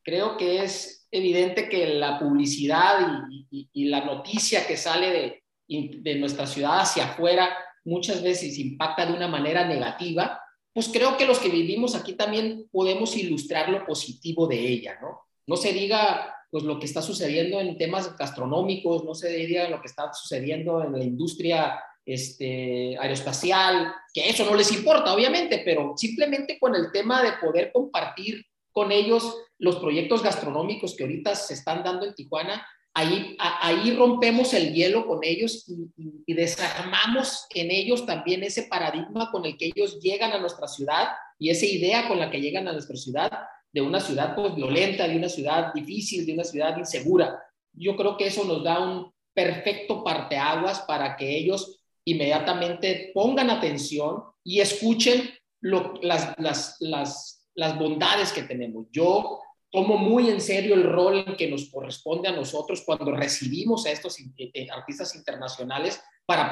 Creo 0.03 0.37
que 0.37 0.65
es 0.65 1.07
evidente 1.11 1.69
que 1.69 1.95
la 1.95 2.19
publicidad 2.19 3.07
y, 3.51 3.85
la 3.85 4.05
noticia 4.05 4.67
que 4.67 4.77
sale 4.77 5.43
de, 5.69 6.01
de 6.01 6.15
nuestra 6.17 6.47
ciudad 6.47 6.81
hacia 6.81 7.05
afuera 7.05 7.57
muchas 7.85 8.23
veces 8.23 8.59
impacta 8.59 9.07
de 9.07 9.13
una 9.13 9.29
manera 9.29 9.65
negativa, 9.67 10.41
pues 10.73 10.89
creo 10.89 11.17
que 11.17 11.27
los 11.27 11.39
que 11.39 11.51
vivimos 11.51 11.95
aquí 11.95 12.15
también 12.15 12.69
podemos 12.73 13.17
ilustrar 13.17 13.69
lo 13.69 13.85
positivo 13.85 14.47
de 14.47 14.59
ella, 14.59 14.99
¿no? 15.01 15.21
No 15.47 15.57
se 15.57 15.73
diga 15.73 16.35
pues 16.53 16.65
lo 16.65 16.79
que 16.79 16.85
está 16.85 17.01
sucediendo 17.01 17.59
en 17.63 17.79
temas 17.79 18.15
gastronómicos, 18.15 19.05
no 19.05 19.15
se 19.15 19.31
diría 19.31 19.71
lo 19.71 19.81
que 19.81 19.87
está 19.87 20.13
sucediendo 20.13 20.85
en 20.85 20.93
la 20.93 21.03
industria 21.03 21.83
este, 22.05 22.95
aeroespacial, 22.99 23.91
que 24.13 24.29
eso 24.29 24.45
no 24.45 24.55
les 24.55 24.71
importa, 24.71 25.15
obviamente, 25.15 25.63
pero 25.65 25.95
simplemente 25.97 26.59
con 26.61 26.75
el 26.75 26.93
tema 26.93 27.23
de 27.23 27.33
poder 27.41 27.73
compartir 27.73 28.45
con 28.71 28.93
ellos 28.93 29.35
los 29.59 29.77
proyectos 29.77 30.23
gastronómicos 30.23 30.95
que 30.95 31.05
ahorita 31.05 31.35
se 31.37 31.55
están 31.55 31.83
dando 31.83 32.05
en 32.05 32.15
Tijuana, 32.15 32.67
ahí, 32.93 33.35
ahí 33.39 33.97
rompemos 33.97 34.53
el 34.53 34.75
hielo 34.75 35.07
con 35.07 35.21
ellos 35.23 35.65
y, 35.67 36.23
y, 36.27 36.35
desarmamos 36.35 37.47
en 37.55 37.71
ellos 37.71 38.05
también 38.05 38.43
ese 38.43 38.65
paradigma 38.65 39.31
con 39.31 39.47
el 39.47 39.57
que 39.57 39.73
ellos 39.75 40.01
llegan 40.01 40.33
a 40.33 40.39
nuestra 40.39 40.69
ciudad 40.69 41.09
y 41.39 41.49
esa 41.49 41.65
idea 41.65 42.09
con 42.09 42.19
la 42.19 42.31
que 42.31 42.43
llegan 42.43 42.69
a 42.69 42.73
nuestra 42.73 42.97
ciudad 42.97 43.31
de 43.73 43.81
una 43.81 44.01
ciudad 44.01 44.35
pues, 44.35 44.55
violenta, 44.55 45.09
de 45.09 45.17
una 45.17 45.29
ciudad 45.29 45.73
difícil, 45.73 46.27
de 46.27 46.35
una 46.35 46.45
ciudad 46.45 46.77
insegura. 46.77 47.43
Yo 47.73 47.97
creo 47.97 48.17
que 48.17 48.27
eso 48.27 48.45
nos 48.45 48.63
da 48.63 48.81
un 48.81 49.13
perfecto 49.35 50.05
parteaguas 50.05 50.81
para 50.81 51.17
que 51.17 51.37
ellos 51.37 51.81
inmediatamente 52.05 53.11
pongan 53.15 53.51
atención 53.51 54.23
y 54.45 54.61
escuchen 54.61 55.31
lo, 55.61 55.95
las, 56.03 56.35
las, 56.39 56.77
las, 56.81 57.47
las 57.55 57.79
bondades 57.79 58.33
que 58.33 58.43
tenemos. 58.43 58.87
Yo 58.91 59.41
tomo 59.71 59.97
muy 59.97 60.29
en 60.29 60.41
serio 60.41 60.75
el 60.75 60.85
rol 60.85 61.37
que 61.37 61.49
nos 61.49 61.71
corresponde 61.71 62.29
a 62.29 62.37
nosotros 62.37 62.83
cuando 62.85 63.13
recibimos 63.13 63.87
a 63.87 63.91
estos 63.91 64.19
eh, 64.21 64.51
eh, 64.53 64.67
artistas 64.71 65.15
internacionales 65.15 66.03
para 66.27 66.51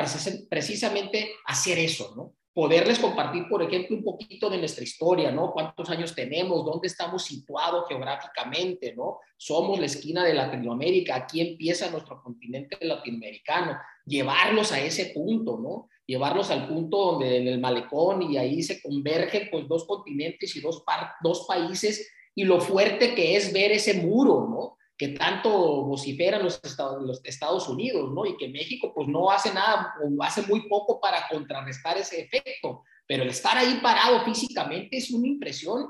precisamente 0.49 1.33
hacer 1.47 1.79
eso, 1.79 2.15
¿no? 2.17 2.35
Poderles 2.53 2.99
compartir, 2.99 3.49
por 3.49 3.63
ejemplo, 3.63 3.97
un 3.97 4.03
poquito 4.03 4.51
de 4.51 4.59
nuestra 4.59 4.83
historia, 4.83 5.31
¿no? 5.31 5.53
¿Cuántos 5.53 5.89
años 5.89 6.15
tenemos? 6.15 6.65
¿Dónde 6.65 6.89
estamos 6.89 7.25
situados 7.25 7.87
geográficamente, 7.89 8.95
¿no? 8.97 9.19
Somos 9.37 9.79
la 9.79 9.87
esquina 9.87 10.25
de 10.25 10.35
Latinoamérica, 10.35 11.15
aquí 11.15 11.41
empieza 11.41 11.91
nuestro 11.91 12.21
continente 12.23 12.77
latinoamericano. 12.81 13.79
Llevarlos 14.05 14.73
a 14.73 14.81
ese 14.81 15.07
punto, 15.07 15.59
¿no? 15.59 15.89
Llevarlos 16.07 16.51
al 16.51 16.67
punto 16.67 17.13
donde 17.13 17.37
en 17.37 17.47
el 17.47 17.61
malecón 17.61 18.23
y 18.23 18.37
ahí 18.37 18.63
se 18.63 18.83
convergen 18.83 19.49
pues 19.51 19.69
dos 19.69 19.85
continentes 19.87 20.57
y 20.57 20.61
dos, 20.61 20.83
dos 21.23 21.47
países 21.47 22.11
y 22.35 22.45
lo 22.45 22.61
fuerte 22.61 23.15
que 23.15 23.37
es 23.37 23.53
ver 23.53 23.71
ese 23.71 23.95
muro, 23.95 24.49
¿no? 24.51 24.77
Que 25.01 25.09
tanto 25.09 25.49
vociferan 25.87 26.43
los 26.43 26.61
Estados, 26.63 27.03
los 27.03 27.23
Estados 27.25 27.67
Unidos, 27.71 28.13
¿no? 28.13 28.27
Y 28.27 28.37
que 28.37 28.51
México 28.51 28.93
pues 28.95 29.09
no 29.09 29.31
hace 29.31 29.51
nada 29.55 29.95
o 30.05 30.23
hace 30.23 30.43
muy 30.43 30.69
poco 30.69 31.01
para 31.01 31.27
contrarrestar 31.27 31.97
ese 31.97 32.21
efecto, 32.21 32.83
pero 33.07 33.23
el 33.23 33.31
estar 33.31 33.57
ahí 33.57 33.81
parado 33.83 34.23
físicamente 34.27 34.99
es 34.99 35.11
una 35.11 35.27
impresión 35.27 35.89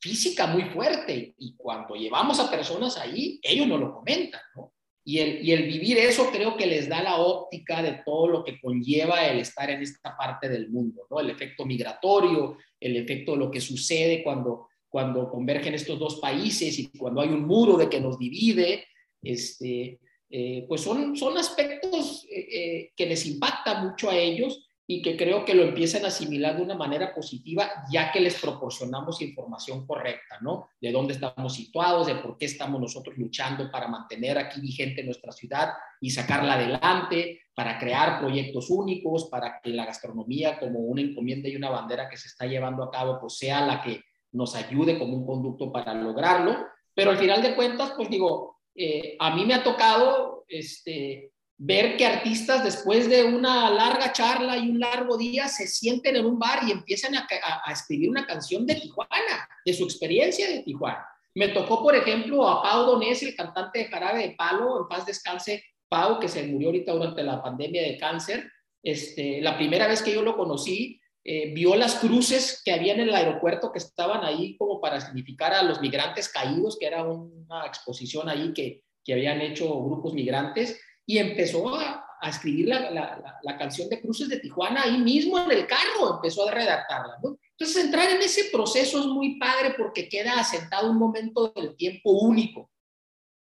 física 0.00 0.46
muy 0.46 0.64
fuerte 0.70 1.34
y 1.36 1.54
cuando 1.54 1.94
llevamos 1.96 2.40
a 2.40 2.50
personas 2.50 2.96
ahí, 2.96 3.38
ellos 3.42 3.66
no 3.66 3.76
lo 3.76 3.92
comentan, 3.92 4.40
¿no? 4.56 4.72
Y 5.04 5.18
el, 5.18 5.46
y 5.46 5.52
el 5.52 5.64
vivir 5.64 5.98
eso 5.98 6.30
creo 6.32 6.56
que 6.56 6.66
les 6.66 6.88
da 6.88 7.02
la 7.02 7.16
óptica 7.16 7.82
de 7.82 8.00
todo 8.06 8.26
lo 8.26 8.42
que 8.42 8.58
conlleva 8.58 9.26
el 9.26 9.40
estar 9.40 9.68
en 9.68 9.82
esta 9.82 10.16
parte 10.16 10.48
del 10.48 10.70
mundo, 10.70 11.06
¿no? 11.10 11.20
El 11.20 11.28
efecto 11.28 11.66
migratorio, 11.66 12.56
el 12.80 12.96
efecto 12.96 13.32
de 13.32 13.38
lo 13.38 13.50
que 13.50 13.60
sucede 13.60 14.24
cuando 14.24 14.69
cuando 14.90 15.30
convergen 15.30 15.74
estos 15.74 15.98
dos 15.98 16.20
países 16.20 16.78
y 16.78 16.90
cuando 16.90 17.20
hay 17.20 17.28
un 17.28 17.46
muro 17.46 17.78
de 17.78 17.88
que 17.88 18.00
nos 18.00 18.18
divide, 18.18 18.86
este, 19.22 20.00
eh, 20.28 20.66
pues 20.68 20.82
son, 20.82 21.16
son 21.16 21.38
aspectos 21.38 22.26
que 22.28 23.06
les 23.06 23.26
impacta 23.26 23.82
mucho 23.82 24.10
a 24.10 24.16
ellos 24.16 24.66
y 24.92 25.02
que 25.02 25.16
creo 25.16 25.44
que 25.44 25.54
lo 25.54 25.62
empiezan 25.62 26.04
a 26.04 26.08
asimilar 26.08 26.56
de 26.56 26.62
una 26.62 26.74
manera 26.74 27.14
positiva, 27.14 27.70
ya 27.92 28.10
que 28.10 28.18
les 28.18 28.40
proporcionamos 28.40 29.22
información 29.22 29.86
correcta, 29.86 30.38
¿no? 30.40 30.70
De 30.80 30.90
dónde 30.90 31.12
estamos 31.12 31.54
situados, 31.54 32.08
de 32.08 32.16
por 32.16 32.36
qué 32.36 32.46
estamos 32.46 32.80
nosotros 32.80 33.16
luchando 33.16 33.70
para 33.70 33.86
mantener 33.86 34.36
aquí 34.36 34.60
vigente 34.60 35.04
nuestra 35.04 35.30
ciudad 35.30 35.68
y 36.00 36.10
sacarla 36.10 36.54
adelante, 36.54 37.42
para 37.54 37.78
crear 37.78 38.18
proyectos 38.18 38.68
únicos, 38.68 39.28
para 39.30 39.60
que 39.62 39.70
la 39.70 39.86
gastronomía 39.86 40.58
como 40.58 40.80
una 40.80 41.02
encomienda 41.02 41.48
y 41.48 41.54
una 41.54 41.70
bandera 41.70 42.08
que 42.10 42.16
se 42.16 42.26
está 42.26 42.46
llevando 42.46 42.82
a 42.82 42.90
cabo, 42.90 43.20
pues 43.20 43.38
sea 43.38 43.64
la 43.64 43.80
que 43.80 44.02
nos 44.32 44.54
ayude 44.54 44.98
como 44.98 45.16
un 45.16 45.26
conducto 45.26 45.72
para 45.72 45.94
lograrlo. 45.94 46.56
Pero 46.94 47.10
al 47.10 47.18
final 47.18 47.42
de 47.42 47.54
cuentas, 47.54 47.92
pues 47.96 48.08
digo, 48.10 48.60
eh, 48.74 49.16
a 49.18 49.34
mí 49.34 49.44
me 49.44 49.54
ha 49.54 49.62
tocado 49.62 50.44
este, 50.48 51.32
ver 51.56 51.96
que 51.96 52.06
artistas 52.06 52.64
después 52.64 53.08
de 53.08 53.24
una 53.24 53.70
larga 53.70 54.12
charla 54.12 54.56
y 54.56 54.70
un 54.70 54.80
largo 54.80 55.16
día 55.16 55.48
se 55.48 55.66
sienten 55.66 56.16
en 56.16 56.26
un 56.26 56.38
bar 56.38 56.60
y 56.66 56.72
empiezan 56.72 57.14
a, 57.16 57.26
escribir 57.70 58.10
una 58.10 58.26
canción 58.26 58.66
de 58.66 58.76
Tijuana, 58.76 59.48
de 59.64 59.74
su 59.74 59.84
experiencia 59.84 60.48
de 60.48 60.62
Tijuana. 60.62 61.06
Me 61.34 61.48
tocó, 61.48 61.82
por 61.82 61.94
ejemplo, 61.94 62.48
a 62.48 62.62
Pau 62.62 62.86
Donés, 62.86 63.22
el 63.22 63.36
cantante 63.36 63.80
de 63.80 63.84
Jarabe 63.86 64.28
de 64.28 64.34
Palo, 64.36 64.80
en 64.80 64.88
paz 64.88 65.06
descanse, 65.06 65.62
Pau, 65.88 66.18
que 66.18 66.28
se 66.28 66.44
murió 66.44 66.68
ahorita 66.68 66.92
durante 66.92 67.22
la 67.22 67.42
pandemia 67.42 67.82
de 67.82 67.96
cáncer. 67.98 68.50
Este, 68.82 69.40
la 69.40 69.56
primera 69.56 69.86
vez 69.86 70.02
que 70.02 70.14
yo 70.14 70.22
lo 70.22 70.36
conocí, 70.36 70.99
eh, 71.22 71.52
vio 71.52 71.74
las 71.76 71.96
cruces 71.96 72.62
que 72.64 72.72
había 72.72 72.94
en 72.94 73.00
el 73.00 73.14
aeropuerto 73.14 73.70
que 73.72 73.78
estaban 73.78 74.24
ahí 74.24 74.56
como 74.56 74.80
para 74.80 75.00
significar 75.00 75.52
a 75.52 75.62
los 75.62 75.80
migrantes 75.80 76.28
caídos, 76.28 76.78
que 76.78 76.86
era 76.86 77.04
una 77.04 77.66
exposición 77.66 78.28
ahí 78.28 78.52
que, 78.54 78.82
que 79.04 79.12
habían 79.12 79.40
hecho 79.40 79.66
grupos 79.82 80.14
migrantes 80.14 80.80
y 81.06 81.18
empezó 81.18 81.74
a, 81.74 82.06
escribir 82.22 82.68
la, 82.68 83.56
canción 83.58 83.88
de 83.88 84.00
Cruces 84.00 84.28
de 84.28 84.40
Tijuana 84.40 84.82
ahí 84.82 84.98
mismo 84.98 85.38
en 85.38 85.50
el 85.50 85.66
carro, 85.66 86.16
empezó 86.16 86.46
a 86.46 86.52
redactarla. 86.52 87.16
Entonces, 87.22 87.84
entrar 87.84 88.10
en 88.10 88.20
ese 88.20 88.50
proceso 88.52 89.00
es 89.00 89.06
muy 89.06 89.38
padre 89.38 89.74
porque 89.76 90.06
queda 90.06 90.38
asentado 90.38 90.90
un 90.90 90.98
momento 90.98 91.50
del 91.56 91.74
tiempo 91.76 92.10
único, 92.10 92.70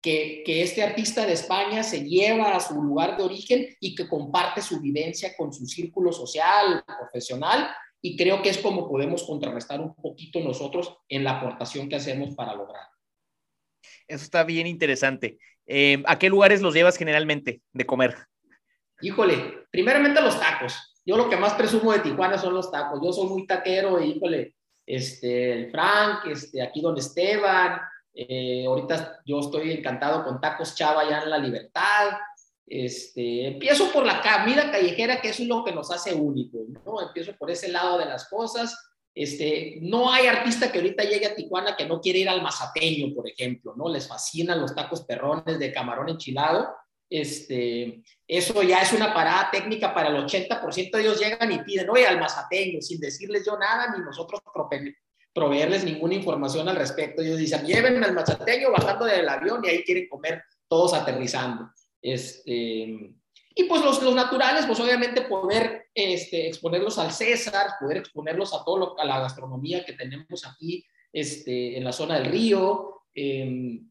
que, 0.00 0.42
que 0.44 0.62
este 0.62 0.82
artista 0.82 1.26
de 1.26 1.32
España 1.32 1.82
se 1.82 2.04
lleva 2.04 2.54
a 2.54 2.60
su 2.60 2.74
lugar 2.80 3.16
de 3.16 3.24
origen 3.24 3.66
y 3.80 3.94
que 3.94 4.08
comparte 4.08 4.62
su 4.62 4.80
vivencia 4.80 5.34
con 5.36 5.52
su 5.52 5.66
círculo 5.66 6.12
social, 6.12 6.84
profesional, 6.86 7.68
y 8.00 8.16
creo 8.16 8.42
que 8.42 8.50
es 8.50 8.58
como 8.58 8.88
podemos 8.88 9.24
contrarrestar 9.24 9.80
un 9.80 9.94
poquito 9.94 10.40
nosotros 10.40 10.96
en 11.08 11.24
la 11.24 11.38
aportación 11.38 11.88
que 11.88 11.96
hacemos 11.96 12.34
para 12.34 12.54
lograr. 12.54 12.86
Eso 14.06 14.24
está 14.24 14.44
bien 14.44 14.66
interesante. 14.66 15.38
Eh, 15.66 16.02
¿A 16.06 16.18
qué 16.18 16.28
lugares 16.28 16.62
los 16.62 16.74
llevas 16.74 16.96
generalmente 16.96 17.60
de 17.72 17.86
comer? 17.86 18.16
Híjole, 19.00 19.66
primeramente 19.70 20.20
los 20.20 20.38
tacos. 20.38 20.94
Yo 21.04 21.16
lo 21.16 21.28
que 21.28 21.36
más 21.36 21.54
presumo 21.54 21.92
de 21.92 22.00
Tijuana 22.00 22.38
son 22.38 22.54
los 22.54 22.70
tacos. 22.70 23.00
Yo 23.02 23.12
soy 23.12 23.28
muy 23.28 23.46
taquero, 23.46 24.00
híjole, 24.02 24.54
este, 24.86 25.52
el 25.52 25.70
Frank, 25.70 26.26
este, 26.26 26.62
aquí 26.62 26.80
don 26.80 26.96
Esteban. 26.96 27.80
Eh, 28.14 28.64
ahorita 28.66 29.20
yo 29.24 29.40
estoy 29.40 29.72
encantado 29.72 30.24
con 30.24 30.40
Tacos 30.40 30.74
Chava 30.74 31.02
allá 31.02 31.22
en 31.22 31.30
La 31.30 31.38
Libertad. 31.38 32.10
Este, 32.66 33.46
empiezo 33.46 33.90
por 33.92 34.04
la 34.04 34.20
comida 34.20 34.70
callejera, 34.70 35.20
que 35.20 35.30
eso 35.30 35.42
es 35.42 35.48
lo 35.48 35.64
que 35.64 35.72
nos 35.72 35.90
hace 35.90 36.14
único, 36.14 36.58
¿no? 36.84 37.00
Empiezo 37.00 37.34
por 37.36 37.50
ese 37.50 37.68
lado 37.68 37.98
de 37.98 38.06
las 38.06 38.28
cosas. 38.28 38.76
Este, 39.14 39.78
no 39.82 40.12
hay 40.12 40.26
artista 40.26 40.70
que 40.70 40.78
ahorita 40.78 41.04
llegue 41.04 41.26
a 41.26 41.34
Tijuana 41.34 41.76
que 41.76 41.86
no 41.86 42.00
quiere 42.00 42.20
ir 42.20 42.28
al 42.28 42.42
mazateño, 42.42 43.14
por 43.14 43.28
ejemplo, 43.28 43.74
¿no? 43.76 43.88
Les 43.88 44.06
fascinan 44.06 44.60
los 44.60 44.74
tacos 44.74 45.04
perrones 45.04 45.58
de 45.58 45.72
camarón 45.72 46.08
enchilado. 46.08 46.68
Este, 47.10 48.02
eso 48.26 48.62
ya 48.62 48.82
es 48.82 48.92
una 48.92 49.14
parada 49.14 49.50
técnica 49.50 49.94
para 49.94 50.10
el 50.10 50.16
80% 50.24 50.90
de 50.90 51.00
ellos 51.00 51.18
llegan 51.18 51.50
y 51.50 51.58
piden, 51.60 51.88
oye, 51.88 52.06
al 52.06 52.20
mazateño, 52.20 52.82
sin 52.82 53.00
decirles 53.00 53.46
yo 53.46 53.58
nada, 53.58 53.96
ni 53.96 54.04
nosotros 54.04 54.40
proveerles 55.38 55.84
ninguna 55.84 56.14
información 56.14 56.68
al 56.68 56.74
respecto. 56.74 57.22
Ellos 57.22 57.38
dicen, 57.38 57.64
llévenme 57.64 58.04
al 58.04 58.12
mazateño 58.12 58.72
bajando 58.72 59.04
del 59.04 59.28
avión 59.28 59.60
y 59.64 59.68
ahí 59.68 59.84
quieren 59.84 60.08
comer 60.08 60.42
todos 60.66 60.94
aterrizando. 60.94 61.70
Este, 62.02 63.14
y 63.54 63.64
pues 63.68 63.82
los, 63.82 64.02
los 64.02 64.14
naturales, 64.16 64.66
pues 64.66 64.80
obviamente 64.80 65.22
poder 65.22 65.86
este, 65.94 66.48
exponerlos 66.48 66.98
al 66.98 67.12
César, 67.12 67.70
poder 67.80 67.98
exponerlos 67.98 68.52
a 68.52 68.64
todo 68.64 68.98
a 68.98 69.04
la 69.04 69.20
gastronomía 69.20 69.84
que 69.84 69.92
tenemos 69.92 70.44
aquí 70.44 70.84
este, 71.12 71.76
en 71.76 71.84
la 71.84 71.92
zona 71.92 72.18
del 72.18 72.32
río. 72.32 73.02
Em, 73.14 73.88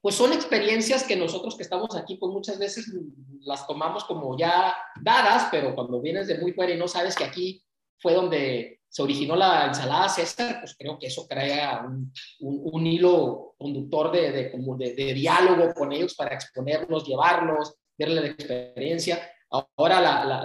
pues 0.00 0.14
son 0.14 0.32
experiencias 0.32 1.02
que 1.02 1.16
nosotros 1.16 1.56
que 1.56 1.64
estamos 1.64 1.96
aquí, 1.96 2.16
pues 2.16 2.32
muchas 2.32 2.58
veces 2.58 2.92
las 3.40 3.66
tomamos 3.66 4.04
como 4.04 4.38
ya 4.38 4.76
dadas, 5.00 5.48
pero 5.50 5.74
cuando 5.74 6.00
vienes 6.00 6.28
de 6.28 6.38
muy 6.38 6.52
fuera 6.52 6.72
y 6.72 6.78
no 6.78 6.86
sabes 6.86 7.16
que 7.16 7.24
aquí 7.24 7.64
fue 7.98 8.12
donde 8.14 8.83
se 8.94 9.02
originó 9.02 9.34
la 9.34 9.66
ensalada 9.66 10.08
César, 10.08 10.60
pues 10.60 10.76
creo 10.78 10.96
que 10.96 11.08
eso 11.08 11.26
crea 11.26 11.84
un, 11.84 12.12
un, 12.38 12.86
hilo 12.86 13.56
conductor 13.58 14.12
de, 14.12 14.30
de, 14.30 14.52
de, 14.54 14.94
de, 14.94 15.14
diálogo 15.14 15.74
con 15.74 15.90
ellos 15.90 16.14
para 16.14 16.32
exponerlos, 16.32 17.04
llevarlos, 17.04 17.74
verle 17.98 18.20
la 18.20 18.26
experiencia. 18.28 19.28
Ahora 19.50 20.44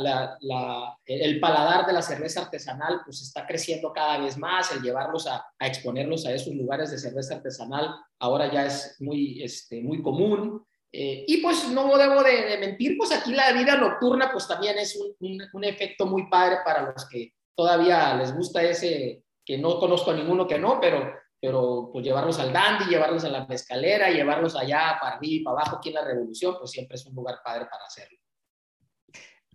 el 1.05 1.39
paladar 1.39 1.85
de 1.85 1.93
la 1.93 2.01
cerveza 2.01 2.41
artesanal 2.41 3.01
pues 3.05 3.21
está 3.21 3.45
creciendo 3.45 3.93
cada 3.93 4.17
vez 4.17 4.35
más, 4.35 4.71
el 4.71 4.81
llevarlos 4.81 5.27
a, 5.27 5.45
exponerlos 5.59 6.25
a 6.25 6.33
esos 6.33 6.55
lugares 6.55 6.89
de 6.89 6.97
cerveza 6.97 7.35
artesanal 7.35 7.93
ahora 8.17 8.51
ya 8.51 8.65
es 8.65 8.95
muy, 8.99 9.43
este, 9.43 9.79
muy 9.83 10.01
común. 10.01 10.65
Eh, 10.91 11.23
y 11.27 11.37
pues 11.37 11.69
no 11.69 11.95
debo 11.99 12.23
de, 12.23 12.57
mentir, 12.59 12.97
pues 12.97 13.11
aquí 13.11 13.31
la 13.31 13.53
vida 13.53 13.77
nocturna 13.77 14.31
pues 14.31 14.47
también 14.47 14.79
es 14.79 14.95
un, 14.95 15.39
un, 15.53 15.63
efecto 15.63 16.07
muy 16.07 16.27
padre 16.31 16.57
para 16.65 16.81
los 16.81 17.07
que 17.07 17.35
todavía 17.59 18.15
les 18.15 18.33
gusta 18.33 18.63
ese, 18.63 19.21
que 19.43 19.57
no 19.57 19.79
conozco 19.79 20.11
a 20.11 20.15
ninguno 20.15 20.47
que 20.47 20.57
no, 20.57 20.79
pero 20.79 21.11
pero 21.41 21.89
pues 21.91 22.05
llevarlos 22.05 22.39
al 22.39 22.53
dandy, 22.53 22.85
llevarlos 22.85 23.25
a 23.25 23.29
la 23.29 23.45
mezcalera, 23.47 24.09
llevarlos 24.09 24.55
allá 24.55 24.97
para 24.99 25.15
arriba 25.15 25.33
y 25.35 25.43
para 25.43 25.57
abajo 25.57 25.77
aquí 25.77 25.89
en 25.89 25.95
la 25.95 26.05
revolución, 26.05 26.55
pues 26.57 26.71
siempre 26.71 26.95
es 26.95 27.05
un 27.05 27.15
lugar 27.15 27.39
padre 27.43 27.65
para 27.69 27.83
hacerlo. 27.85 28.17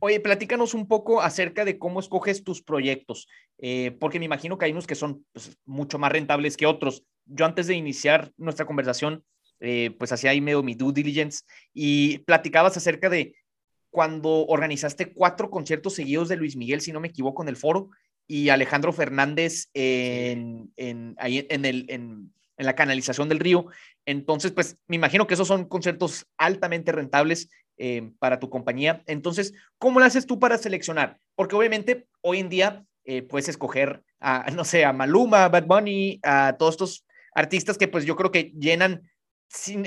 Oye, 0.01 0.21
platícanos 0.21 0.75
un 0.75 0.87
poco 0.87 1.23
acerca 1.23 1.65
de 1.65 1.79
cómo 1.79 2.01
escoges 2.01 2.45
tus 2.45 2.63
proyectos, 2.63 3.27
eh, 3.59 3.97
porque 3.99 4.19
me 4.19 4.27
imagino 4.27 4.59
que 4.59 4.67
hay 4.67 4.73
unos 4.73 4.87
que 4.87 4.95
son 4.95 5.25
pues, 5.33 5.57
mucho 5.65 5.99
más 5.99 6.13
rentables 6.13 6.59
que 6.59 6.67
otros. 6.67 7.05
Yo 7.25 7.47
antes 7.47 7.67
de 7.67 7.75
iniciar 7.75 8.33
nuestra 8.37 8.67
conversación, 8.67 9.25
eh, 9.61 9.95
pues 9.99 10.13
hacía 10.13 10.31
ahí 10.31 10.43
medio 10.43 10.63
mi 10.63 10.75
due 10.75 10.93
diligence 10.93 11.45
y 11.73 12.19
platicabas 12.19 12.77
acerca 12.77 13.09
de 13.09 13.35
cuando 13.95 14.45
organizaste 14.49 15.13
cuatro 15.13 15.51
conciertos 15.51 15.95
seguidos 15.95 16.29
de 16.29 16.35
Luis 16.35 16.57
Miguel, 16.57 16.81
si 16.81 16.91
no 16.91 16.99
me 16.99 17.07
equivoco, 17.07 17.45
en 17.45 17.49
el 17.49 17.55
foro, 17.55 17.91
y 18.27 18.49
Alejandro 18.49 18.93
Fernández 18.93 19.69
en, 19.73 20.73
en, 20.75 21.15
ahí 21.17 21.47
en, 21.49 21.65
el, 21.65 21.87
en, 21.89 22.33
en, 22.57 22.67
la 22.67 22.75
canalización 22.75 23.29
del 23.29 23.39
río. 23.39 23.67
Entonces, 24.05 24.51
pues 24.51 24.79
me 24.89 24.97
imagino 24.97 25.29
que 25.29 25.35
esos 25.35 25.47
son 25.47 25.67
conciertos 25.67 26.27
altamente 26.39 26.91
rentables 26.91 27.51
eh, 27.77 28.11
para 28.19 28.41
tu 28.41 28.51
compañía. 28.51 29.05
Entonces, 29.07 29.55
¿cómo 29.79 30.01
lo 30.01 30.07
haces 30.07 30.27
tú 30.27 30.41
para 30.41 30.59
seleccionar? 30.59 31.21
Porque 31.37 31.55
obviamente 31.55 32.09
hoy 32.21 32.41
en 32.41 32.49
día 32.49 32.85
eh, 33.05 33.23
puedes 33.23 33.49
escoger 33.49 34.03
a, 34.19 34.51
no 34.57 34.65
sé, 34.65 34.85
a 34.85 34.93
Maluma, 34.93 35.45
a 35.45 35.49
Bad 35.51 35.67
Bunny, 35.67 36.19
a 36.25 36.57
todos 36.59 36.75
estos 36.75 37.07
artistas 37.33 37.79
que 37.79 37.87
pues 37.87 38.05
yo 38.05 38.17
creo 38.17 38.33
que 38.33 38.53
llenan, 38.59 39.09
sin, 39.49 39.87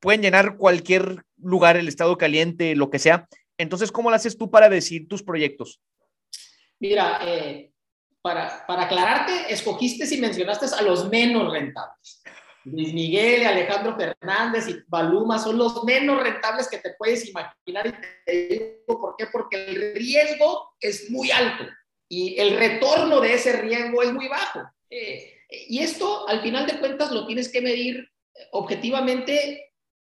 pueden 0.00 0.22
llenar 0.22 0.56
cualquier 0.56 1.24
lugar, 1.36 1.76
el 1.76 1.88
estado 1.88 2.16
caliente, 2.18 2.74
lo 2.74 2.90
que 2.90 2.98
sea. 2.98 3.28
Entonces, 3.56 3.92
¿cómo 3.92 4.10
lo 4.10 4.16
haces 4.16 4.38
tú 4.38 4.50
para 4.50 4.68
decir 4.68 5.08
tus 5.08 5.22
proyectos? 5.22 5.80
Mira, 6.78 7.20
eh, 7.24 7.72
para, 8.22 8.64
para, 8.66 8.84
aclararte, 8.84 9.52
escogiste 9.52 10.12
y 10.14 10.20
mencionaste 10.20 10.66
a 10.78 10.82
los 10.82 11.08
menos 11.08 11.52
rentables. 11.52 12.22
Luis 12.64 12.92
Miguel, 12.92 13.46
Alejandro 13.46 13.96
Fernández 13.96 14.68
y 14.68 14.76
Baluma 14.86 15.38
son 15.38 15.58
los 15.58 15.82
menos 15.84 16.22
rentables 16.22 16.68
que 16.68 16.78
te 16.78 16.94
puedes 16.98 17.28
imaginar. 17.28 17.86
Y 17.86 17.92
te 18.24 18.48
digo 18.48 19.00
por 19.00 19.16
qué, 19.16 19.26
porque 19.32 19.66
el 19.66 19.94
riesgo 19.94 20.74
es 20.80 21.10
muy 21.10 21.30
alto 21.30 21.64
y 22.08 22.38
el 22.38 22.56
retorno 22.56 23.20
de 23.20 23.34
ese 23.34 23.52
riesgo 23.52 24.02
es 24.02 24.12
muy 24.12 24.28
bajo. 24.28 24.62
Eh, 24.90 25.34
y 25.48 25.80
esto, 25.80 26.28
al 26.28 26.42
final 26.42 26.66
de 26.66 26.78
cuentas, 26.78 27.10
lo 27.10 27.26
tienes 27.26 27.50
que 27.50 27.60
medir 27.60 28.08
objetivamente 28.52 29.67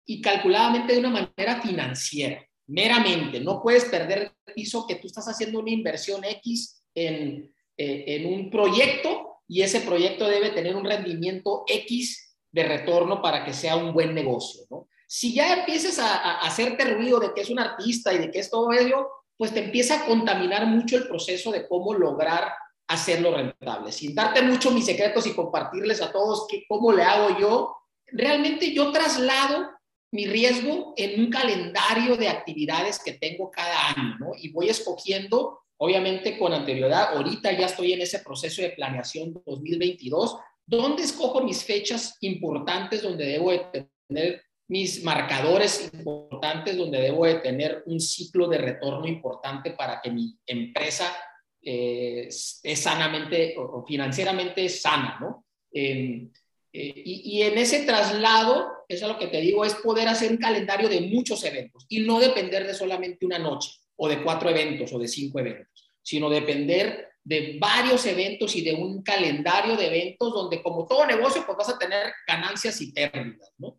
y 0.05 0.21
calculadamente 0.21 0.93
de 0.95 0.99
una 1.01 1.11
manera 1.11 1.61
financiera 1.63 2.45
meramente. 2.67 3.41
No 3.41 3.63
puedes 3.63 3.85
perder 3.87 4.19
el 4.47 4.55
piso 4.55 4.87
que 4.87 4.97
tú 4.97 5.07
estás 5.07 5.27
haciendo 5.29 5.61
una 5.61 5.71
inversión 5.71 6.25
X 6.25 6.83
en, 6.95 7.53
eh, 7.77 8.05
en 8.07 8.27
un 8.27 8.51
proyecto 8.51 9.41
y 9.49 9.63
ese 9.63 9.81
proyecto 9.81 10.27
debe 10.27 10.51
tener 10.51 10.77
un 10.77 10.85
rendimiento 10.85 11.65
X 11.67 12.37
de 12.51 12.65
retorno 12.65 13.21
para 13.21 13.45
que 13.45 13.53
sea 13.53 13.77
un 13.77 13.93
buen 13.93 14.15
negocio. 14.15 14.63
¿no? 14.71 14.89
Si 15.07 15.35
ya 15.35 15.55
empiezas 15.55 15.99
a, 15.99 16.15
a, 16.15 16.39
hacerte 16.41 16.85
ruido 16.85 17.21
de 17.21 17.35
que 17.35 17.43
es 17.43 17.51
un 17.51 17.59
artista 17.59 18.13
y 18.13 18.19
de 18.19 18.31
que 18.31 18.39
es 18.39 18.51
todo 18.51 18.73
ello, 18.73 19.07
pues 19.37 19.53
te 19.53 19.65
empieza 19.65 20.01
a 20.01 20.07
contaminar 20.07 20.67
mucho 20.67 20.97
el 20.97 21.09
proceso 21.09 21.51
de 21.51 21.67
cómo 21.67 21.95
lograr 21.95 22.53
hacerlo 22.89 23.35
rentable. 23.35 23.91
Sin 23.93 24.15
darte 24.15 24.43
mucho 24.43 24.71
mis 24.71 24.87
secretos 24.87 25.27
y 25.27 25.35
compartirles 25.35 26.01
a 26.03 26.13
todos 26.13 26.47
que, 26.49 26.65
cómo 26.69 26.93
le 26.93 27.03
hago 27.03 27.39
yo, 27.39 27.77
realmente 28.07 28.73
yo 28.73 28.93
traslado 28.93 29.71
mi 30.13 30.27
riesgo 30.27 30.93
en 30.97 31.21
un 31.21 31.31
calendario 31.31 32.17
de 32.17 32.29
actividades 32.29 33.03
que 33.03 33.15
tengo 33.15 33.51
cada 33.51 33.89
año, 33.89 34.19
¿no? 34.21 34.33
Y 34.39 34.51
voy 34.51 34.69
escogiendo, 34.69 35.61
obviamente 35.79 36.39
con 36.39 36.53
anterioridad, 36.53 37.17
ahorita 37.17 37.53
ya 37.53 37.67
estoy 37.67 37.95
en 37.95 38.03
ese 38.03 38.19
proceso 38.19 38.61
de 38.61 38.71
planeación 38.71 39.33
2022, 39.47 40.37
¿dónde 40.67 41.03
escojo 41.03 41.43
mis 41.43 41.65
fechas 41.65 42.19
importantes 42.21 43.03
donde 43.03 43.25
debo 43.25 43.51
de 43.51 43.89
tener 44.07 44.43
mis 44.69 45.03
marcadores 45.03 45.91
importantes, 45.93 46.77
donde 46.77 47.01
debo 47.01 47.27
de 47.27 47.37
tener 47.37 47.83
un 47.87 47.99
ciclo 47.99 48.49
de 48.49 48.59
retorno 48.59 49.07
importante 49.07 49.73
para 49.73 50.01
que 50.01 50.11
mi 50.11 50.39
empresa 50.47 51.15
eh, 51.63 52.29
es 52.29 52.79
sanamente 52.81 53.55
o 53.57 53.85
financieramente 53.87 54.69
sana, 54.69 55.19
¿no? 55.21 55.47
Eh, 55.73 56.29
y, 56.73 57.39
y, 57.39 57.43
en 57.43 57.59
ese 57.59 57.85
traslado, 57.85 58.73
eso 58.89 59.07
es 59.07 59.13
lo 59.13 59.19
que 59.19 59.27
te 59.27 59.41
digo, 59.41 59.65
es 59.65 59.75
poder 59.75 60.09
hacer 60.09 60.31
un 60.31 60.39
calendario 60.39 60.89
de 60.89 61.03
muchos 61.03 61.45
eventos 61.45 61.85
y 61.89 62.01
no 62.01 62.19
depender 62.19 62.67
de 62.67 62.73
solamente 62.73 63.27
una 63.27 63.39
noche 63.39 63.71
o 63.97 64.09
de 64.09 64.23
cuatro 64.23 64.49
eventos 64.49 64.93
o 64.93 64.99
de 64.99 65.07
cinco 65.07 65.39
eventos, 65.39 65.93
sino 66.03 66.31
depender 66.31 67.09
de 67.25 67.59
varios 67.61 68.05
eventos 68.07 68.57
y 68.57 68.63
de 68.63 68.75
un 68.75 69.03
calendario 69.03 69.77
de 69.77 69.87
eventos 69.87 70.33
donde 70.33 70.63
como 70.63 70.87
todo 70.87 71.07
negocio 71.07 71.45
pues 71.47 71.59
vas 71.59 71.69
a 71.69 71.79
tener 71.79 72.13
ganancias 72.27 72.81
y 72.81 72.93
pérdidas, 72.93 73.53
¿no? 73.59 73.79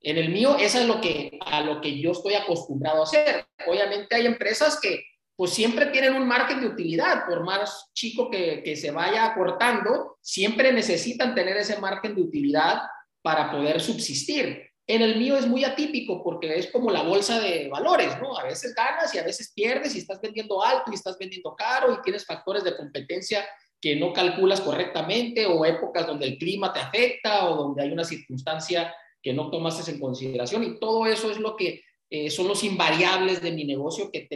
En 0.00 0.18
el 0.18 0.30
mío, 0.30 0.56
eso 0.58 0.80
es 0.80 0.86
lo 0.86 1.00
que, 1.00 1.38
a 1.40 1.60
lo 1.60 1.80
que 1.80 2.00
yo 2.00 2.10
estoy 2.10 2.34
acostumbrado 2.34 3.00
a 3.00 3.04
hacer. 3.04 3.46
Obviamente 3.68 4.16
hay 4.16 4.26
empresas 4.26 4.80
que 4.80 5.04
pues 5.42 5.54
siempre 5.54 5.86
tienen 5.86 6.14
un 6.14 6.28
margen 6.28 6.60
de 6.60 6.68
utilidad, 6.68 7.26
por 7.26 7.42
más 7.42 7.90
chico 7.94 8.30
que, 8.30 8.76
se 8.76 8.92
vaya 8.92 9.24
acortando, 9.24 10.18
siempre 10.20 10.72
necesitan 10.72 11.34
tener 11.34 11.56
ese 11.56 11.80
margen 11.80 12.14
de 12.14 12.22
utilidad 12.22 12.82
para 13.22 13.50
poder 13.50 13.80
subsistir. 13.80 14.70
En 14.86 15.02
el 15.02 15.18
mío 15.18 15.36
es 15.36 15.48
muy 15.48 15.64
atípico 15.64 16.22
porque 16.22 16.56
es 16.56 16.70
como 16.70 16.92
la 16.92 17.02
bolsa 17.02 17.40
de 17.40 17.68
valores, 17.68 18.16
¿no? 18.22 18.38
A 18.38 18.44
veces 18.44 18.72
ganas 18.72 19.12
y 19.16 19.18
a 19.18 19.24
veces 19.24 19.52
pierdes 19.52 19.96
y 19.96 19.98
estás 19.98 20.20
vendiendo 20.20 20.62
alto 20.62 20.92
y 20.92 20.94
estás 20.94 21.18
vendiendo 21.18 21.56
caro 21.56 21.92
y 21.92 22.02
tienes 22.02 22.24
factores 22.24 22.62
de 22.62 22.76
competencia 22.76 23.44
que 23.80 23.96
no 23.96 24.12
calculas 24.12 24.60
correctamente 24.60 25.44
o 25.46 25.64
épocas 25.64 26.06
donde 26.06 26.26
el 26.26 26.38
clima 26.38 26.72
te 26.72 26.78
afecta 26.78 27.50
o 27.50 27.56
donde 27.56 27.82
hay 27.82 27.90
una 27.90 28.04
circunstancia 28.04 28.94
que 29.20 29.32
no 29.32 29.50
tomaste 29.50 29.90
en 29.90 29.98
consideración 29.98 30.62
y 30.62 30.78
todo 30.78 31.04
eso 31.04 31.32
es 31.32 31.40
lo 31.40 31.56
que 31.56 31.82
eh, 32.14 32.28
son 32.28 32.46
los 32.46 32.62
invariables 32.62 33.40
de 33.40 33.52
mi 33.52 33.64
negocio 33.64 34.10
que, 34.12 34.28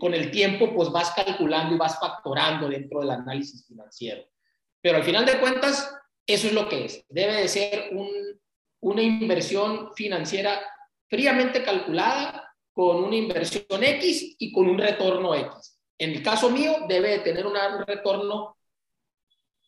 con 0.00 0.14
el 0.14 0.32
tiempo 0.32 0.74
pues 0.74 0.90
vas 0.90 1.12
calculando 1.12 1.76
y 1.76 1.78
vas 1.78 2.00
factorando 2.00 2.68
dentro 2.68 2.98
del 2.98 3.10
análisis 3.10 3.64
financiero. 3.68 4.24
Pero 4.80 4.96
al 4.96 5.04
final 5.04 5.24
de 5.24 5.38
cuentas, 5.38 5.94
eso 6.26 6.48
es 6.48 6.52
lo 6.52 6.68
que 6.68 6.86
es. 6.86 7.04
Debe 7.08 7.34
de 7.34 7.46
ser 7.46 7.90
un, 7.92 8.10
una 8.80 9.00
inversión 9.00 9.94
financiera 9.94 10.60
fríamente 11.08 11.62
calculada 11.62 12.52
con 12.72 13.04
una 13.04 13.14
inversión 13.14 13.84
X 13.84 14.34
y 14.36 14.50
con 14.50 14.66
un 14.68 14.78
retorno 14.78 15.36
X. 15.36 15.78
En 15.98 16.10
el 16.10 16.22
caso 16.24 16.50
mío, 16.50 16.78
debe 16.88 17.10
de 17.10 17.18
tener 17.20 17.46
un 17.46 17.54
retorno 17.86 18.56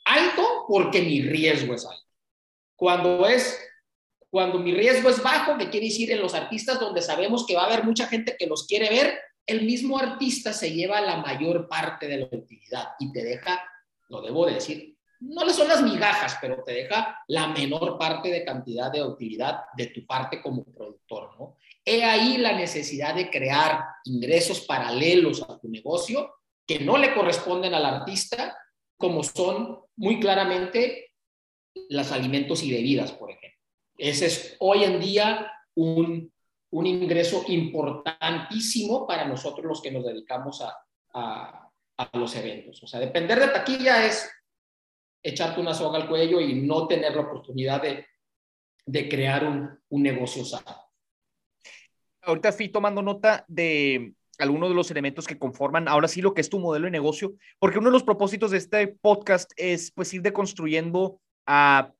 alto 0.04 0.64
porque 0.66 1.00
mi 1.00 1.22
riesgo 1.22 1.74
es 1.74 1.86
alto. 1.86 2.10
Cuando 2.74 3.24
es 3.24 3.56
cuando 4.32 4.58
mi 4.58 4.72
riesgo 4.72 5.10
es 5.10 5.22
bajo, 5.22 5.58
que 5.58 5.68
quiere 5.68 5.88
decir 5.88 6.10
en 6.10 6.22
los 6.22 6.32
artistas 6.32 6.80
donde 6.80 7.02
sabemos 7.02 7.44
que 7.46 7.54
va 7.54 7.64
a 7.64 7.66
haber 7.66 7.84
mucha 7.84 8.06
gente 8.06 8.34
que 8.38 8.46
los 8.46 8.66
quiere 8.66 8.88
ver, 8.88 9.20
el 9.44 9.66
mismo 9.66 9.98
artista 9.98 10.54
se 10.54 10.72
lleva 10.72 11.02
la 11.02 11.18
mayor 11.18 11.68
parte 11.68 12.08
de 12.08 12.16
la 12.16 12.28
utilidad 12.32 12.94
y 12.98 13.12
te 13.12 13.22
deja, 13.22 13.62
lo 14.08 14.22
debo 14.22 14.46
decir, 14.46 14.96
no 15.20 15.44
le 15.44 15.52
son 15.52 15.68
las 15.68 15.82
migajas, 15.82 16.38
pero 16.40 16.64
te 16.64 16.72
deja 16.72 17.22
la 17.28 17.48
menor 17.48 17.98
parte 17.98 18.30
de 18.30 18.42
cantidad 18.42 18.90
de 18.90 19.02
utilidad 19.02 19.64
de 19.76 19.88
tu 19.88 20.06
parte 20.06 20.40
como 20.40 20.64
productor, 20.64 21.38
¿no? 21.38 21.58
He 21.84 22.02
ahí 22.02 22.38
la 22.38 22.54
necesidad 22.54 23.14
de 23.14 23.28
crear 23.28 23.84
ingresos 24.04 24.62
paralelos 24.62 25.42
a 25.42 25.58
tu 25.58 25.68
negocio 25.68 26.36
que 26.66 26.78
no 26.78 26.96
le 26.96 27.12
corresponden 27.12 27.74
al 27.74 27.84
artista, 27.84 28.56
como 28.96 29.22
son 29.22 29.78
muy 29.96 30.18
claramente 30.18 31.10
los 31.90 32.10
alimentos 32.12 32.62
y 32.62 32.72
bebidas, 32.72 33.12
por 33.12 33.28
ejemplo. 33.28 33.41
Ese 34.03 34.26
es 34.26 34.57
hoy 34.59 34.82
en 34.82 34.98
día 34.98 35.48
un, 35.76 36.32
un 36.72 36.86
ingreso 36.86 37.44
importantísimo 37.46 39.07
para 39.07 39.26
nosotros 39.26 39.64
los 39.64 39.80
que 39.80 39.92
nos 39.92 40.05
dedicamos 40.05 40.61
a, 40.61 40.76
a, 41.14 41.70
a, 41.98 42.18
los 42.18 42.34
eventos. 42.34 42.82
O 42.82 42.88
sea, 42.88 42.98
depender 42.98 43.38
de 43.38 43.46
taquilla 43.46 44.05
es 44.05 44.28
echarte 45.22 45.61
una 45.61 45.72
soga 45.72 45.98
al 45.98 46.09
cuello 46.09 46.40
y 46.40 46.53
no 46.53 46.88
tener 46.88 47.14
la 47.14 47.22
oportunidad 47.22 47.80
de, 47.80 48.05
de 48.84 49.09
crear 49.09 49.44
un, 49.44 49.70
un 49.90 50.03
negocio 50.03 50.44
sano. 50.44 50.82
Ahorita 52.22 52.50
fui 52.50 52.70
tomando 52.70 53.03
nota 53.03 53.44
de 53.46 54.14
algunos 54.38 54.68
de 54.68 54.74
los 54.74 54.90
elementos 54.90 55.28
que 55.28 55.38
conforman 55.38 55.86
ahora 55.86 56.09
sí 56.09 56.20
lo 56.20 56.34
que 56.34 56.40
es 56.40 56.50
tu 56.50 56.59
modelo 56.59 56.86
de 56.86 56.90
negocio, 56.90 57.34
porque 57.61 57.78
uno 57.78 57.86
de 57.86 57.92
los 57.92 58.03
propósitos 58.03 58.50
de 58.50 58.59
este 58.59 58.88
podcast 58.88 59.53
es 59.57 59.92
pues 59.92 60.12
ir 60.12 60.22
deconstruyendo 60.22 61.20
a 61.46 61.92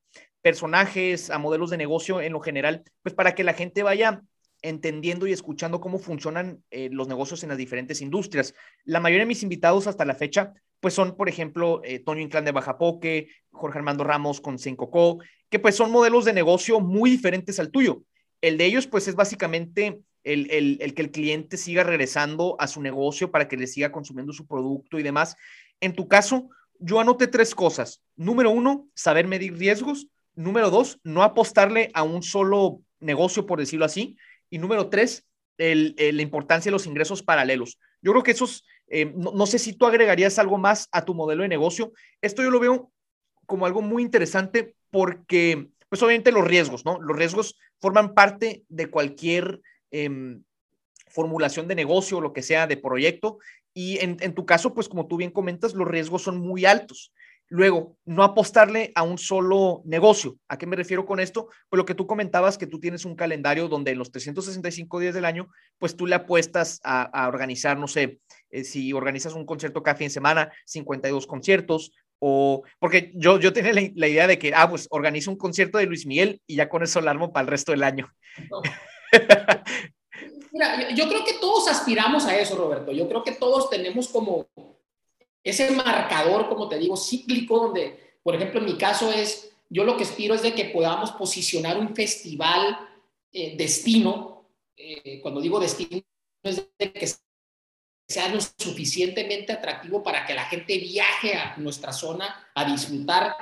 personajes, 0.43 1.30
a 1.30 1.38
modelos 1.38 1.70
de 1.70 1.76
negocio 1.76 2.20
en 2.20 2.32
lo 2.32 2.40
general, 2.40 2.82
pues 3.03 3.14
para 3.14 3.34
que 3.34 3.45
la 3.45 3.55
gente 3.55 3.82
vaya 3.82 4.22
entendiendo 4.61 5.26
y 5.26 5.32
escuchando 5.32 5.80
cómo 5.80 5.99
funcionan 5.99 6.62
eh, 6.70 6.88
los 6.93 7.09
negocios 7.09 7.43
en 7.43 7.49
las 7.49 7.59
diferentes 7.59 8.01
industrias. 8.01 8.55
La 8.84 9.01
mayoría 9.01 9.24
de 9.24 9.28
mis 9.28 9.43
invitados 9.43 9.86
hasta 9.86 10.05
la 10.05 10.14
fecha, 10.14 10.53
pues 10.80 10.95
son, 10.95 11.16
por 11.16 11.28
ejemplo, 11.28 11.80
eh, 11.84 11.99
Toño 11.99 12.20
Inclán 12.20 12.45
de 12.45 12.53
Bajapoque, 12.53 13.28
Jorge 13.51 13.78
Armando 13.78 14.05
Ramos 14.05 14.40
con 14.40 14.59
Sencoco, 14.59 15.18
que 15.49 15.59
pues 15.59 15.74
son 15.74 15.90
modelos 15.90 16.24
de 16.24 16.32
negocio 16.32 16.80
muy 16.80 17.11
diferentes 17.11 17.59
al 17.59 17.70
tuyo. 17.70 18.05
El 18.40 18.57
de 18.57 18.66
ellos, 18.66 18.86
pues 18.86 19.09
es 19.09 19.14
básicamente 19.14 20.01
el, 20.24 20.51
el, 20.51 20.78
el 20.80 20.95
que 20.95 21.03
el 21.03 21.11
cliente 21.11 21.57
siga 21.57 21.84
regresando 21.84 22.57
a 22.59 22.66
su 22.66 22.80
negocio 22.80 23.30
para 23.30 23.49
que 23.49 23.57
le 23.57 23.66
siga 23.66 23.93
consumiendo 23.93 24.32
su 24.32 24.47
producto 24.47 24.99
y 24.99 25.03
demás. 25.03 25.36
En 25.80 25.93
tu 25.93 26.09
caso, 26.09 26.49
yo 26.78 27.01
anoté 27.01 27.26
tres 27.26 27.55
cosas. 27.55 28.03
Número 28.16 28.51
uno, 28.51 28.88
saber 28.95 29.26
medir 29.26 29.57
riesgos. 29.57 30.09
Número 30.34 30.70
dos, 30.70 30.98
no 31.04 31.22
apostarle 31.22 31.90
a 31.94 32.02
un 32.02 32.22
solo 32.22 32.80
negocio, 33.00 33.46
por 33.46 33.58
decirlo 33.58 33.84
así. 33.84 34.16
Y 34.50 34.58
número 34.58 34.88
tres, 34.88 35.26
el, 35.58 35.94
la 35.98 36.22
importancia 36.22 36.70
de 36.70 36.72
los 36.72 36.86
ingresos 36.86 37.22
paralelos. 37.22 37.78
Yo 38.00 38.12
creo 38.12 38.22
que 38.22 38.30
esos, 38.32 38.64
eh, 38.88 39.12
no, 39.14 39.32
no, 39.32 39.46
sé 39.46 39.58
si 39.58 39.74
tú 39.74 39.86
agregarías 39.86 40.38
algo 40.38 40.58
más 40.58 40.88
a 40.92 41.04
tu 41.04 41.14
modelo 41.14 41.42
de 41.42 41.48
negocio. 41.48 41.92
Esto 42.20 42.42
yo 42.42 42.50
lo 42.50 42.60
veo 42.60 42.90
como 43.46 43.66
algo 43.66 43.82
muy 43.82 44.02
interesante 44.02 44.74
porque, 44.90 45.68
pues 45.88 46.02
obviamente 46.02 46.32
los 46.32 46.46
riesgos, 46.46 46.84
¿no? 46.84 47.00
Los 47.00 47.16
riesgos 47.16 47.56
forman 47.80 48.14
parte 48.14 48.64
de 48.68 48.90
cualquier 48.90 49.60
eh, 49.90 50.38
formulación 51.08 51.68
de 51.68 51.74
negocio, 51.74 52.20
lo 52.20 52.32
que 52.32 52.42
sea, 52.42 52.66
de 52.66 52.76
proyecto. 52.76 53.38
Y 53.74 53.98
en, 53.98 54.16
en 54.20 54.34
tu 54.34 54.46
caso, 54.46 54.74
pues 54.74 54.88
como 54.88 55.06
tú 55.06 55.16
bien 55.16 55.30
comentas, 55.30 55.74
los 55.74 55.88
riesgos 55.88 56.22
son 56.22 56.38
muy 56.38 56.64
altos. 56.64 57.12
Luego, 57.53 57.98
no 58.07 58.22
apostarle 58.22 58.92
a 58.94 59.03
un 59.03 59.18
solo 59.18 59.82
negocio. 59.84 60.38
¿A 60.48 60.57
qué 60.57 60.64
me 60.64 60.74
refiero 60.74 61.05
con 61.05 61.20
esto? 61.20 61.48
Pues 61.68 61.76
lo 61.76 61.84
que 61.84 61.94
tú 61.94 62.07
comentabas, 62.07 62.57
que 62.57 62.66
tú 62.66 62.80
tienes 62.80 63.05
un 63.05 63.14
calendario 63.14 63.68
donde 63.68 63.90
en 63.90 63.98
los 63.98 64.11
365 64.11 65.00
días 65.00 65.12
del 65.12 65.26
año, 65.26 65.50
pues 65.76 65.94
tú 65.94 66.07
le 66.07 66.14
apuestas 66.14 66.80
a, 66.82 67.03
a 67.03 67.28
organizar, 67.28 67.76
no 67.76 67.88
sé, 67.88 68.20
eh, 68.48 68.64
si 68.64 68.94
organizas 68.94 69.34
un 69.34 69.44
concierto 69.44 69.82
cada 69.82 69.98
fin 69.98 70.07
de 70.07 70.14
semana, 70.14 70.50
52 70.64 71.26
conciertos, 71.26 71.92
o 72.20 72.62
porque 72.78 73.12
yo, 73.16 73.38
yo 73.38 73.53
tenía 73.53 73.74
la, 73.74 73.82
la, 73.96 74.09
idea 74.09 74.26
de 74.26 74.38
que, 74.38 74.55
ah, 74.55 74.70
pues 74.70 74.88
organizo 74.90 75.30
un 75.30 75.36
concierto 75.36 75.76
de 75.76 75.84
Luis 75.84 76.07
Miguel 76.07 76.40
y 76.46 76.57
ya 76.57 76.70
con 76.70 76.82
eso 76.82 77.03
lo 77.03 77.11
armo 77.11 77.34
para 77.34 77.42
el 77.42 77.48
resto 77.48 77.72
del 77.72 77.82
año. 77.82 78.11
No. 78.50 78.62
Mira, 80.53 80.88
yo, 80.88 80.96
yo 80.96 81.09
creo 81.11 81.22
que 81.22 81.34
todos 81.34 81.68
aspiramos 81.68 82.24
a 82.24 82.34
eso, 82.38 82.57
Roberto. 82.57 82.92
Yo 82.92 83.07
creo 83.11 83.22
que 83.22 83.32
todos 83.32 83.68
tenemos 83.68 84.09
como 84.09 84.48
ese 85.45 85.70
marcador, 85.70 86.49
como 86.49 86.68
te 86.68 86.78
digo, 86.78 86.97
cíclico, 86.97 87.59
donde, 87.59 88.18
por 88.22 88.34
ejemplo, 88.34 88.61
en 88.61 88.66
mi 88.66 88.76
caso 88.76 89.11
es, 89.12 89.53
yo 89.68 89.84
lo 89.84 89.97
que 89.97 90.05
aspiro 90.05 90.34
es 90.34 90.43
de 90.43 90.55
que 90.55 90.66
podamos 90.66 91.12
posicionar 91.12 91.78
un 91.78 91.95
festival 91.95 92.78
eh, 93.32 93.57
destino, 93.57 94.47
eh, 94.76 95.20
cuando 95.20 95.40
digo 95.40 95.59
destino, 95.59 96.03
es 96.43 96.68
de 96.78 96.93
que 96.93 97.07
sea 98.09 98.28
lo 98.28 98.40
suficientemente 98.40 99.53
atractivo 99.53 100.03
para 100.03 100.26
que 100.26 100.34
la 100.34 100.45
gente 100.45 100.78
viaje 100.78 101.34
a 101.34 101.57
nuestra 101.57 101.93
zona 101.93 102.51
a 102.55 102.64
disfrutar, 102.64 103.34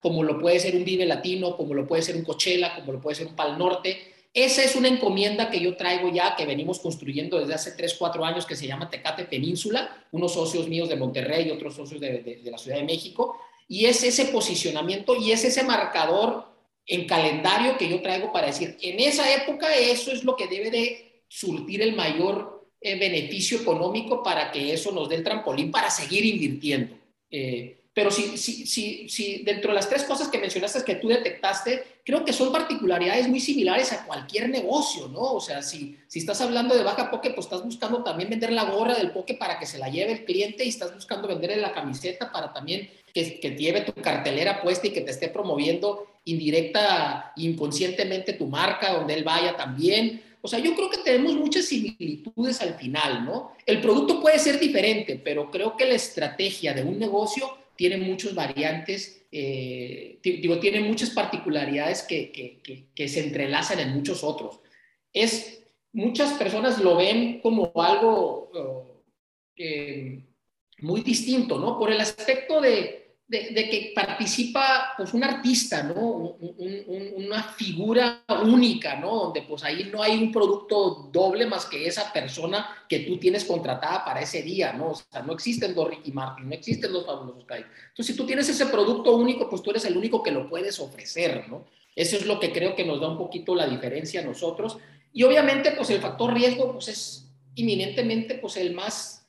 como 0.00 0.22
lo 0.22 0.38
puede 0.38 0.60
ser 0.60 0.76
un 0.76 0.84
Vive 0.84 1.04
Latino, 1.06 1.56
como 1.56 1.74
lo 1.74 1.86
puede 1.86 2.02
ser 2.02 2.16
un 2.16 2.24
Coachella, 2.24 2.74
como 2.74 2.92
lo 2.92 3.00
puede 3.00 3.16
ser 3.16 3.26
un 3.26 3.36
Pal 3.36 3.58
Norte, 3.58 4.13
esa 4.34 4.64
es 4.64 4.74
una 4.74 4.88
encomienda 4.88 5.48
que 5.48 5.60
yo 5.60 5.76
traigo 5.76 6.10
ya, 6.10 6.34
que 6.34 6.44
venimos 6.44 6.80
construyendo 6.80 7.38
desde 7.38 7.54
hace 7.54 7.70
3, 7.70 7.94
4 7.94 8.24
años, 8.24 8.44
que 8.44 8.56
se 8.56 8.66
llama 8.66 8.90
Tecate 8.90 9.26
Península, 9.26 10.04
unos 10.10 10.34
socios 10.34 10.68
míos 10.68 10.88
de 10.88 10.96
Monterrey 10.96 11.46
y 11.46 11.52
otros 11.52 11.76
socios 11.76 12.00
de, 12.00 12.40
la 12.44 12.58
Ciudad 12.58 12.78
de 12.78 12.82
México, 12.82 13.38
y 13.68 13.86
es 13.86 14.02
ese 14.02 14.26
posicionamiento 14.26 15.14
y 15.14 15.30
es 15.30 15.44
ese 15.44 15.62
marcador 15.62 16.46
en 16.84 17.06
calendario 17.06 17.78
que 17.78 17.88
yo 17.88 18.02
traigo 18.02 18.32
para 18.32 18.48
decir, 18.48 18.76
en 18.82 18.98
esa 18.98 19.32
época 19.32 19.72
eso 19.72 20.10
es 20.10 20.24
lo 20.24 20.34
que 20.34 20.48
debe 20.48 20.70
de 20.70 21.22
surtir 21.28 21.80
el 21.80 21.94
mayor 21.94 22.68
eh, 22.80 22.98
beneficio 22.98 23.60
económico 23.60 24.22
para 24.24 24.50
que 24.50 24.74
eso 24.74 24.90
nos 24.90 25.08
dé 25.08 25.14
el 25.14 25.24
trampolín 25.24 25.70
para 25.70 25.90
seguir 25.90 26.24
invirtiendo. 26.24 26.96
Eh, 27.30 27.83
pero 27.94 28.10
si, 28.10 28.36
si, 28.36 28.66
si, 28.66 29.08
si 29.08 29.42
dentro 29.44 29.70
de 29.70 29.76
las 29.76 29.88
tres 29.88 30.02
cosas 30.02 30.26
que 30.26 30.38
mencionaste 30.38 30.82
que 30.84 30.96
tú 30.96 31.08
detectaste, 31.08 31.84
creo 32.04 32.24
que 32.24 32.32
son 32.32 32.50
particularidades 32.50 33.28
muy 33.28 33.38
similares 33.38 33.92
a 33.92 34.04
cualquier 34.04 34.48
negocio, 34.48 35.06
¿no? 35.06 35.20
O 35.20 35.40
sea, 35.40 35.62
si, 35.62 35.96
si 36.08 36.18
estás 36.18 36.40
hablando 36.40 36.74
de 36.74 36.82
baja 36.82 37.08
poke, 37.08 37.30
pues 37.30 37.46
estás 37.46 37.64
buscando 37.64 38.02
también 38.02 38.28
vender 38.28 38.52
la 38.52 38.64
gorra 38.64 38.94
del 38.94 39.12
poke 39.12 39.34
para 39.34 39.60
que 39.60 39.66
se 39.66 39.78
la 39.78 39.88
lleve 39.88 40.12
el 40.12 40.24
cliente 40.24 40.64
y 40.64 40.70
estás 40.70 40.92
buscando 40.92 41.28
venderle 41.28 41.58
la 41.58 41.72
camiseta 41.72 42.32
para 42.32 42.52
también 42.52 42.90
que, 43.14 43.38
que 43.38 43.50
lleve 43.50 43.82
tu 43.82 43.92
cartelera 43.92 44.60
puesta 44.60 44.88
y 44.88 44.92
que 44.92 45.02
te 45.02 45.12
esté 45.12 45.28
promoviendo 45.28 46.08
indirecta, 46.24 47.32
inconscientemente 47.36 48.32
tu 48.32 48.48
marca, 48.48 48.92
donde 48.92 49.14
él 49.14 49.22
vaya 49.22 49.56
también. 49.56 50.20
O 50.42 50.48
sea, 50.48 50.58
yo 50.58 50.74
creo 50.74 50.90
que 50.90 50.98
tenemos 50.98 51.34
muchas 51.36 51.66
similitudes 51.66 52.60
al 52.60 52.74
final, 52.74 53.24
¿no? 53.24 53.52
El 53.64 53.80
producto 53.80 54.20
puede 54.20 54.40
ser 54.40 54.58
diferente, 54.58 55.20
pero 55.22 55.50
creo 55.50 55.76
que 55.76 55.86
la 55.86 55.94
estrategia 55.94 56.74
de 56.74 56.82
un 56.82 56.98
negocio 56.98 57.63
tiene 57.76 57.96
muchas 57.96 58.34
variantes, 58.34 59.26
eh, 59.30 60.18
digo, 60.22 60.58
tiene 60.58 60.80
muchas 60.80 61.10
particularidades 61.10 62.02
que, 62.02 63.08
se 63.08 63.20
entrelazan 63.24 63.80
en 63.80 63.94
muchos 63.94 64.22
otros. 64.22 64.60
Es, 65.12 65.62
muchas 65.92 66.32
personas 66.34 66.80
lo 66.80 66.96
ven 66.96 67.40
como 67.40 67.72
algo 67.76 68.50
eh, 69.56 70.22
muy 70.78 71.02
distinto, 71.02 71.58
¿no? 71.58 71.78
Por 71.78 71.92
el 71.92 72.00
aspecto 72.00 72.60
de, 72.60 73.03
de, 73.26 73.68
que 73.70 73.92
participa 73.94 74.92
pues 74.96 75.14
un 75.14 75.24
artista, 75.24 75.82
¿no? 75.82 76.36
una 77.16 77.42
figura 77.42 78.22
única, 78.44 78.96
¿no? 78.96 79.14
Donde 79.16 79.42
pues 79.42 79.64
ahí 79.64 79.88
no 79.90 80.02
hay 80.02 80.16
un 80.22 80.30
producto 80.30 81.08
doble 81.10 81.46
más 81.46 81.64
que 81.64 81.86
esa 81.86 82.12
persona 82.12 82.84
que 82.88 83.00
tú 83.00 83.18
tienes 83.18 83.44
contratada 83.44 84.04
para 84.04 84.20
ese 84.20 84.42
día, 84.42 84.72
¿no? 84.74 84.90
O 84.90 84.94
sea, 84.94 85.22
no 85.22 85.32
existen 85.32 85.74
dos 85.74 85.88
Ricky 85.88 86.12
Martin, 86.12 86.48
no 86.48 86.54
existen 86.54 86.92
dos 86.92 87.06
fabulosos 87.06 87.44
Kai. 87.44 87.64
Entonces, 87.88 88.06
si 88.06 88.16
tú 88.16 88.26
tienes 88.26 88.48
ese 88.48 88.66
producto 88.66 89.16
único, 89.16 89.48
pues 89.48 89.62
tú 89.62 89.70
eres 89.70 89.84
el 89.86 89.96
único 89.96 90.22
que 90.22 90.30
lo 90.30 90.48
puedes 90.48 90.78
ofrecer, 90.78 91.48
¿no? 91.48 91.64
Eso 91.96 92.16
es 92.16 92.26
lo 92.26 92.38
que 92.38 92.52
creo 92.52 92.74
que 92.74 92.84
nos 92.84 93.00
da 93.00 93.08
un 93.08 93.18
poquito 93.18 93.54
la 93.54 93.66
diferencia 93.66 94.20
a 94.20 94.24
nosotros. 94.24 94.78
Y 95.12 95.22
obviamente, 95.22 95.70
pues 95.72 95.88
el 95.90 96.00
factor 96.00 96.34
riesgo, 96.34 96.72
pues 96.72 96.88
es 96.88 97.28
inminentemente, 97.54 98.34
pues 98.34 98.56
el 98.56 98.74
más, 98.74 99.26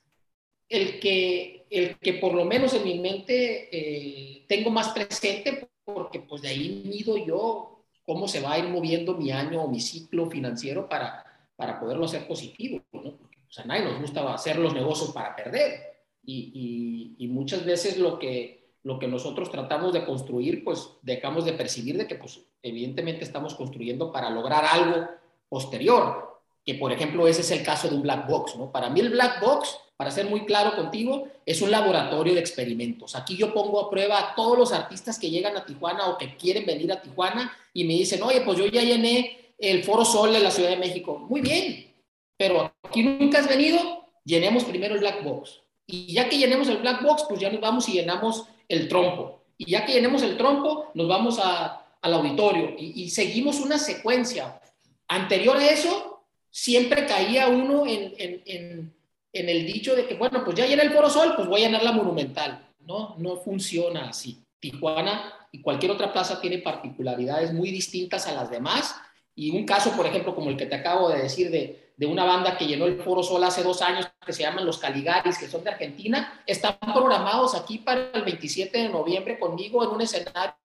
el 0.68 0.98
que 1.00 1.55
el 1.70 1.98
que 1.98 2.14
por 2.14 2.34
lo 2.34 2.44
menos 2.44 2.74
en 2.74 2.84
mi 2.84 2.98
mente 2.98 3.68
eh, 3.72 4.44
tengo 4.48 4.70
más 4.70 4.88
presente 4.88 5.68
porque 5.84 6.20
pues 6.20 6.42
de 6.42 6.48
ahí 6.48 6.82
mido 6.84 7.16
yo 7.16 7.84
cómo 8.04 8.28
se 8.28 8.40
va 8.40 8.52
a 8.52 8.58
ir 8.58 8.68
moviendo 8.68 9.14
mi 9.14 9.30
año 9.30 9.62
o 9.62 9.68
mi 9.68 9.80
ciclo 9.80 10.30
financiero 10.30 10.88
para, 10.88 11.24
para 11.56 11.80
poderlo 11.80 12.04
hacer 12.04 12.26
positivo, 12.26 12.82
¿no? 12.92 13.16
Porque 13.16 13.38
pues, 13.44 13.58
a 13.58 13.64
nadie 13.64 13.84
nos 13.84 14.00
gusta 14.00 14.32
hacer 14.32 14.58
los 14.58 14.74
negocios 14.74 15.10
para 15.12 15.34
perder 15.34 15.96
y, 16.24 17.14
y, 17.18 17.28
muchas 17.28 17.64
veces 17.64 17.98
lo 17.98 18.18
que, 18.18 18.72
lo 18.82 18.98
que 18.98 19.06
nosotros 19.06 19.50
tratamos 19.50 19.92
de 19.92 20.04
construir, 20.04 20.64
pues 20.64 20.90
dejamos 21.02 21.44
de 21.44 21.52
percibir 21.52 21.96
de 21.96 22.08
que 22.08 22.16
pues 22.16 22.40
evidentemente 22.62 23.22
estamos 23.22 23.54
construyendo 23.54 24.10
para 24.10 24.30
lograr 24.30 24.64
algo 24.64 25.08
posterior, 25.48 26.40
que 26.64 26.74
por 26.74 26.90
ejemplo 26.90 27.28
ese 27.28 27.42
es 27.42 27.50
el 27.52 27.62
caso 27.62 27.88
de 27.88 27.94
un 27.94 28.02
black 28.02 28.28
box, 28.28 28.56
¿no? 28.56 28.72
Para 28.72 28.90
mí 28.90 28.98
el 28.98 29.10
black 29.10 29.40
box 29.40 29.78
para 29.96 30.10
ser 30.10 30.26
muy 30.26 30.44
claro 30.44 30.76
contigo, 30.76 31.28
es 31.46 31.62
un 31.62 31.70
laboratorio 31.70 32.34
de 32.34 32.40
experimentos. 32.40 33.16
Aquí 33.16 33.36
yo 33.36 33.54
pongo 33.54 33.80
a 33.80 33.90
prueba 33.90 34.18
a 34.18 34.34
todos 34.34 34.58
los 34.58 34.72
artistas 34.72 35.18
que 35.18 35.30
llegan 35.30 35.56
a 35.56 35.64
Tijuana 35.64 36.08
o 36.08 36.18
que 36.18 36.36
quieren 36.36 36.66
venir 36.66 36.92
a 36.92 37.00
Tijuana 37.00 37.56
y 37.72 37.84
me 37.84 37.94
dicen, 37.94 38.22
oye, 38.22 38.42
pues 38.42 38.58
yo 38.58 38.66
ya 38.66 38.82
llené 38.82 39.54
el 39.58 39.84
Foro 39.84 40.04
Sol 40.04 40.32
de 40.32 40.40
la 40.40 40.50
Ciudad 40.50 40.68
de 40.68 40.76
México. 40.76 41.18
Muy 41.30 41.40
bien, 41.40 41.94
pero 42.36 42.74
aquí 42.82 43.02
nunca 43.02 43.38
has 43.38 43.48
venido, 43.48 43.80
llenemos 44.24 44.64
primero 44.64 44.94
el 44.94 45.00
Black 45.00 45.24
Box. 45.24 45.60
Y 45.86 46.12
ya 46.12 46.28
que 46.28 46.36
llenemos 46.36 46.68
el 46.68 46.78
Black 46.78 47.02
Box, 47.02 47.24
pues 47.26 47.40
ya 47.40 47.50
nos 47.50 47.60
vamos 47.60 47.88
y 47.88 47.92
llenamos 47.92 48.44
el 48.68 48.88
trompo. 48.88 49.44
Y 49.56 49.70
ya 49.70 49.86
que 49.86 49.94
llenemos 49.94 50.22
el 50.22 50.36
trompo, 50.36 50.90
nos 50.92 51.08
vamos 51.08 51.38
al 51.38 52.12
auditorio 52.12 52.74
y, 52.78 53.08
seguimos 53.08 53.60
una 53.60 53.78
secuencia. 53.78 54.60
Anterior 55.08 55.56
a 55.56 55.70
eso, 55.70 56.24
siempre 56.50 57.06
caía 57.06 57.48
uno 57.48 57.84
en 57.86 58.95
el 59.40 59.66
dicho 59.66 59.94
de 59.94 60.06
que, 60.06 60.14
bueno, 60.14 60.42
pues 60.44 60.56
ya 60.56 60.66
llena 60.66 60.82
el 60.82 60.92
Foro 60.92 61.10
Sol, 61.10 61.34
pues 61.36 61.48
voy 61.48 61.62
a 61.62 61.66
llenar 61.66 61.82
la 61.82 61.92
Monumental. 61.92 62.66
No, 62.80 63.14
no 63.18 63.36
funciona 63.36 64.08
así. 64.08 64.42
Tijuana 64.58 65.48
y 65.52 65.60
cualquier 65.60 65.92
otra 65.92 66.12
plaza 66.12 66.40
tiene 66.40 66.58
particularidades 66.58 67.52
muy 67.52 67.70
distintas 67.70 68.26
a 68.26 68.32
las 68.32 68.50
demás. 68.50 68.94
Y 69.34 69.50
un 69.50 69.66
caso, 69.66 69.92
por 69.92 70.06
ejemplo, 70.06 70.34
como 70.34 70.50
el 70.50 70.56
que 70.56 70.66
te 70.66 70.76
acabo 70.76 71.08
de 71.08 71.22
decir 71.22 71.50
de, 71.50 71.92
de 71.96 72.06
una 72.06 72.24
banda 72.24 72.56
que 72.56 72.66
llenó 72.66 72.86
el 72.86 73.00
Foro 73.00 73.22
Sol 73.22 73.42
hace 73.44 73.62
dos 73.62 73.82
años, 73.82 74.10
que 74.24 74.32
se 74.32 74.42
llaman 74.42 74.66
Los 74.66 74.78
Caligaris, 74.78 75.38
que 75.38 75.48
son 75.48 75.64
de 75.64 75.70
Argentina, 75.70 76.42
están 76.46 76.78
programados 76.80 77.54
aquí 77.54 77.78
para 77.78 78.10
el 78.12 78.22
27 78.22 78.78
de 78.78 78.88
noviembre 78.88 79.38
conmigo 79.38 79.82
en 79.84 79.90
un 79.90 80.00
escenario 80.02 80.56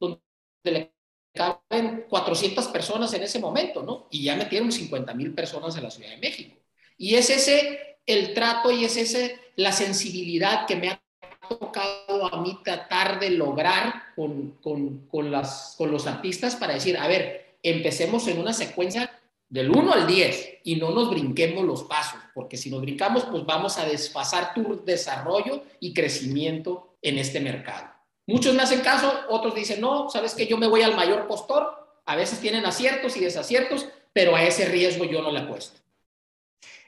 donde 0.00 0.20
le 0.64 0.94
caben 1.32 2.06
400 2.08 2.66
personas 2.68 3.12
en 3.14 3.22
ese 3.22 3.38
momento, 3.38 3.82
¿no? 3.82 4.06
Y 4.10 4.24
ya 4.24 4.36
metieron 4.36 4.70
50 4.70 5.14
mil 5.14 5.34
personas 5.34 5.76
en 5.76 5.82
la 5.82 5.90
Ciudad 5.90 6.10
de 6.10 6.18
México. 6.18 6.56
Y 6.96 7.16
es 7.16 7.30
ese 7.30 7.98
el 8.06 8.34
trato 8.34 8.70
y 8.70 8.84
es 8.84 8.96
ese 8.96 9.38
la 9.56 9.72
sensibilidad 9.72 10.66
que 10.66 10.76
me 10.76 10.90
ha 10.90 11.00
tocado 11.48 12.32
a 12.32 12.40
mí 12.40 12.58
tratar 12.64 13.20
de 13.20 13.30
lograr 13.30 14.14
con, 14.16 14.52
con, 14.62 15.06
con, 15.08 15.30
las, 15.30 15.74
con 15.76 15.90
los 15.90 16.06
artistas 16.06 16.56
para 16.56 16.74
decir, 16.74 16.96
a 16.96 17.06
ver, 17.06 17.56
empecemos 17.62 18.26
en 18.28 18.38
una 18.38 18.52
secuencia 18.52 19.10
del 19.48 19.70
1 19.70 19.92
al 19.92 20.06
10 20.06 20.60
y 20.64 20.76
no 20.76 20.90
nos 20.90 21.10
brinquemos 21.10 21.64
los 21.64 21.84
pasos, 21.84 22.18
porque 22.34 22.56
si 22.56 22.70
nos 22.70 22.80
brincamos, 22.80 23.24
pues 23.24 23.44
vamos 23.44 23.78
a 23.78 23.84
desfasar 23.84 24.54
tu 24.54 24.82
desarrollo 24.84 25.62
y 25.80 25.92
crecimiento 25.92 26.96
en 27.02 27.18
este 27.18 27.40
mercado. 27.40 27.88
Muchos 28.26 28.54
me 28.54 28.62
hacen 28.62 28.80
caso, 28.80 29.12
otros 29.28 29.54
dicen, 29.54 29.80
no, 29.80 30.08
sabes 30.08 30.34
que 30.34 30.46
yo 30.46 30.56
me 30.56 30.66
voy 30.66 30.82
al 30.82 30.96
mayor 30.96 31.26
postor, 31.26 32.00
a 32.06 32.16
veces 32.16 32.40
tienen 32.40 32.64
aciertos 32.64 33.16
y 33.16 33.20
desaciertos, 33.20 33.86
pero 34.12 34.34
a 34.34 34.42
ese 34.42 34.64
riesgo 34.66 35.04
yo 35.04 35.20
no 35.20 35.30
le 35.30 35.40
apuesto 35.40 35.83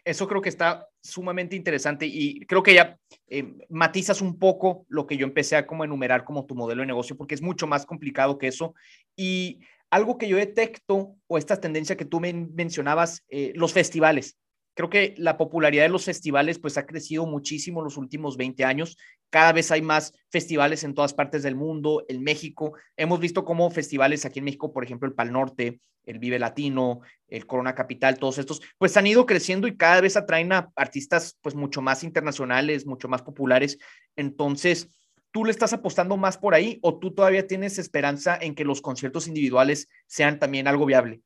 eso 0.07 0.29
creo 0.29 0.41
que 0.41 0.49
está 0.49 0.89
sumamente 1.03 1.57
interesante 1.57 2.07
y 2.07 2.41
creo 2.47 2.63
que 2.63 2.75
ya 2.75 2.97
eh, 3.27 3.55
matizas 3.69 4.23
un 4.23 4.39
poco 4.39 4.87
lo 4.89 5.05
que 5.05 5.17
yo 5.17 5.27
empecé 5.27 5.57
a 5.57 5.67
como 5.67 5.85
enumerar 5.85 6.25
como 6.25 6.47
tu 6.47 6.55
modelo 6.55 6.83
de 6.83 6.87
negocio, 6.87 7.17
porque 7.17 7.35
es 7.35 7.43
mucho 7.43 7.67
más 7.67 7.85
complicado 7.85 8.39
que 8.39 8.47
eso. 8.47 8.75
Y 9.17 9.61
algo 9.91 10.17
que 10.17 10.29
yo 10.29 10.37
detecto, 10.37 11.17
o 11.27 11.39
esta 11.39 11.61
tendencia 11.61 11.97
que 11.97 12.05
tú 12.05 12.21
mencionabas, 12.21 13.25
eh, 13.29 13.53
los 13.57 13.73
festivales. 13.73 14.37
Creo 14.77 14.91
que 14.91 15.15
la 15.17 15.39
popularidad 15.39 15.85
de 15.85 15.89
los 15.89 16.05
festivales 16.05 16.59
pues 16.59 16.77
ha 16.77 16.85
crecido 16.85 17.25
muchísimo 17.25 17.81
en 17.81 17.85
los 17.85 17.97
últimos 17.97 18.37
20 18.37 18.63
años. 18.63 18.99
Cada 19.31 19.55
vez 19.55 19.71
hay 19.71 19.81
más 19.81 20.13
festivales 20.31 20.85
en 20.85 20.93
todas 20.93 21.15
partes 21.15 21.43
del 21.43 21.55
mundo, 21.55 22.05
en 22.11 22.23
México. 22.23 22.75
Hemos 22.95 23.19
visto 23.19 23.43
como 23.47 23.71
festivales 23.71 24.27
aquí 24.27 24.41
en 24.41 24.45
México, 24.45 24.75
por 24.75 24.85
ejemplo, 24.85 25.09
el 25.09 25.15
Pal 25.15 25.33
Norte, 25.33 25.81
el 26.05 26.19
Vive 26.19 26.39
Latino, 26.39 27.01
el 27.27 27.47
Corona 27.47 27.75
Capital, 27.75 28.19
todos 28.19 28.37
estos, 28.37 28.61
pues 28.77 28.95
han 28.99 29.07
ido 29.07 29.25
creciendo 29.25 29.67
y 29.67 29.79
cada 29.79 30.03
vez 30.03 30.15
atraen 30.15 30.53
a 30.53 30.71
artistas 30.77 31.39
pues 31.41 31.55
mucho 31.55 31.81
más 31.81 32.05
internacionales, 32.05 32.85
mucho 32.85 33.09
más 33.09 33.23
populares. 33.23 33.79
Entonces, 34.15 34.91
¿tú 35.31 35.47
le 35.47 35.53
estás 35.53 35.73
apostando 35.73 36.19
más 36.19 36.37
por 36.37 36.55
ahí 36.55 36.79
o 36.83 36.99
tú 36.99 37.15
todavía 37.15 37.47
tienes 37.47 37.79
esperanza 37.79 38.37
en 38.39 38.55
que 38.55 38.67
los 38.67 38.83
conciertos 38.83 39.27
individuales 39.27 39.89
sean 40.07 40.39
también 40.39 40.69
algo 40.69 40.85
viable? 40.85 41.23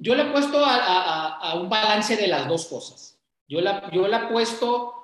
Yo 0.00 0.14
le 0.14 0.22
he 0.22 0.32
puesto 0.32 0.58
a, 0.64 1.54
un 1.60 1.68
balance 1.68 2.16
de 2.16 2.28
las 2.28 2.46
dos 2.46 2.66
cosas. 2.66 3.18
Yo 3.48 3.60
le, 3.60 3.70
yo 3.92 4.14
apuesto 4.14 4.94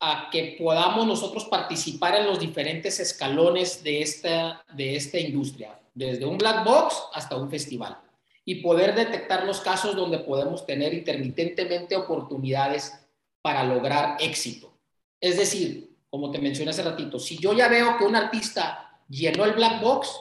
a 0.00 0.30
que 0.30 0.56
podamos 0.58 1.06
nosotros 1.06 1.44
participar 1.44 2.16
en 2.16 2.26
los 2.26 2.40
diferentes 2.40 2.98
escalones 3.00 3.82
de 3.84 4.00
esta, 4.00 4.64
de 4.72 4.96
esta 4.96 5.18
industria 5.18 5.78
desde 5.94 6.24
un 6.24 6.38
black 6.38 6.64
box 6.64 6.96
hasta 7.12 7.36
un 7.36 7.50
festival 7.50 7.98
y 8.44 8.56
poder 8.56 8.94
detectar 8.94 9.44
los 9.44 9.60
casos 9.60 9.94
donde 9.94 10.18
podemos 10.20 10.64
tener 10.64 10.94
intermitentemente 10.94 11.94
oportunidades 11.96 12.94
para 13.42 13.64
lograr 13.64 14.16
éxito. 14.20 14.72
Es 15.20 15.36
decir, 15.36 15.96
como 16.08 16.30
te 16.30 16.38
mencioné 16.38 16.70
hace 16.70 16.82
ratito, 16.82 17.18
si 17.18 17.36
yo 17.36 17.52
ya 17.52 17.68
veo 17.68 17.98
que 17.98 18.04
un 18.04 18.16
artista 18.16 18.98
llenó 19.08 19.44
el 19.44 19.52
black 19.52 19.82
box, 19.82 20.18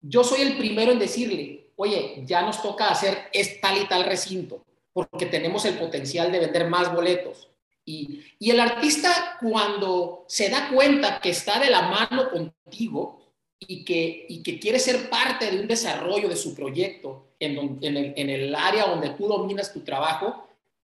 yo 0.00 0.22
soy 0.22 0.42
el 0.42 0.56
primero 0.56 0.92
en 0.92 0.98
decirle, 0.98 1.63
oye, 1.76 2.22
ya 2.24 2.42
nos 2.42 2.62
toca 2.62 2.88
hacer 2.88 3.30
tal 3.60 3.82
y 3.82 3.86
tal 3.86 4.04
recinto, 4.04 4.64
porque 4.92 5.26
tenemos 5.26 5.64
el 5.64 5.78
potencial 5.78 6.30
de 6.32 6.40
vender 6.40 6.68
más 6.68 6.94
boletos. 6.94 7.48
Y, 7.86 8.22
y 8.38 8.50
el 8.50 8.60
artista 8.60 9.36
cuando 9.40 10.24
se 10.28 10.48
da 10.48 10.70
cuenta 10.72 11.20
que 11.20 11.30
está 11.30 11.58
de 11.58 11.70
la 11.70 11.82
mano 11.82 12.30
contigo, 12.30 13.24
y 13.66 13.84
que, 13.84 14.26
y 14.28 14.42
que 14.42 14.58
quiere 14.58 14.78
ser 14.78 15.08
parte 15.08 15.50
de 15.50 15.60
un 15.60 15.68
desarrollo 15.68 16.28
de 16.28 16.36
su 16.36 16.54
proyecto 16.54 17.34
en, 17.38 17.78
en, 17.82 17.96
el, 17.96 18.14
en 18.16 18.30
el 18.30 18.54
área 18.54 18.86
donde 18.86 19.10
tú 19.10 19.26
dominas 19.26 19.72
tu 19.72 19.80
trabajo, 19.80 20.48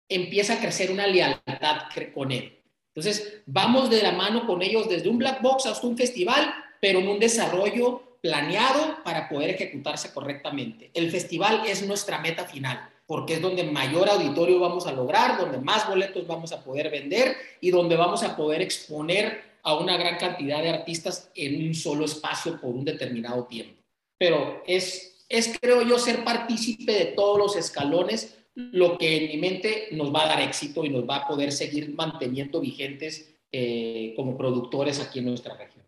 empieza 0.08 0.54
a 0.54 0.60
crecer 0.60 0.92
una 0.92 1.08
lealtad 1.08 1.84
con 2.14 2.32
él. 2.32 2.62
Entonces, 2.94 3.42
vamos 3.46 3.90
de 3.90 4.02
la 4.02 4.12
mano 4.12 4.46
con 4.46 4.62
ellos 4.62 4.90
desde 4.90 5.10
un 5.10 5.18
black 5.18 5.42
box 5.42 5.66
hasta 5.68 5.88
un 5.88 5.98
festival, 5.98 6.54
pero 6.82 7.00
en 7.00 7.08
un 7.08 7.20
desarrollo 7.20 8.02
planeado 8.22 8.98
para 9.04 9.30
poder 9.30 9.52
ejecutarse 9.52 10.14
correctamente. 10.14 10.92
El 10.94 11.12
festival 11.12 11.64
es 11.66 11.86
nuestra 11.86 12.20
meta 12.20 12.46
final, 12.46 12.90
porque 13.08 13.36
es 13.36 13.42
donde 13.42 13.64
mayor 13.64 14.10
auditorio 14.10 14.60
vamos 14.60 14.86
a 14.88 14.92
lograr, 14.92 15.40
donde 15.40 15.58
más 15.58 15.88
boletos 15.88 16.28
vamos 16.28 16.52
a 16.52 16.64
poder 16.64 16.90
vender 16.90 17.36
y 17.62 17.72
donde 17.72 17.96
vamos 17.96 18.24
a 18.24 18.36
poder 18.36 18.62
exponer 18.62 19.50
a 19.64 19.76
una 19.76 19.98
gran 19.98 20.18
cantidad 20.18 20.62
de 20.62 20.70
artistas 20.70 21.30
en 21.36 21.68
un 21.68 21.74
solo 21.74 22.06
espacio 22.06 22.60
por 22.60 22.72
un 22.72 22.86
determinado 22.86 23.46
tiempo. 23.46 23.82
Pero 24.18 24.64
es, 24.66 25.26
es 25.30 25.58
creo 25.60 25.82
yo, 25.82 25.98
ser 25.98 26.24
partícipe 26.24 26.92
de 26.92 27.06
todos 27.06 27.38
los 27.38 27.56
escalones 27.56 28.36
lo 28.56 28.98
que 28.98 29.16
en 29.18 29.28
mi 29.30 29.38
mente 29.38 29.88
nos 29.92 30.14
va 30.14 30.24
a 30.24 30.28
dar 30.28 30.42
éxito 30.42 30.84
y 30.84 30.90
nos 30.90 31.08
va 31.08 31.18
a 31.18 31.28
poder 31.28 31.52
seguir 31.52 31.94
manteniendo 31.96 32.60
vigentes 32.60 33.34
eh, 33.52 34.14
como 34.16 34.38
productores 34.38 35.00
aquí 35.00 35.20
en 35.20 35.26
nuestra 35.26 35.56
región. 35.56 35.86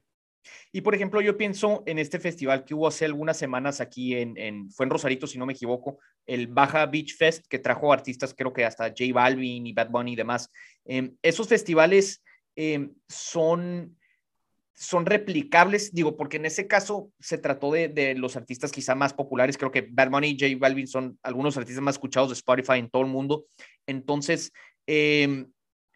Y 0.74 0.82
por 0.82 0.96
ejemplo, 0.96 1.20
yo 1.22 1.38
pienso 1.38 1.84
en 1.86 2.00
este 2.00 2.20
festival 2.20 2.64
que 2.64 2.74
hubo 2.74 2.88
hace 2.88 3.04
algunas 3.04 3.38
semanas 3.38 3.82
aquí 3.82 4.16
en, 4.16 4.72
fue 4.72 4.86
en 4.86 4.90
Rosarito, 4.90 5.28
si 5.28 5.38
no 5.38 5.46
me 5.46 5.54
equivoco, 5.54 6.00
el 6.26 6.48
Baja 6.48 6.86
Beach 6.86 7.16
Fest, 7.18 7.46
que 7.48 7.60
trajo 7.60 7.92
artistas, 7.92 8.34
creo 8.34 8.54
que 8.54 8.64
hasta 8.64 8.88
J 8.88 9.14
Balvin 9.14 9.68
y 9.68 9.74
Bad 9.74 9.90
Bunny 9.90 10.14
y 10.14 10.16
demás. 10.16 10.50
Em, 10.86 11.16
esos 11.22 11.50
festivales 11.50 12.24
em, 12.56 12.94
son, 13.10 13.98
son 14.74 15.06
replicables, 15.06 15.94
digo, 15.94 16.16
porque 16.16 16.38
en 16.38 16.46
ese 16.46 16.68
caso 16.68 17.12
se 17.20 17.38
trató 17.38 17.72
de, 17.74 18.16
los 18.16 18.38
artistas 18.38 18.72
quizá 18.72 18.96
más 18.96 19.14
populares, 19.14 19.58
creo 19.58 19.72
que 19.72 19.88
Bad 19.92 20.10
Bunny 20.10 20.30
y 20.30 20.40
J 20.40 20.58
Balvin 20.58 20.88
son 20.88 21.20
algunos 21.22 21.58
artistas 21.58 21.84
más 21.84 21.96
escuchados 21.96 22.30
de 22.30 22.36
Spotify 22.36 22.78
en 22.78 22.90
todo 22.90 23.02
el 23.02 23.10
mundo. 23.10 23.46
Entonces, 23.88 24.54
em, 24.88 25.52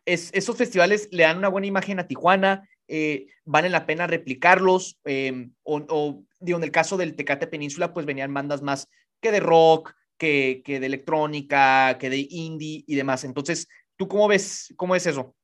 esos 0.05 0.57
festivales 0.57 1.07
le 1.11 1.23
dan 1.23 1.38
una 1.38 1.47
buena 1.47 1.67
imagen 1.67 1.99
a 1.99 2.07
Tijuana, 2.07 2.67
eh, 2.88 3.27
vale 3.43 3.69
la 3.69 3.86
pena 3.86 4.07
replicarlos, 4.07 4.99
em, 5.05 5.53
o, 5.63 6.23
digo, 6.39 6.57
en 6.57 6.63
el 6.63 6.71
caso 6.71 6.97
del 6.97 7.15
Tecate 7.15 7.47
Península, 7.47 7.93
pues 7.93 8.05
venían 8.05 8.33
bandas 8.33 8.61
más 8.61 8.88
que 9.21 9.31
de 9.31 9.39
rock, 9.39 9.93
que, 10.17 10.61
que 10.63 10.79
de 10.79 10.86
electrónica, 10.86 11.97
que 11.99 12.09
de 12.09 12.27
indie 12.29 12.83
y 12.88 12.95
demás. 12.95 13.23
Entonces, 13.23 13.67
¿tú 13.97 14.07
cómo 14.07 14.27
ves, 14.27 14.73
cómo 14.77 14.95
es 14.95 15.05
eso? 15.05 15.36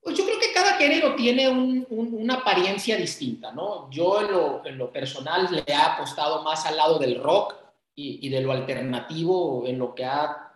Pues 0.00 0.16
yo 0.16 0.24
creo 0.24 0.38
que 0.38 0.52
cada 0.52 0.74
género 0.74 1.14
tiene 1.14 1.48
una 1.48 2.34
apariencia 2.34 2.96
distinta, 2.96 3.52
¿no? 3.52 3.90
Yo 3.90 4.20
en 4.22 4.32
lo, 4.32 4.66
en 4.66 4.78
lo, 4.78 4.92
personal 4.92 5.48
le 5.50 5.64
he 5.66 5.74
apostado 5.74 6.42
más 6.42 6.66
al 6.66 6.76
lado 6.76 6.98
del 6.98 7.22
rock 7.22 7.54
y, 7.94 8.26
y 8.26 8.30
de 8.30 8.40
lo 8.40 8.52
alternativo 8.52 9.64
en 9.66 9.78
lo 9.78 9.94
que 9.94 10.04
ha 10.04 10.48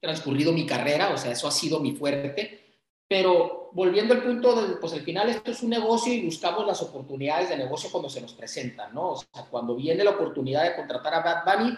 transcurrido 0.00 0.52
mi 0.52 0.66
carrera, 0.66 1.10
o 1.10 1.16
sea, 1.16 1.32
eso 1.32 1.48
ha 1.48 1.50
sido 1.50 1.80
mi 1.80 1.92
fuerte. 1.92 2.60
Pero 3.08 3.63
volviendo 3.74 4.14
al 4.14 4.22
punto, 4.22 4.62
de, 4.62 4.76
pues 4.76 4.92
al 4.92 5.02
final 5.02 5.28
esto 5.28 5.50
es 5.50 5.62
un 5.62 5.70
negocio 5.70 6.12
y 6.12 6.24
buscamos 6.24 6.66
las 6.66 6.80
oportunidades 6.80 7.48
de 7.48 7.58
negocio 7.58 7.90
cuando 7.90 8.08
se 8.08 8.20
nos 8.20 8.32
presentan, 8.32 8.94
¿no? 8.94 9.10
O 9.10 9.16
sea, 9.16 9.44
cuando 9.50 9.74
viene 9.74 10.04
la 10.04 10.10
oportunidad 10.12 10.62
de 10.62 10.76
contratar 10.76 11.14
a 11.14 11.20
Bad 11.20 11.44
Bunny, 11.44 11.76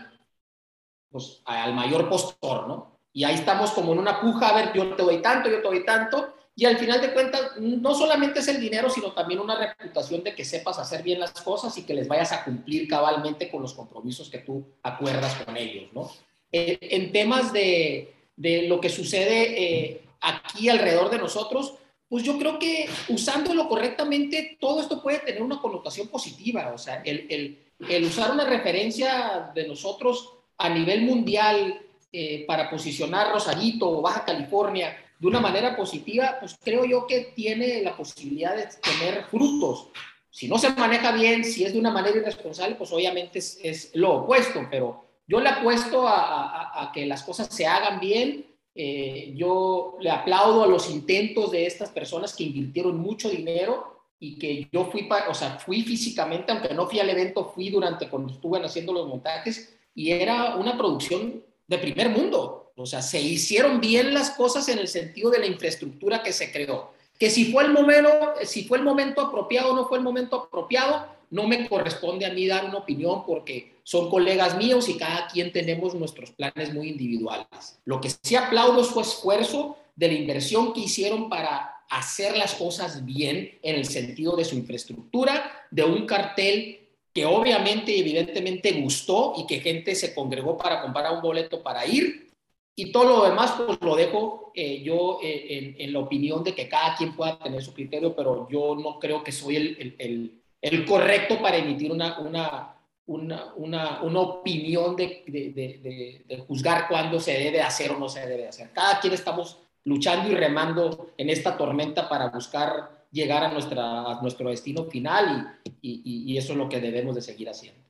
pues 1.11 1.41
al 1.47 1.75
mayor 1.75 2.09
postor, 2.09 2.69
¿no? 2.69 2.99
Y 3.13 3.25
ahí 3.25 3.35
estamos 3.35 3.71
como 3.71 3.93
en 3.93 3.99
una 3.99 4.21
puja, 4.21 4.49
a 4.49 4.55
ver, 4.55 4.73
yo 4.75 4.95
te 4.95 5.03
doy 5.03 5.23
tanto, 5.23 5.49
yo 5.49 5.63
te 5.63 5.69
doy 5.69 5.85
tanto, 5.85 6.35
y 6.55 6.67
al 6.67 6.77
final 6.77 7.01
de 7.01 7.13
cuentas, 7.13 7.53
no 7.59 7.95
solamente 7.95 8.41
es 8.41 8.49
el 8.49 8.61
dinero, 8.61 8.91
sino 8.91 9.13
también 9.13 9.41
una 9.41 9.59
reputación 9.59 10.23
de 10.23 10.35
que 10.35 10.45
sepas 10.45 10.79
hacer 10.79 11.03
bien 11.03 11.21
las 11.21 11.33
cosas 11.33 11.77
y 11.79 11.85
que 11.85 11.95
les 11.95 12.09
vayas 12.09 12.33
a 12.33 12.45
cumplir 12.45 12.89
cabalmente 12.89 13.51
con 13.51 13.63
los 13.63 13.73
compromisos 13.73 14.29
que 14.29 14.39
tú 14.39 14.65
acuerdas 14.83 15.35
con 15.45 15.57
ellos, 15.57 15.91
¿no? 15.95 16.11
Eh, 16.53 16.79
en 16.81 17.13
temas 17.13 17.53
de, 17.53 18.15
de, 18.37 18.69
lo 18.69 18.81
que 18.81 18.89
sucede 18.91 19.63
eh, 19.63 20.03
aquí 20.21 20.69
alrededor 20.69 21.11
de 21.11 21.19
nosotros, 21.19 21.75
pues 22.09 22.23
yo 22.23 22.39
creo 22.39 22.59
que 22.59 22.89
usándolo 23.09 23.69
correctamente, 23.69 24.57
todo 24.61 24.81
esto 24.81 25.03
puede 25.03 25.19
tener 25.21 25.43
una 25.43 25.61
connotación 25.61 26.09
positiva. 26.09 26.73
O 26.73 26.79
sea, 26.79 27.03
el, 27.05 27.59
el, 27.79 28.05
usar 28.05 28.31
una 28.31 28.45
referencia 28.45 29.51
de 29.55 29.67
nosotros 29.67 30.33
a 30.59 30.69
nivel 30.69 31.03
mundial 31.03 31.81
eh, 32.13 32.45
para 32.47 32.71
posicionar 32.71 33.33
Rosarito 33.33 33.91
o 33.91 34.03
Baja 34.03 34.25
California 34.25 34.97
de 35.19 35.27
una 35.27 35.41
manera 35.41 35.77
positiva, 35.77 36.37
pues 36.39 36.57
creo 36.63 36.85
yo 36.85 37.07
que 37.07 37.33
tiene 37.35 37.83
la 37.83 37.97
posibilidad 37.97 38.55
de 38.55 38.69
tener 38.83 39.25
frutos. 39.25 39.89
Si 40.31 40.47
no 40.47 40.59
se 40.59 40.71
maneja 40.71 41.11
bien, 41.13 41.45
si 41.45 41.65
es 41.65 41.73
de 41.73 41.79
una 41.79 41.91
manera 41.91 42.19
irresponsable, 42.19 42.77
pues 42.77 42.93
obviamente 42.93 43.39
es, 43.39 43.91
lo 43.95 44.17
opuesto, 44.17 44.67
pero 44.71 45.05
yo 45.27 45.41
le 45.41 45.49
apuesto 45.49 46.07
a 46.07 46.91
que 46.95 47.07
las 47.07 47.23
cosas 47.23 47.49
se 47.49 47.67
hagan 47.67 47.99
bien 47.99 48.47
eh, 48.77 49.33
yo 49.35 49.97
le 50.01 50.11
aplaudo 50.11 50.63
a 50.63 50.67
los 50.67 50.91
intentos 50.91 51.51
de 51.51 51.65
estas 51.67 51.89
personas 51.89 52.37
que 52.37 52.45
invirtieron 52.45 52.99
mucho 52.99 53.31
dinero 53.31 53.97
y 54.21 54.39
que 54.39 54.69
yo 54.71 54.85
fui, 54.85 55.09
o 55.29 55.35
sea, 55.35 55.59
fui 55.59 55.83
físicamente, 55.83 56.53
aunque 56.53 56.75
no 56.75 56.87
fui 56.87 57.01
al 57.01 57.09
evento, 57.09 57.53
fui 57.55 57.71
durante 57.71 58.09
cuando 58.09 58.35
estuve 58.35 58.63
haciendo 58.63 58.93
los 58.93 59.09
montajes 59.09 59.75
y 59.95 60.11
era 60.11 60.57
una 60.57 60.77
producción 60.77 61.43
de 61.67 61.79
primer 61.79 62.11
mundo. 62.11 62.73
O 62.77 62.85
sea, 62.85 63.01
se 63.01 63.21
hicieron 63.21 63.81
bien 63.81 64.13
las 64.13 64.31
cosas 64.31 64.69
en 64.69 64.79
el 64.79 64.89
sentido 64.89 65.31
de 65.31 65.39
la 65.39 65.47
infraestructura 65.47 66.23
que 66.23 66.33
se 66.33 66.53
creó. 66.53 66.93
Que 67.19 67.31
si 67.31 67.51
fue 67.51 67.65
el 67.65 67.73
momento, 67.73 68.11
si 68.45 68.65
fue 68.65 68.77
el 68.77 68.85
momento 68.85 69.23
apropiado 69.23 69.73
o 69.73 69.77
no 69.77 69.89
fue 69.89 69.97
el 69.97 70.05
momento 70.05 70.37
apropiado, 70.37 71.07
no 71.31 71.47
me 71.47 71.69
corresponde 71.69 72.27
a 72.27 72.33
mí 72.33 72.47
dar 72.47 72.65
una 72.65 72.79
opinión 72.79 73.25
porque 73.27 73.77
son 73.83 74.11
colegas 74.11 74.57
míos 74.57 74.89
y 74.89 74.97
cada 74.97 75.29
quien 75.29 75.53
tenemos 75.53 75.95
nuestros 75.95 76.31
planes 76.31 76.73
muy 76.75 76.89
individuales. 76.89 77.81
Lo 77.85 78.01
que 78.01 78.11
sí 78.11 78.37
aplaudo 78.37 78.81
es 78.81 78.89
su 78.89 79.01
esfuerzo 79.01 79.77
de 79.95 80.09
la 80.09 80.15
inversión 80.15 80.73
que 80.73 80.81
hicieron 80.81 81.29
para 81.29 81.77
hacer 81.89 82.37
las 82.37 82.55
cosas 82.55 83.05
bien 83.05 83.59
en 83.63 83.77
el 83.77 83.85
sentido 83.85 84.37
de 84.37 84.45
su 84.45 84.57
infraestructura, 84.57 85.51
de 85.71 85.85
un 85.85 86.07
cartel 86.07 86.81
que 87.15 87.25
obviamente 87.25 87.93
y 87.93 88.01
evidentemente 88.01 88.73
gustó 88.73 89.35
y 89.39 89.47
que 89.47 89.61
gente 89.61 89.95
se 89.95 90.15
congregó 90.15 90.59
para 90.59 90.83
comprar 90.83 91.15
un 91.15 91.23
boleto 91.23 91.63
para 91.63 91.87
ir. 91.87 92.31
Y 92.79 92.93
todo 92.93 93.05
lo 93.05 93.25
demás, 93.25 93.55
pues 93.57 93.79
lo 93.81 93.97
dejo 93.97 94.53
eh, 94.55 94.83
yo 94.83 95.19
eh, 95.23 95.77
en, 95.79 95.93
la 95.95 96.01
opinión 96.01 96.45
de 96.45 96.55
que 96.55 96.69
cada 96.69 96.95
quien 96.95 97.17
pueda 97.17 97.39
tener 97.39 97.63
su 97.63 97.73
criterio, 97.73 98.15
pero 98.15 98.47
yo 98.51 98.75
no 98.75 98.99
creo 98.99 99.25
que 99.25 99.33
soy 99.33 99.57
el, 99.57 100.43
correcto 100.85 101.41
para 101.41 101.57
emitir 101.57 101.93
una, 101.93 102.19
una, 102.19 102.75
una, 103.07 103.55
una, 103.55 104.03
una 104.03 104.21
opinión 104.21 104.97
de, 104.97 105.23
de, 105.27 106.25
de, 106.27 106.39
juzgar 106.39 106.89
cuándo 106.89 107.21
se 107.21 107.33
debe 107.33 107.61
hacer 107.61 107.93
o 107.93 107.99
no 107.99 108.09
se 108.09 108.27
debe 108.27 108.49
hacer. 108.49 108.71
Cada 108.73 109.01
quien 109.01 109.15
estamos 109.15 109.59
luchando 109.85 110.31
y 110.31 110.35
remando 110.35 111.13
en 111.17 111.31
esta 111.31 111.57
tormenta 111.57 112.09
para 112.09 112.29
buscar 112.29 113.07
llegar 113.13 113.45
a, 113.45 113.53
nuestra, 113.53 114.03
a 114.03 114.21
nuestro 114.21 114.51
destino 114.51 114.85
final 114.85 115.61
y, 115.81 116.03
y, 116.05 116.33
y, 116.33 116.39
eso 116.39 116.53
es 116.53 116.59
lo 116.59 116.69
que 116.69 116.81
debemos 116.81 117.15
de 117.15 117.23
seguir 117.23 117.49
haciendo. 117.49 117.81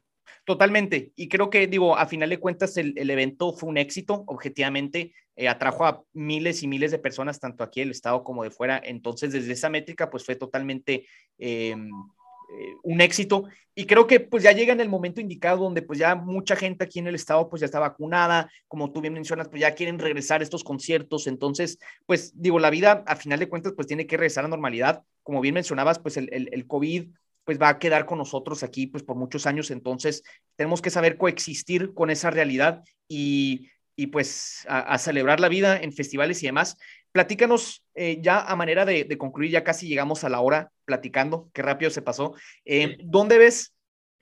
Totalmente. 0.45 1.13
Y 1.17 1.29
creo 1.29 1.51
que, 1.51 1.67
digo, 1.67 1.97
a 1.97 2.07
final 2.07 2.31
de 2.31 2.39
cuentas, 2.39 2.77
el, 2.77 2.97
el 2.97 3.11
evento 3.11 3.53
fue 3.53 3.69
un 3.69 3.79
éxito, 3.79 4.23
objetivamente. 4.27 5.13
Eh, 5.35 5.49
atrajo 5.49 5.85
a 5.85 6.03
miles 6.13 6.63
y 6.63 6.69
miles 6.69 6.93
de 6.93 6.99
personas, 6.99 7.41
tanto 7.41 7.65
aquí 7.65 7.81
en 7.81 7.89
el 7.89 7.91
estado 7.91 8.23
como 8.23 8.45
de 8.45 8.51
fuera. 8.51 8.81
Entonces, 8.83 9.33
desde 9.33 9.53
esa 9.53 9.69
métrica, 9.69 10.09
pues 10.09 10.25
fue 10.25 10.37
totalmente 10.37 11.07
eh, 11.39 11.75
eh, 12.49 12.75
un 12.83 13.01
éxito. 13.01 13.45
Y 13.75 13.87
creo 13.87 14.07
que 14.07 14.21
pues 14.21 14.43
ya 14.43 14.53
llega 14.53 14.73
en 14.73 14.81
el 14.81 14.89
momento 14.89 15.21
indicado 15.21 15.65
donde 15.65 15.83
pues 15.83 15.99
ya 15.99 16.15
mucha 16.15 16.57
gente 16.57 16.85
aquí 16.85 16.99
en 16.99 17.09
el 17.09 17.15
estado 17.15 17.49
pues 17.49 17.61
ya 17.61 17.67
está 17.67 17.79
vacunada, 17.79 18.51
como 18.69 18.93
tú 18.93 19.01
bien 19.01 19.15
mencionas, 19.15 19.49
pues 19.49 19.61
ya 19.61 19.75
quieren 19.75 19.99
regresar 19.99 20.43
estos 20.43 20.65
conciertos, 20.65 21.27
entonces 21.27 21.79
pues 22.07 22.33
digo, 22.41 22.59
la 22.59 22.71
vida 22.71 23.05
a 23.07 23.17
final 23.17 23.39
de 23.39 23.49
cuentas 23.49 23.75
pues 23.75 23.87
tiene 23.87 24.07
que 24.07 24.17
regresar 24.17 24.45
a 24.45 24.49
normalidad, 24.49 25.03
como 25.23 25.41
bien 25.41 25.55
mencionabas 25.55 25.99
pues 25.99 26.17
el, 26.17 26.33
el, 26.33 26.49
el 26.53 26.67
COVID 26.67 27.09
pues 27.45 27.61
va 27.61 27.69
a 27.69 27.79
quedar 27.79 28.07
con 28.07 28.19
nosotros 28.19 28.63
aquí 28.63 28.87
pues 28.87 29.03
por 29.03 29.17
muchos 29.17 29.47
años, 29.47 29.71
entonces 29.71 30.23
tenemos 30.57 30.81
que 30.81 30.91
saber 30.91 31.19
coexistir 31.19 31.93
con 31.93 32.11
esa 32.11 32.31
realidad 32.31 32.83
y, 33.09 33.69
y 33.97 34.09
pues 34.09 34.67
a, 34.69 34.99
celebrar 34.99 35.41
la 35.41 35.49
vida 35.49 35.81
en 35.81 35.93
festivales 35.93 36.43
y 36.43 36.47
demás. 36.47 36.77
Platícanos 37.13 37.83
eh, 37.95 38.19
ya 38.21 38.41
a 38.41 38.55
manera 38.55 38.85
de, 38.85 39.09
concluir, 39.17 39.51
ya 39.51 39.65
casi 39.65 39.89
llegamos 39.89 40.23
a 40.23 40.29
la 40.29 40.41
hora 40.41 40.71
platicando, 40.85 41.51
qué 41.55 41.63
rápido 41.63 41.91
se 41.91 42.03
pasó. 42.03 42.35
Eh, 42.67 42.99
¿Dónde 43.03 43.39
ves 43.39 43.75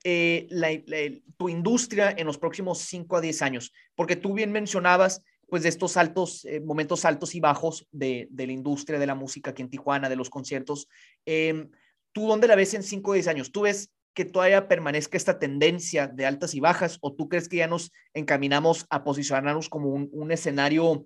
eh, 0.05 1.21
tu 1.37 1.49
industria 1.49 2.13
en 2.17 2.25
los 2.25 2.37
próximos 2.37 2.79
5 2.79 3.17
a 3.17 3.21
10 3.21 3.41
años? 3.41 3.73
Porque 3.95 4.15
tú 4.15 4.33
bien 4.33 4.53
mencionabas 4.53 5.21
pues 5.47 5.61
de 5.61 5.69
estos 5.69 5.95
altos, 5.95 6.47
momentos 6.63 7.05
altos 7.05 7.35
y 7.35 7.39
bajos 7.39 7.87
de, 7.91 8.27
de, 8.31 8.47
la 8.47 8.53
industria 8.53 8.97
de 8.97 9.05
la 9.05 9.13
música 9.13 9.51
aquí 9.51 9.61
en 9.61 9.69
Tijuana, 9.69 10.09
de 10.09 10.15
los 10.15 10.29
conciertos. 10.29 10.87
Em, 11.23 11.69
¿Tú 12.13 12.27
dónde 12.27 12.47
la 12.47 12.55
ves 12.55 12.73
en 12.73 12.81
5 12.81 13.11
o 13.11 13.13
10 13.13 13.27
años? 13.27 13.51
¿Tú 13.51 13.61
ves 13.61 13.91
que 14.15 14.25
todavía 14.25 14.67
permanezca 14.67 15.17
esta 15.17 15.37
tendencia 15.37 16.07
de 16.07 16.25
altas 16.25 16.55
y 16.55 16.59
bajas 16.59 16.97
o 17.01 17.13
tú 17.13 17.29
crees 17.29 17.47
que 17.47 17.57
ya 17.57 17.67
nos 17.67 17.91
encaminamos 18.15 18.87
a 18.89 19.03
posicionarnos 19.03 19.69
como 19.69 19.89
un, 19.89 20.31
escenario 20.31 21.05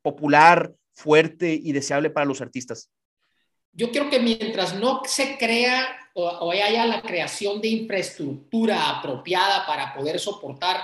popular, 0.00 0.72
fuerte 0.94 1.52
y 1.52 1.72
deseable 1.72 2.08
para 2.08 2.26
los 2.26 2.40
artistas? 2.40 2.90
Yo 3.72 3.90
creo 3.92 4.08
que 4.08 4.18
mientras 4.18 4.74
no 4.78 5.02
se 5.04 5.36
crea 5.36 5.86
o, 6.14 6.50
haya 6.50 6.86
la 6.86 7.02
creación 7.02 7.60
de 7.60 7.68
infraestructura 7.68 8.88
apropiada 8.88 9.66
para 9.66 9.94
poder 9.94 10.18
soportar 10.18 10.80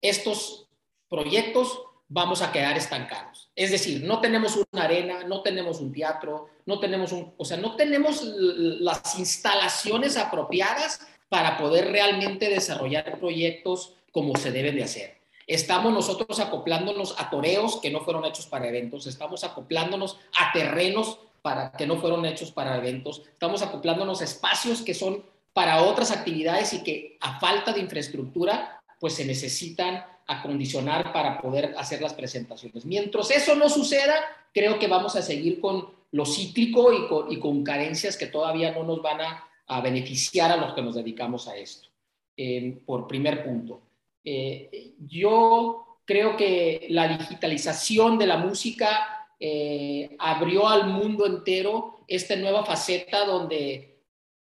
estos 0.00 0.66
proyectos, 1.10 1.82
vamos 2.12 2.42
a 2.42 2.52
quedar 2.52 2.76
estancados. 2.76 3.50
Es 3.56 3.70
decir, 3.70 4.04
no 4.04 4.20
tenemos 4.20 4.56
una 4.56 4.84
arena, 4.84 5.24
no 5.24 5.40
tenemos 5.40 5.80
un 5.80 5.92
teatro, 5.92 6.48
no 6.66 6.78
tenemos 6.78 7.10
un, 7.12 7.32
o 7.38 7.44
sea, 7.44 7.56
no 7.56 7.74
tenemos 7.74 8.22
las 8.22 9.18
instalaciones 9.18 10.18
apropiadas 10.18 11.00
para 11.30 11.56
poder 11.56 11.90
realmente 11.90 12.50
desarrollar 12.50 13.18
proyectos 13.18 13.94
como 14.12 14.36
se 14.36 14.52
deben 14.52 14.76
de 14.76 14.84
hacer. 14.84 15.22
Estamos 15.46 15.92
nosotros 15.92 16.38
acoplándonos 16.38 17.18
a 17.18 17.30
toreos 17.30 17.80
que 17.80 17.90
no 17.90 18.00
fueron 18.02 18.26
hechos 18.26 18.46
para 18.46 18.68
eventos, 18.68 19.06
estamos 19.06 19.42
acoplándonos 19.42 20.18
a 20.38 20.52
terrenos 20.52 21.18
para, 21.40 21.72
que 21.72 21.86
no 21.86 21.96
fueron 21.96 22.26
hechos 22.26 22.52
para 22.52 22.76
eventos. 22.76 23.22
Estamos 23.26 23.62
acoplándonos 23.62 24.20
a 24.20 24.24
espacios 24.24 24.82
que 24.82 24.94
son 24.94 25.24
para 25.54 25.82
otras 25.82 26.10
actividades 26.10 26.74
y 26.74 26.82
que 26.82 27.16
a 27.20 27.40
falta 27.40 27.72
de 27.72 27.80
infraestructura, 27.80 28.82
pues 29.00 29.14
se 29.14 29.24
necesitan 29.24 30.04
acondicionar 30.38 31.12
para 31.12 31.40
poder 31.40 31.74
hacer 31.76 32.00
las 32.00 32.14
presentaciones. 32.14 32.84
Mientras 32.84 33.30
eso 33.30 33.54
no 33.54 33.68
suceda, 33.68 34.14
creo 34.52 34.78
que 34.78 34.86
vamos 34.86 35.16
a 35.16 35.22
seguir 35.22 35.60
con 35.60 35.88
lo 36.12 36.26
cíclico 36.26 36.92
y 37.30 37.38
con, 37.38 37.64
carencias 37.64 38.16
que 38.16 38.26
todavía 38.26 38.72
no 38.72 38.84
nos 38.84 39.02
van 39.02 39.20
a, 39.20 39.48
beneficiar 39.82 40.52
a 40.52 40.58
los 40.58 40.74
que 40.74 40.82
nos 40.82 40.96
dedicamos 40.96 41.48
a 41.48 41.56
esto. 41.56 41.88
Eh, 42.36 42.82
por 42.84 43.06
primer 43.06 43.42
punto. 43.42 43.80
Eh, 44.22 44.92
yo 45.08 45.98
creo 46.04 46.36
que 46.36 46.86
la 46.90 47.08
digitalización 47.08 48.18
de 48.18 48.26
la 48.26 48.36
música 48.36 49.28
eh, 49.40 50.14
abrió 50.18 50.68
al 50.68 50.88
mundo 50.88 51.26
entero 51.26 52.04
esta 52.06 52.36
nueva 52.36 52.64
faceta 52.64 53.24
donde 53.24 53.91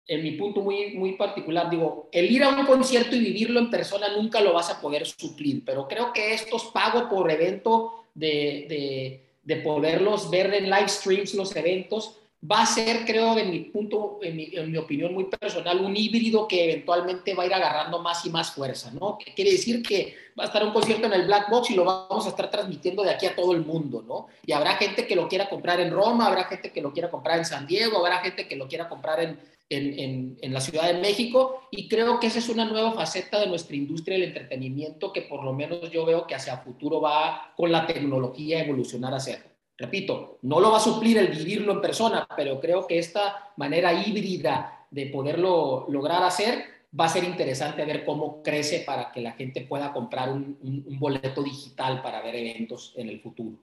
en 0.07 0.23
mi 0.23 0.31
punto 0.31 0.61
muy, 0.61 0.93
muy 0.95 1.13
particular, 1.13 1.69
digo, 1.69 2.09
el 2.11 2.29
ir 2.29 2.43
a 2.43 2.49
un 2.49 2.65
concierto 2.65 3.15
y 3.15 3.19
vivirlo 3.19 3.59
en 3.59 3.69
persona 3.69 4.07
nunca 4.15 4.41
lo 4.41 4.53
vas 4.53 4.69
a 4.69 4.81
poder 4.81 5.05
suplir, 5.05 5.63
pero 5.65 5.87
creo 5.87 6.11
que 6.11 6.33
estos 6.33 6.65
pago 6.65 7.07
por 7.07 7.31
evento 7.31 8.05
de, 8.13 8.65
de, 8.67 9.25
de 9.43 9.61
poderlos 9.61 10.29
ver 10.29 10.53
en 10.53 10.69
live 10.69 10.89
streams 10.89 11.33
los 11.33 11.55
eventos, 11.55 12.17
va 12.49 12.63
a 12.63 12.65
ser, 12.65 13.05
creo, 13.05 13.37
en 13.37 13.51
mi 13.51 13.59
punto, 13.59 14.19
en 14.21 14.35
mi, 14.35 14.49
en 14.53 14.71
mi, 14.71 14.77
opinión 14.77 15.13
muy 15.13 15.25
personal, 15.25 15.79
un 15.79 15.95
híbrido 15.95 16.47
que 16.47 16.63
eventualmente 16.63 17.35
va 17.35 17.43
a 17.43 17.45
ir 17.45 17.53
agarrando 17.53 18.01
más 18.01 18.25
y 18.25 18.31
más 18.31 18.51
fuerza, 18.51 18.91
¿no? 18.91 19.17
Que 19.17 19.33
quiere 19.33 19.51
decir 19.51 19.83
que 19.83 20.15
va 20.37 20.45
a 20.45 20.47
estar 20.47 20.63
un 20.63 20.73
concierto 20.73 21.05
en 21.05 21.13
el 21.13 21.27
Black 21.27 21.51
Box 21.51 21.69
y 21.69 21.75
lo 21.75 21.85
vamos 21.85 22.25
a 22.25 22.29
estar 22.29 22.49
transmitiendo 22.49 23.03
de 23.03 23.11
aquí 23.11 23.27
a 23.27 23.35
todo 23.35 23.53
el 23.53 23.63
mundo, 23.63 24.01
¿no? 24.01 24.27
Y 24.43 24.53
habrá 24.53 24.75
gente 24.75 25.05
que 25.05 25.15
lo 25.15 25.27
quiera 25.27 25.49
comprar 25.49 25.79
en 25.81 25.91
Roma, 25.91 26.25
habrá 26.27 26.45
gente 26.45 26.71
que 26.71 26.81
lo 26.81 26.91
quiera 26.91 27.11
comprar 27.11 27.37
en 27.37 27.45
San 27.45 27.67
Diego, 27.67 27.99
habrá 27.99 28.19
gente 28.19 28.47
que 28.47 28.55
lo 28.55 28.67
quiera 28.67 28.89
comprar 28.89 29.19
en, 29.21 29.39
en, 29.71 30.37
en, 30.41 30.53
la 30.53 30.59
Ciudad 30.59 30.91
de 30.91 30.99
México 30.99 31.61
y 31.71 31.87
creo 31.87 32.19
que 32.19 32.27
esa 32.27 32.39
es 32.39 32.49
una 32.49 32.65
nueva 32.65 32.91
faceta 32.91 33.39
de 33.39 33.47
nuestra 33.47 33.75
industria 33.75 34.17
del 34.17 34.27
entretenimiento 34.27 35.13
que 35.13 35.21
por 35.21 35.43
lo 35.43 35.53
menos 35.53 35.89
yo 35.91 36.05
veo 36.05 36.27
que 36.27 36.35
hacia 36.35 36.57
futuro 36.57 36.99
va 36.99 37.53
con 37.55 37.71
la 37.71 37.87
tecnología 37.87 38.57
a 38.57 38.63
evolucionar 38.63 39.13
hacia. 39.13 39.43
Repito, 39.77 40.39
no 40.41 40.59
lo 40.59 40.71
va 40.71 40.77
a 40.77 40.81
suplir 40.81 41.17
el 41.17 41.29
vivirlo 41.29 41.71
en 41.71 41.81
persona, 41.81 42.27
pero 42.35 42.59
creo 42.59 42.85
que 42.85 42.99
esta 42.99 43.53
manera 43.55 43.93
híbrida 43.93 44.87
de 44.91 45.07
poderlo 45.07 45.85
lograr 45.89 46.21
hacer 46.23 46.65
va 46.97 47.05
a 47.05 47.09
ser 47.09 47.23
interesante 47.23 47.85
ver 47.85 48.03
cómo 48.03 48.43
crece 48.43 48.83
para 48.85 49.11
que 49.11 49.21
la 49.21 49.31
gente 49.31 49.61
pueda 49.61 49.93
comprar 49.93 50.29
un, 50.29 50.57
un, 50.61 50.99
boleto 50.99 51.41
digital 51.41 52.01
para 52.01 52.21
ver 52.21 52.35
eventos 52.35 52.93
en 52.97 53.07
el 53.07 53.21
futuro. 53.21 53.57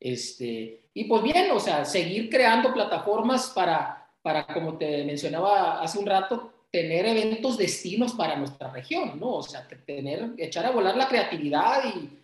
Este, 0.00 0.86
y 0.94 1.04
pues 1.04 1.22
bien, 1.22 1.50
o 1.52 1.60
sea, 1.60 1.84
seguir 1.84 2.30
creando 2.30 2.72
plataformas 2.72 3.52
para 3.54 4.01
para, 4.22 4.46
como 4.46 4.78
te 4.78 5.04
mencionaba 5.04 5.82
hace 5.82 5.98
un 5.98 6.06
rato, 6.06 6.52
tener 6.70 7.04
eventos 7.04 7.58
destinos 7.58 8.14
para 8.14 8.36
nuestra 8.36 8.70
región, 8.70 9.20
¿no? 9.20 9.34
O 9.34 9.42
sea, 9.42 9.68
tener, 9.84 10.30
echar 10.38 10.64
a 10.64 10.70
volar 10.70 10.96
la 10.96 11.06
creatividad 11.06 11.82
y, 11.84 12.18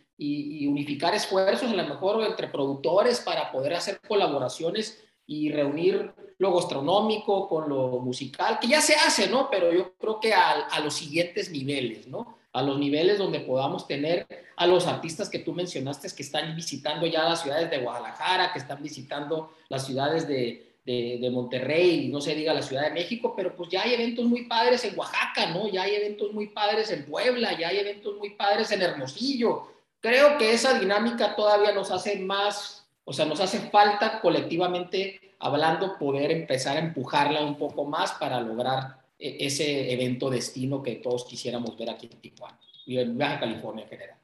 unificar 0.67 1.15
esfuerzos, 1.15 1.71
a 1.71 1.75
lo 1.75 1.85
mejor 1.85 2.25
entre 2.25 2.49
productores 2.49 3.21
para 3.21 3.53
poder 3.53 3.75
hacer 3.75 4.01
colaboraciones 4.01 5.01
y 5.27 5.53
reunir 5.53 6.13
lo 6.39 6.55
gastronómico 6.55 7.49
con 7.49 7.69
lo 7.69 8.01
musical, 8.01 8.59
que 8.61 8.67
ya 8.69 8.81
se 8.81 8.95
hace, 8.95 9.29
¿no? 9.29 9.49
Pero 9.49 9.73
yo 9.73 9.95
creo 9.97 10.19
que 10.19 10.35
a, 10.35 10.51
a, 10.51 10.81
los 10.81 10.95
siguientes 10.95 11.51
niveles, 11.51 12.09
¿no? 12.09 12.39
A 12.53 12.63
los 12.63 12.79
niveles 12.79 13.19
donde 13.19 13.41
podamos 13.41 13.87
tener 13.87 14.27
a 14.57 14.67
los 14.67 14.87
artistas 14.87 15.29
que 15.29 15.39
tú 15.39 15.53
mencionaste 15.53 16.09
que 16.15 16.23
están 16.23 16.57
visitando 16.57 17.07
ya 17.07 17.23
las 17.23 17.43
ciudades 17.43 17.71
de 17.71 17.79
Guadalajara, 17.79 18.53
que 18.53 18.59
están 18.59 18.83
visitando 18.83 19.53
las 19.69 19.87
ciudades 19.87 20.27
de, 20.27 20.68
de, 20.89 21.31
Monterrey, 21.31 22.09
no 22.09 22.21
se 22.21 22.35
diga 22.35 22.55
la 22.55 22.63
Ciudad 22.63 22.85
de 22.85 22.95
México, 22.95 23.35
pero 23.37 23.55
pues 23.55 23.69
ya 23.69 23.83
hay 23.83 23.93
eventos 23.93 24.25
muy 24.25 24.47
padres 24.47 24.83
en 24.87 24.99
Oaxaca, 24.99 25.51
¿no? 25.53 25.69
Ya 25.69 25.83
hay 25.83 25.97
eventos 25.97 26.33
muy 26.33 26.47
padres 26.47 26.91
en 26.91 27.05
Puebla, 27.05 27.59
ya 27.59 27.69
hay 27.69 27.79
eventos 27.79 28.17
muy 28.17 28.31
padres 28.31 28.73
en 28.73 28.81
Hermosillo. 28.81 29.69
Creo 30.01 30.39
que 30.39 30.53
esa 30.55 30.79
dinámica 30.79 31.37
todavía 31.37 31.73
nos 31.73 31.91
hace 31.91 32.19
más, 32.21 32.89
o 33.05 33.13
sea, 33.13 33.27
nos 33.27 33.39
hace 33.41 33.59
falta 33.71 34.21
colectivamente 34.23 35.35
hablando 35.41 35.99
poder 35.99 36.31
empezar 36.31 36.79
a 36.79 36.81
empujarla 36.81 37.45
un 37.45 37.59
poco 37.59 37.85
más 37.85 38.13
para 38.13 38.41
lograr 38.41 38.97
e, 39.19 39.45
ese 39.45 39.93
evento 39.93 40.31
destino 40.31 40.83
que 40.83 40.97
todos 40.97 41.27
quisiéramos 41.27 41.77
ver 41.77 41.91
aquí 41.91 42.09
en 42.11 42.19
Tijuana 42.19 42.59
y 42.87 42.99
en 42.99 43.19
Baja 43.19 43.41
California 43.41 43.85
en 43.85 43.91
general. 43.91 44.17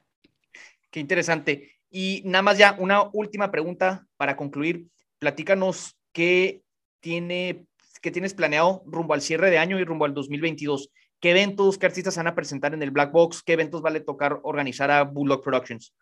Qué 0.90 1.00
interesante. 1.00 1.72
Y 1.90 2.22
nada 2.24 2.40
más 2.40 2.56
ya 2.56 2.74
una 2.78 3.10
última 3.12 3.50
pregunta 3.50 4.06
para 4.16 4.34
concluir. 4.34 4.86
Platícanos 5.18 5.93
¿qué, 6.14 6.62
tiene, 7.00 7.66
qué 8.00 8.10
tienes 8.10 8.32
planeado 8.32 8.82
rumbo 8.86 9.12
al 9.12 9.20
cierre 9.20 9.50
de 9.50 9.58
año 9.58 9.78
y 9.78 9.84
rumbo 9.84 10.06
al 10.06 10.14
2022? 10.14 10.88
¿Qué 11.20 11.30
eventos, 11.30 11.76
qué 11.76 11.86
artistas 11.86 12.16
van 12.16 12.28
a 12.28 12.34
presentar 12.34 12.72
en 12.72 12.82
el 12.82 12.90
Black 12.90 13.12
Box? 13.12 13.42
¿Qué 13.42 13.54
eventos 13.54 13.82
vale 13.82 14.00
tocar 14.00 14.40
organizar 14.42 14.90
a 14.90 15.02
Bulldog 15.02 15.42
Productions? 15.42 15.92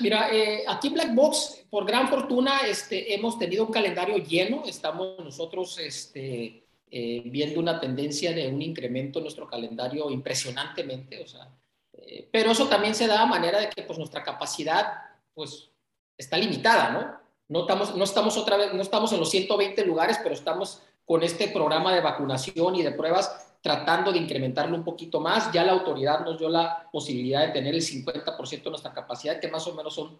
Mira, 0.00 0.32
eh, 0.32 0.64
aquí 0.68 0.90
Black 0.90 1.14
Box, 1.14 1.66
por 1.70 1.86
gran 1.86 2.08
fortuna, 2.08 2.60
este, 2.66 3.14
hemos 3.14 3.38
tenido 3.38 3.64
un 3.64 3.72
calendario 3.72 4.18
lleno. 4.18 4.64
Estamos 4.66 5.18
nosotros 5.18 5.78
este, 5.78 6.66
eh, 6.90 7.22
viendo 7.26 7.60
una 7.60 7.80
tendencia 7.80 8.32
de 8.32 8.48
un 8.48 8.60
incremento 8.60 9.18
en 9.18 9.24
nuestro 9.24 9.46
calendario 9.46 10.10
impresionantemente. 10.10 11.22
O 11.22 11.26
sea, 11.26 11.48
eh, 11.92 12.28
pero 12.30 12.50
eso 12.50 12.68
también 12.68 12.94
se 12.94 13.06
da 13.06 13.22
a 13.22 13.26
manera 13.26 13.60
de 13.60 13.70
que 13.70 13.82
pues, 13.82 13.98
nuestra 13.98 14.22
capacidad 14.22 14.86
pues, 15.32 15.70
está 16.18 16.36
limitada, 16.36 16.90
¿no? 16.90 17.25
No 17.48 17.60
estamos, 17.60 17.94
no 17.94 18.04
estamos 18.04 18.36
otra 18.36 18.56
vez, 18.56 18.74
no 18.74 18.82
estamos 18.82 19.12
en 19.12 19.20
los 19.20 19.30
120 19.30 19.84
lugares, 19.84 20.18
pero 20.22 20.34
estamos 20.34 20.82
con 21.04 21.22
este 21.22 21.48
programa 21.48 21.94
de 21.94 22.00
vacunación 22.00 22.74
y 22.74 22.82
de 22.82 22.90
pruebas 22.90 23.46
tratando 23.62 24.12
de 24.12 24.18
incrementarlo 24.18 24.76
un 24.76 24.84
poquito 24.84 25.20
más. 25.20 25.52
Ya 25.52 25.64
la 25.64 25.72
autoridad 25.72 26.24
nos 26.24 26.38
dio 26.38 26.48
la 26.48 26.88
posibilidad 26.90 27.46
de 27.46 27.52
tener 27.52 27.74
el 27.74 27.82
50% 27.82 28.62
de 28.62 28.70
nuestra 28.70 28.92
capacidad, 28.92 29.40
que 29.40 29.48
más 29.48 29.66
o 29.66 29.74
menos 29.74 29.94
son 29.94 30.18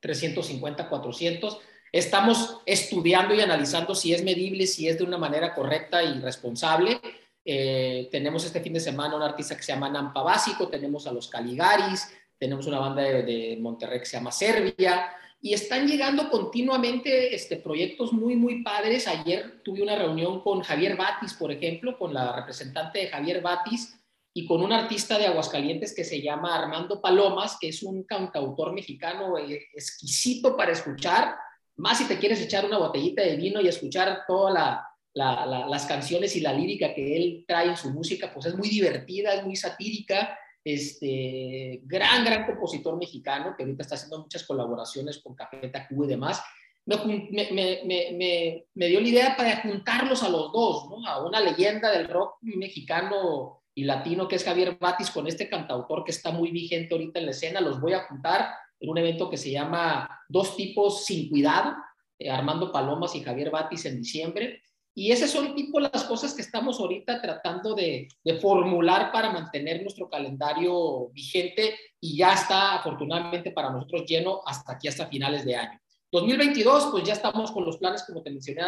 350, 0.00 0.88
400. 0.88 1.58
Estamos 1.92 2.58
estudiando 2.66 3.34
y 3.34 3.40
analizando 3.40 3.94
si 3.94 4.12
es 4.12 4.22
medible, 4.22 4.66
si 4.66 4.88
es 4.88 4.98
de 4.98 5.04
una 5.04 5.18
manera 5.18 5.54
correcta 5.54 6.02
y 6.02 6.20
responsable. 6.20 7.00
Eh, 7.44 8.08
tenemos 8.10 8.44
este 8.44 8.60
fin 8.60 8.72
de 8.72 8.80
semana 8.80 9.16
un 9.16 9.22
artista 9.22 9.56
que 9.56 9.62
se 9.62 9.72
llama 9.72 9.88
Nampa 9.88 10.22
Básico, 10.22 10.68
tenemos 10.68 11.06
a 11.06 11.12
los 11.12 11.28
Caligaris, 11.28 12.10
tenemos 12.38 12.66
una 12.66 12.78
banda 12.78 13.02
de, 13.02 13.22
de 13.22 13.56
Monterrey 13.60 14.00
que 14.00 14.06
se 14.06 14.16
llama 14.16 14.32
Serbia, 14.32 15.12
y 15.40 15.52
están 15.52 15.86
llegando 15.86 16.30
continuamente 16.30 17.34
este, 17.34 17.56
proyectos 17.56 18.12
muy, 18.12 18.36
muy 18.36 18.62
padres. 18.62 19.06
Ayer 19.06 19.62
tuve 19.62 19.82
una 19.82 19.96
reunión 19.96 20.40
con 20.40 20.60
Javier 20.60 20.96
Batis, 20.96 21.34
por 21.34 21.52
ejemplo, 21.52 21.98
con 21.98 22.14
la 22.14 22.34
representante 22.34 23.00
de 23.00 23.08
Javier 23.08 23.42
Batis 23.42 24.00
y 24.34 24.46
con 24.46 24.62
un 24.62 24.72
artista 24.72 25.18
de 25.18 25.26
Aguascalientes 25.26 25.94
que 25.94 26.04
se 26.04 26.20
llama 26.20 26.54
Armando 26.54 27.00
Palomas, 27.00 27.58
que 27.60 27.68
es 27.68 27.82
un 27.82 28.04
cantautor 28.04 28.72
mexicano 28.72 29.38
eh, 29.38 29.68
exquisito 29.74 30.56
para 30.56 30.72
escuchar, 30.72 31.36
más 31.76 31.98
si 31.98 32.06
te 32.06 32.18
quieres 32.18 32.40
echar 32.40 32.64
una 32.64 32.78
botellita 32.78 33.22
de 33.22 33.36
vino 33.36 33.60
y 33.60 33.68
escuchar 33.68 34.24
todas 34.26 34.80
las 35.14 35.86
canciones 35.86 36.34
y 36.36 36.40
la 36.40 36.52
lírica 36.52 36.94
que 36.94 37.16
él 37.16 37.44
trae 37.46 37.68
en 37.68 37.76
su 37.76 37.90
música, 37.90 38.32
pues 38.32 38.46
es 38.46 38.56
muy 38.56 38.68
divertida, 38.68 39.34
es 39.34 39.44
muy 39.44 39.56
satírica 39.56 40.38
este 40.66 41.80
gran, 41.84 42.24
gran 42.24 42.44
compositor 42.44 42.98
mexicano 42.98 43.54
que 43.56 43.62
ahorita 43.62 43.82
está 43.82 43.94
haciendo 43.94 44.22
muchas 44.22 44.44
colaboraciones 44.44 45.18
con 45.18 45.36
Café 45.36 45.68
Tacu 45.68 46.02
y 46.04 46.08
demás, 46.08 46.42
me, 46.86 47.28
me, 47.30 47.80
me, 47.84 48.64
me, 48.74 48.86
dio 48.88 49.00
la 49.00 49.08
idea 49.08 49.36
para 49.36 49.62
juntarlos 49.62 50.24
a 50.24 50.28
los 50.28 50.52
dos, 50.52 50.88
¿no? 50.90 51.06
a 51.06 51.24
una 51.24 51.40
leyenda 51.40 51.90
del 51.92 52.08
rock 52.08 52.38
mexicano 52.42 53.62
y 53.74 53.84
latino 53.84 54.26
que 54.26 54.36
es 54.36 54.44
Javier 54.44 54.76
Batis 54.80 55.10
con 55.10 55.28
este 55.28 55.48
cantautor 55.48 56.02
que 56.02 56.10
está 56.10 56.32
muy 56.32 56.50
vigente 56.50 56.94
ahorita 56.94 57.20
en 57.20 57.26
la 57.26 57.30
escena, 57.30 57.60
los 57.60 57.80
voy 57.80 57.92
a 57.92 58.04
juntar 58.04 58.50
en 58.80 58.90
un 58.90 58.98
evento 58.98 59.30
que 59.30 59.36
se 59.36 59.52
llama 59.52 60.20
Dos 60.28 60.56
tipos 60.56 61.04
sin 61.04 61.28
cuidado, 61.28 61.76
eh, 62.18 62.28
Armando 62.28 62.72
Palomas 62.72 63.14
y 63.14 63.22
Javier 63.22 63.50
Batis 63.50 63.84
en 63.84 63.98
diciembre, 63.98 64.62
y 64.98 65.12
esas 65.12 65.30
son 65.30 65.54
tipo 65.54 65.78
las 65.78 66.04
cosas 66.04 66.32
que 66.32 66.40
estamos 66.40 66.80
ahorita 66.80 67.20
tratando 67.20 67.74
de, 67.74 68.08
formular 68.40 69.12
para 69.12 69.30
mantener 69.30 69.82
nuestro 69.82 70.08
calendario 70.08 71.10
vigente 71.10 71.78
y 72.00 72.16
ya 72.16 72.32
está 72.32 72.76
afortunadamente 72.76 73.50
para 73.50 73.68
nosotros 73.68 74.06
lleno 74.06 74.40
hasta 74.46 74.72
aquí, 74.72 74.88
hasta 74.88 75.06
finales 75.06 75.44
de 75.44 75.54
año. 75.54 75.78
2022, 76.10 76.86
pues 76.90 77.04
ya 77.04 77.12
estamos 77.12 77.52
con 77.52 77.66
los 77.66 77.76
planes, 77.76 78.04
como 78.04 78.22
te 78.22 78.30
mencioné 78.30 78.62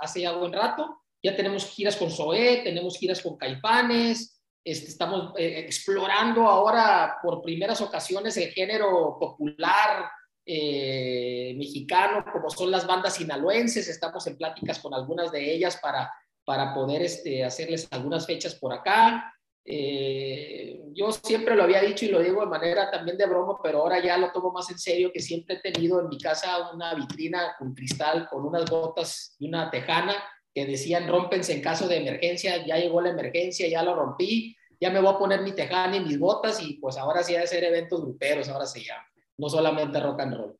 hace 0.00 0.22
ya 0.22 0.32
buen 0.32 0.52
rato. 0.52 1.02
Ya 1.22 1.36
tenemos 1.36 1.66
giras 1.66 1.94
con 1.94 2.10
Zoé, 2.10 2.62
tenemos 2.64 2.98
giras 2.98 3.22
con 3.22 3.36
Caipanes, 3.36 4.42
este, 4.64 4.88
estamos 4.88 5.34
eh, 5.38 5.60
explorando 5.60 6.48
ahora 6.48 7.18
por 7.22 7.42
primeras 7.42 7.80
ocasiones 7.80 8.36
el 8.36 8.50
género 8.50 9.16
popular 9.20 10.10
eh, 10.52 11.54
mexicano, 11.56 12.24
como 12.32 12.50
son 12.50 12.72
las 12.72 12.84
bandas 12.84 13.14
sinaloenses. 13.14 13.86
Estamos 13.86 14.26
en 14.26 14.36
pláticas 14.36 14.80
con 14.80 14.92
algunas 14.92 15.30
de 15.30 15.54
ellas 15.54 15.78
para, 15.80 16.12
para 16.44 16.74
poder 16.74 17.02
este, 17.02 17.44
hacerles 17.44 17.86
algunas 17.92 18.26
fechas 18.26 18.56
por 18.56 18.72
acá. 18.72 19.32
Eh, 19.64 20.80
yo 20.92 21.12
siempre 21.12 21.54
lo 21.54 21.62
había 21.62 21.82
dicho 21.82 22.04
y 22.04 22.08
lo 22.08 22.18
digo 22.18 22.40
de 22.40 22.48
manera 22.48 22.90
también 22.90 23.16
de 23.16 23.26
broma, 23.26 23.58
pero 23.62 23.78
ahora 23.82 24.02
ya 24.02 24.18
lo 24.18 24.32
tomo 24.32 24.50
más 24.50 24.68
en 24.72 24.78
serio, 24.80 25.12
que 25.14 25.20
siempre 25.20 25.54
he 25.54 25.70
tenido 25.70 26.00
en 26.00 26.08
mi 26.08 26.18
casa 26.18 26.72
una 26.72 26.94
vitrina 26.94 27.54
con 27.56 27.72
cristal, 27.72 28.26
con 28.28 28.44
unas 28.44 28.68
botas 28.68 29.36
y 29.38 29.46
una 29.46 29.70
tejana 29.70 30.16
que 30.52 30.66
decían 30.66 31.06
rompense 31.06 31.52
en 31.52 31.62
caso 31.62 31.86
de 31.86 31.98
emergencia, 31.98 32.66
ya 32.66 32.76
llegó 32.76 33.00
la 33.00 33.10
emergencia, 33.10 33.68
ya 33.68 33.84
lo 33.84 33.94
rompí, 33.94 34.56
ya 34.80 34.90
me 34.90 34.98
voy 34.98 35.14
a 35.14 35.18
poner 35.18 35.42
mi 35.42 35.52
tejana 35.52 35.96
y 35.96 36.00
mis 36.00 36.18
botas 36.18 36.60
y 36.60 36.74
pues 36.74 36.96
ahora 36.96 37.22
sí 37.22 37.36
a 37.36 37.42
hacer 37.42 37.62
eventos 37.62 38.00
gruperos, 38.00 38.48
ahora 38.48 38.66
se 38.66 38.82
llama, 38.82 39.04
no 39.40 39.48
solamente 39.48 39.98
rock 39.98 40.20
and 40.20 40.36
roll. 40.36 40.58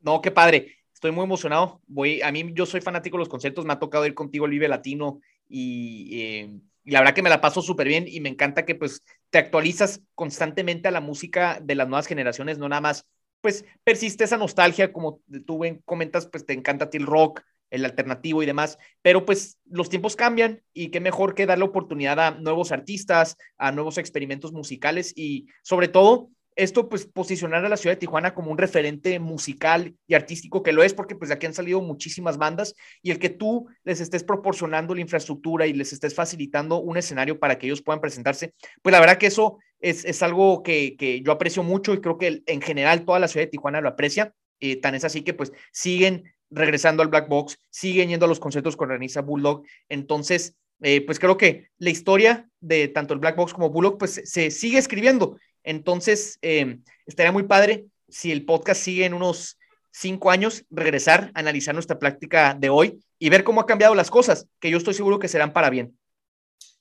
No, 0.00 0.20
qué 0.20 0.30
padre. 0.30 0.76
Estoy 0.92 1.12
muy 1.12 1.24
emocionado. 1.24 1.80
Voy, 1.86 2.20
a 2.22 2.32
mí, 2.32 2.50
yo 2.54 2.66
soy 2.66 2.80
fanático 2.80 3.16
de 3.16 3.20
los 3.20 3.28
conciertos, 3.28 3.64
me 3.64 3.72
ha 3.72 3.78
tocado 3.78 4.04
ir 4.06 4.14
contigo 4.14 4.46
al 4.46 4.50
Vive 4.50 4.66
Latino 4.66 5.20
y, 5.48 6.20
eh, 6.20 6.60
y 6.84 6.90
la 6.90 7.00
verdad 7.00 7.14
que 7.14 7.22
me 7.22 7.30
la 7.30 7.40
paso 7.40 7.62
súper 7.62 7.86
bien 7.86 8.06
y 8.08 8.20
me 8.20 8.28
encanta 8.28 8.64
que 8.64 8.74
pues 8.74 9.04
te 9.30 9.38
actualizas 9.38 10.02
constantemente 10.14 10.88
a 10.88 10.90
la 10.90 11.00
música 11.00 11.60
de 11.62 11.74
las 11.74 11.88
nuevas 11.88 12.06
generaciones, 12.06 12.58
no 12.58 12.68
nada 12.68 12.80
más, 12.80 13.06
pues 13.40 13.64
persiste 13.84 14.24
esa 14.24 14.38
nostalgia, 14.38 14.92
como 14.92 15.20
tú 15.46 15.60
comentas, 15.84 16.26
pues 16.26 16.46
te 16.46 16.52
encanta 16.52 16.88
el 16.92 17.06
rock, 17.06 17.42
el 17.70 17.84
alternativo 17.84 18.42
y 18.42 18.46
demás, 18.46 18.78
pero 19.02 19.24
pues 19.24 19.58
los 19.68 19.88
tiempos 19.88 20.16
cambian 20.16 20.62
y 20.72 20.88
qué 20.88 21.00
mejor 21.00 21.34
que 21.34 21.46
darle 21.46 21.64
oportunidad 21.64 22.18
a 22.20 22.30
nuevos 22.32 22.72
artistas, 22.72 23.36
a 23.58 23.72
nuevos 23.72 23.98
experimentos 23.98 24.52
musicales 24.52 25.12
y 25.16 25.46
sobre 25.62 25.88
todo 25.88 26.30
esto 26.56 26.88
pues 26.88 27.06
posicionar 27.06 27.64
a 27.64 27.68
la 27.68 27.76
ciudad 27.76 27.94
de 27.94 28.00
Tijuana 28.00 28.34
como 28.34 28.50
un 28.50 28.58
referente 28.58 29.18
musical 29.18 29.94
y 30.06 30.14
artístico 30.14 30.62
que 30.62 30.72
lo 30.72 30.82
es 30.82 30.94
porque 30.94 31.14
pues 31.14 31.28
de 31.28 31.34
aquí 31.34 31.46
han 31.46 31.54
salido 31.54 31.82
muchísimas 31.82 32.38
bandas 32.38 32.74
y 33.02 33.10
el 33.10 33.18
que 33.18 33.28
tú 33.28 33.68
les 33.84 34.00
estés 34.00 34.24
proporcionando 34.24 34.94
la 34.94 35.02
infraestructura 35.02 35.66
y 35.66 35.74
les 35.74 35.92
estés 35.92 36.14
facilitando 36.14 36.80
un 36.80 36.96
escenario 36.96 37.38
para 37.38 37.58
que 37.58 37.66
ellos 37.66 37.82
puedan 37.82 38.00
presentarse, 38.00 38.54
pues 38.82 38.92
la 38.92 39.00
verdad 39.00 39.18
que 39.18 39.26
eso 39.26 39.58
es, 39.80 40.22
algo 40.22 40.62
que, 40.62 41.22
yo 41.22 41.30
aprecio 41.30 41.62
mucho 41.62 41.92
y 41.92 42.00
creo 42.00 42.16
que 42.16 42.42
en 42.46 42.62
general 42.62 43.04
toda 43.04 43.18
la 43.18 43.28
ciudad 43.28 43.46
de 43.46 43.50
Tijuana 43.50 43.82
lo 43.82 43.90
aprecia, 43.90 44.32
eh, 44.58 44.80
tan 44.80 44.94
es 44.94 45.04
así 45.04 45.22
que 45.22 45.34
pues 45.34 45.52
siguen 45.70 46.24
regresando 46.50 47.02
al 47.02 47.08
Black 47.08 47.28
Box, 47.28 47.58
siguen 47.70 48.08
yendo 48.08 48.24
a 48.24 48.28
los 48.28 48.40
conciertos 48.40 48.76
con 48.76 48.88
Renisa 48.88 49.20
Bulldog, 49.20 49.64
entonces 49.90 50.56
eh, 50.82 51.02
pues 51.04 51.18
creo 51.18 51.36
que 51.36 51.68
la 51.78 51.90
historia 51.90 52.48
de 52.60 52.88
tanto 52.88 53.14
el 53.14 53.20
Black 53.20 53.36
Box 53.36 53.52
como 53.52 53.70
Bulldog 53.70 53.98
pues 53.98 54.22
se 54.24 54.50
sigue 54.50 54.78
escribiendo 54.78 55.38
entonces, 55.66 56.38
eh, 56.42 56.78
estaría 57.06 57.32
muy 57.32 57.42
padre 57.42 57.84
si 58.08 58.32
el 58.32 58.44
podcast 58.44 58.80
sigue 58.80 59.04
en 59.04 59.14
unos 59.14 59.58
cinco 59.90 60.30
años, 60.30 60.64
regresar, 60.70 61.30
analizar 61.34 61.74
nuestra 61.74 61.98
práctica 61.98 62.54
de 62.58 62.70
hoy 62.70 63.00
y 63.18 63.28
ver 63.30 63.44
cómo 63.44 63.60
ha 63.60 63.66
cambiado 63.66 63.94
las 63.94 64.10
cosas, 64.10 64.46
que 64.60 64.70
yo 64.70 64.78
estoy 64.78 64.94
seguro 64.94 65.18
que 65.18 65.28
serán 65.28 65.52
para 65.52 65.68
bien. 65.68 65.98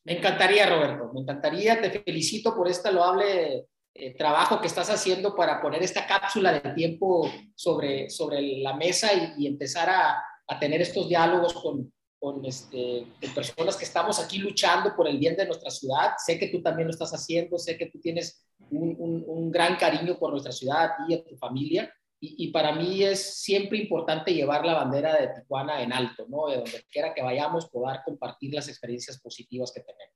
Me 0.04 0.18
encantaría, 0.18 0.70
Roberto, 0.70 1.12
me 1.14 1.22
encantaría, 1.22 1.82
te 1.82 1.90
felicito 1.90 2.56
por 2.56 2.68
este 2.68 2.92
loable 2.92 3.66
eh, 3.96 4.16
trabajo 4.16 4.62
que 4.62 4.68
estás 4.68 4.90
haciendo 4.92 5.36
para 5.36 5.60
poner 5.60 5.82
esta 5.82 6.06
cápsula 6.06 6.54
de 6.54 6.74
tiempo 6.76 7.28
sobre, 7.56 8.10
sobre 8.12 8.60
la 8.60 8.76
mesa 8.76 9.10
y, 9.36 9.48
empezar 9.48 9.90
a, 9.90 10.24
a, 10.48 10.60
tener 10.60 10.82
estos 10.82 11.10
diálogos 11.10 11.54
con, 11.54 11.92
con, 12.20 12.46
este, 12.46 13.08
personas 13.34 13.78
que 13.78 13.86
estamos 13.86 14.20
aquí 14.20 14.38
luchando 14.38 14.96
por 14.96 15.08
el 15.08 15.18
bien 15.18 15.36
de 15.36 15.48
nuestra 15.48 15.72
ciudad. 15.72 16.12
Sé 16.24 16.38
que 16.38 16.50
tú 16.50 16.62
también 16.62 16.88
lo 16.88 16.92
estás 16.92 17.14
haciendo, 17.14 17.58
sé 17.58 17.78
que 17.78 17.88
tú 17.88 18.00
tienes 18.00 18.45
un, 18.72 19.24
un, 19.28 19.51
gran 19.51 19.78
cariño 19.78 20.18
por 20.18 20.32
nuestra 20.32 20.51
ciudad, 20.51 20.86
a 20.86 20.95
ti 20.97 21.03
y 21.09 21.13
a 21.16 21.24
tu 21.24 21.36
familia. 21.38 21.93
Y, 22.20 22.45
y, 22.45 22.51
para 22.51 22.74
mí 22.74 23.03
es 23.03 23.41
siempre 23.41 23.78
importante 23.78 24.34
llevar 24.34 24.66
la 24.66 24.74
bandera 24.74 25.16
de 25.16 25.28
Tijuana 25.28 25.82
en 25.82 25.93
alto, 25.93 26.26
¿no? 26.28 26.47
De 26.47 26.57
donde 26.57 26.84
quiera 26.91 27.13
que 27.13 27.22
vayamos, 27.22 27.70
poder 27.70 27.99
compartir 28.05 28.53
las 28.53 28.68
experiencias 28.68 29.20
positivas 29.20 29.72
que 29.74 29.82
tenemos. 29.82 30.16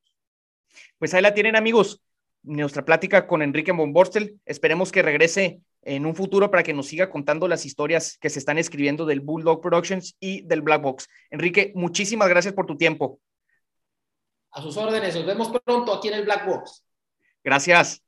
Pues 0.97 1.13
ahí 1.13 1.21
la 1.21 1.33
tienen, 1.33 1.55
amigos. 1.55 2.01
Nuestra 2.41 2.85
plática 2.85 3.27
con 3.27 3.41
Enrique 3.41 3.71
Bomborstel. 3.71 4.39
Esperemos 4.45 4.91
que 4.91 5.01
regrese 5.01 5.61
en 5.81 6.05
un 6.05 6.15
futuro 6.15 6.49
para 6.51 6.63
que 6.63 6.73
nos 6.73 6.87
siga 6.87 7.09
contando 7.09 7.47
las 7.47 7.65
historias 7.65 8.17
que 8.17 8.29
se 8.29 8.39
están 8.39 8.57
escribiendo 8.57 9.05
del 9.05 9.21
Bulldog 9.21 9.61
Productions 9.61 10.15
y 10.19 10.41
del 10.41 10.61
Black 10.61 10.81
Box. 10.81 11.07
Enrique, 11.29 11.71
muchísimas 11.75 12.29
gracias 12.29 12.53
por 12.53 12.65
tu 12.65 12.77
tiempo. 12.77 13.19
A 14.51 14.61
sus 14.61 14.77
órdenes, 14.77 15.15
nos 15.15 15.25
vemos 15.25 15.49
pronto 15.63 15.93
aquí 15.93 16.07
en 16.07 16.15
el 16.15 16.25
Black 16.25 16.45
Box. 16.45 16.83
Gracias. 17.43 18.03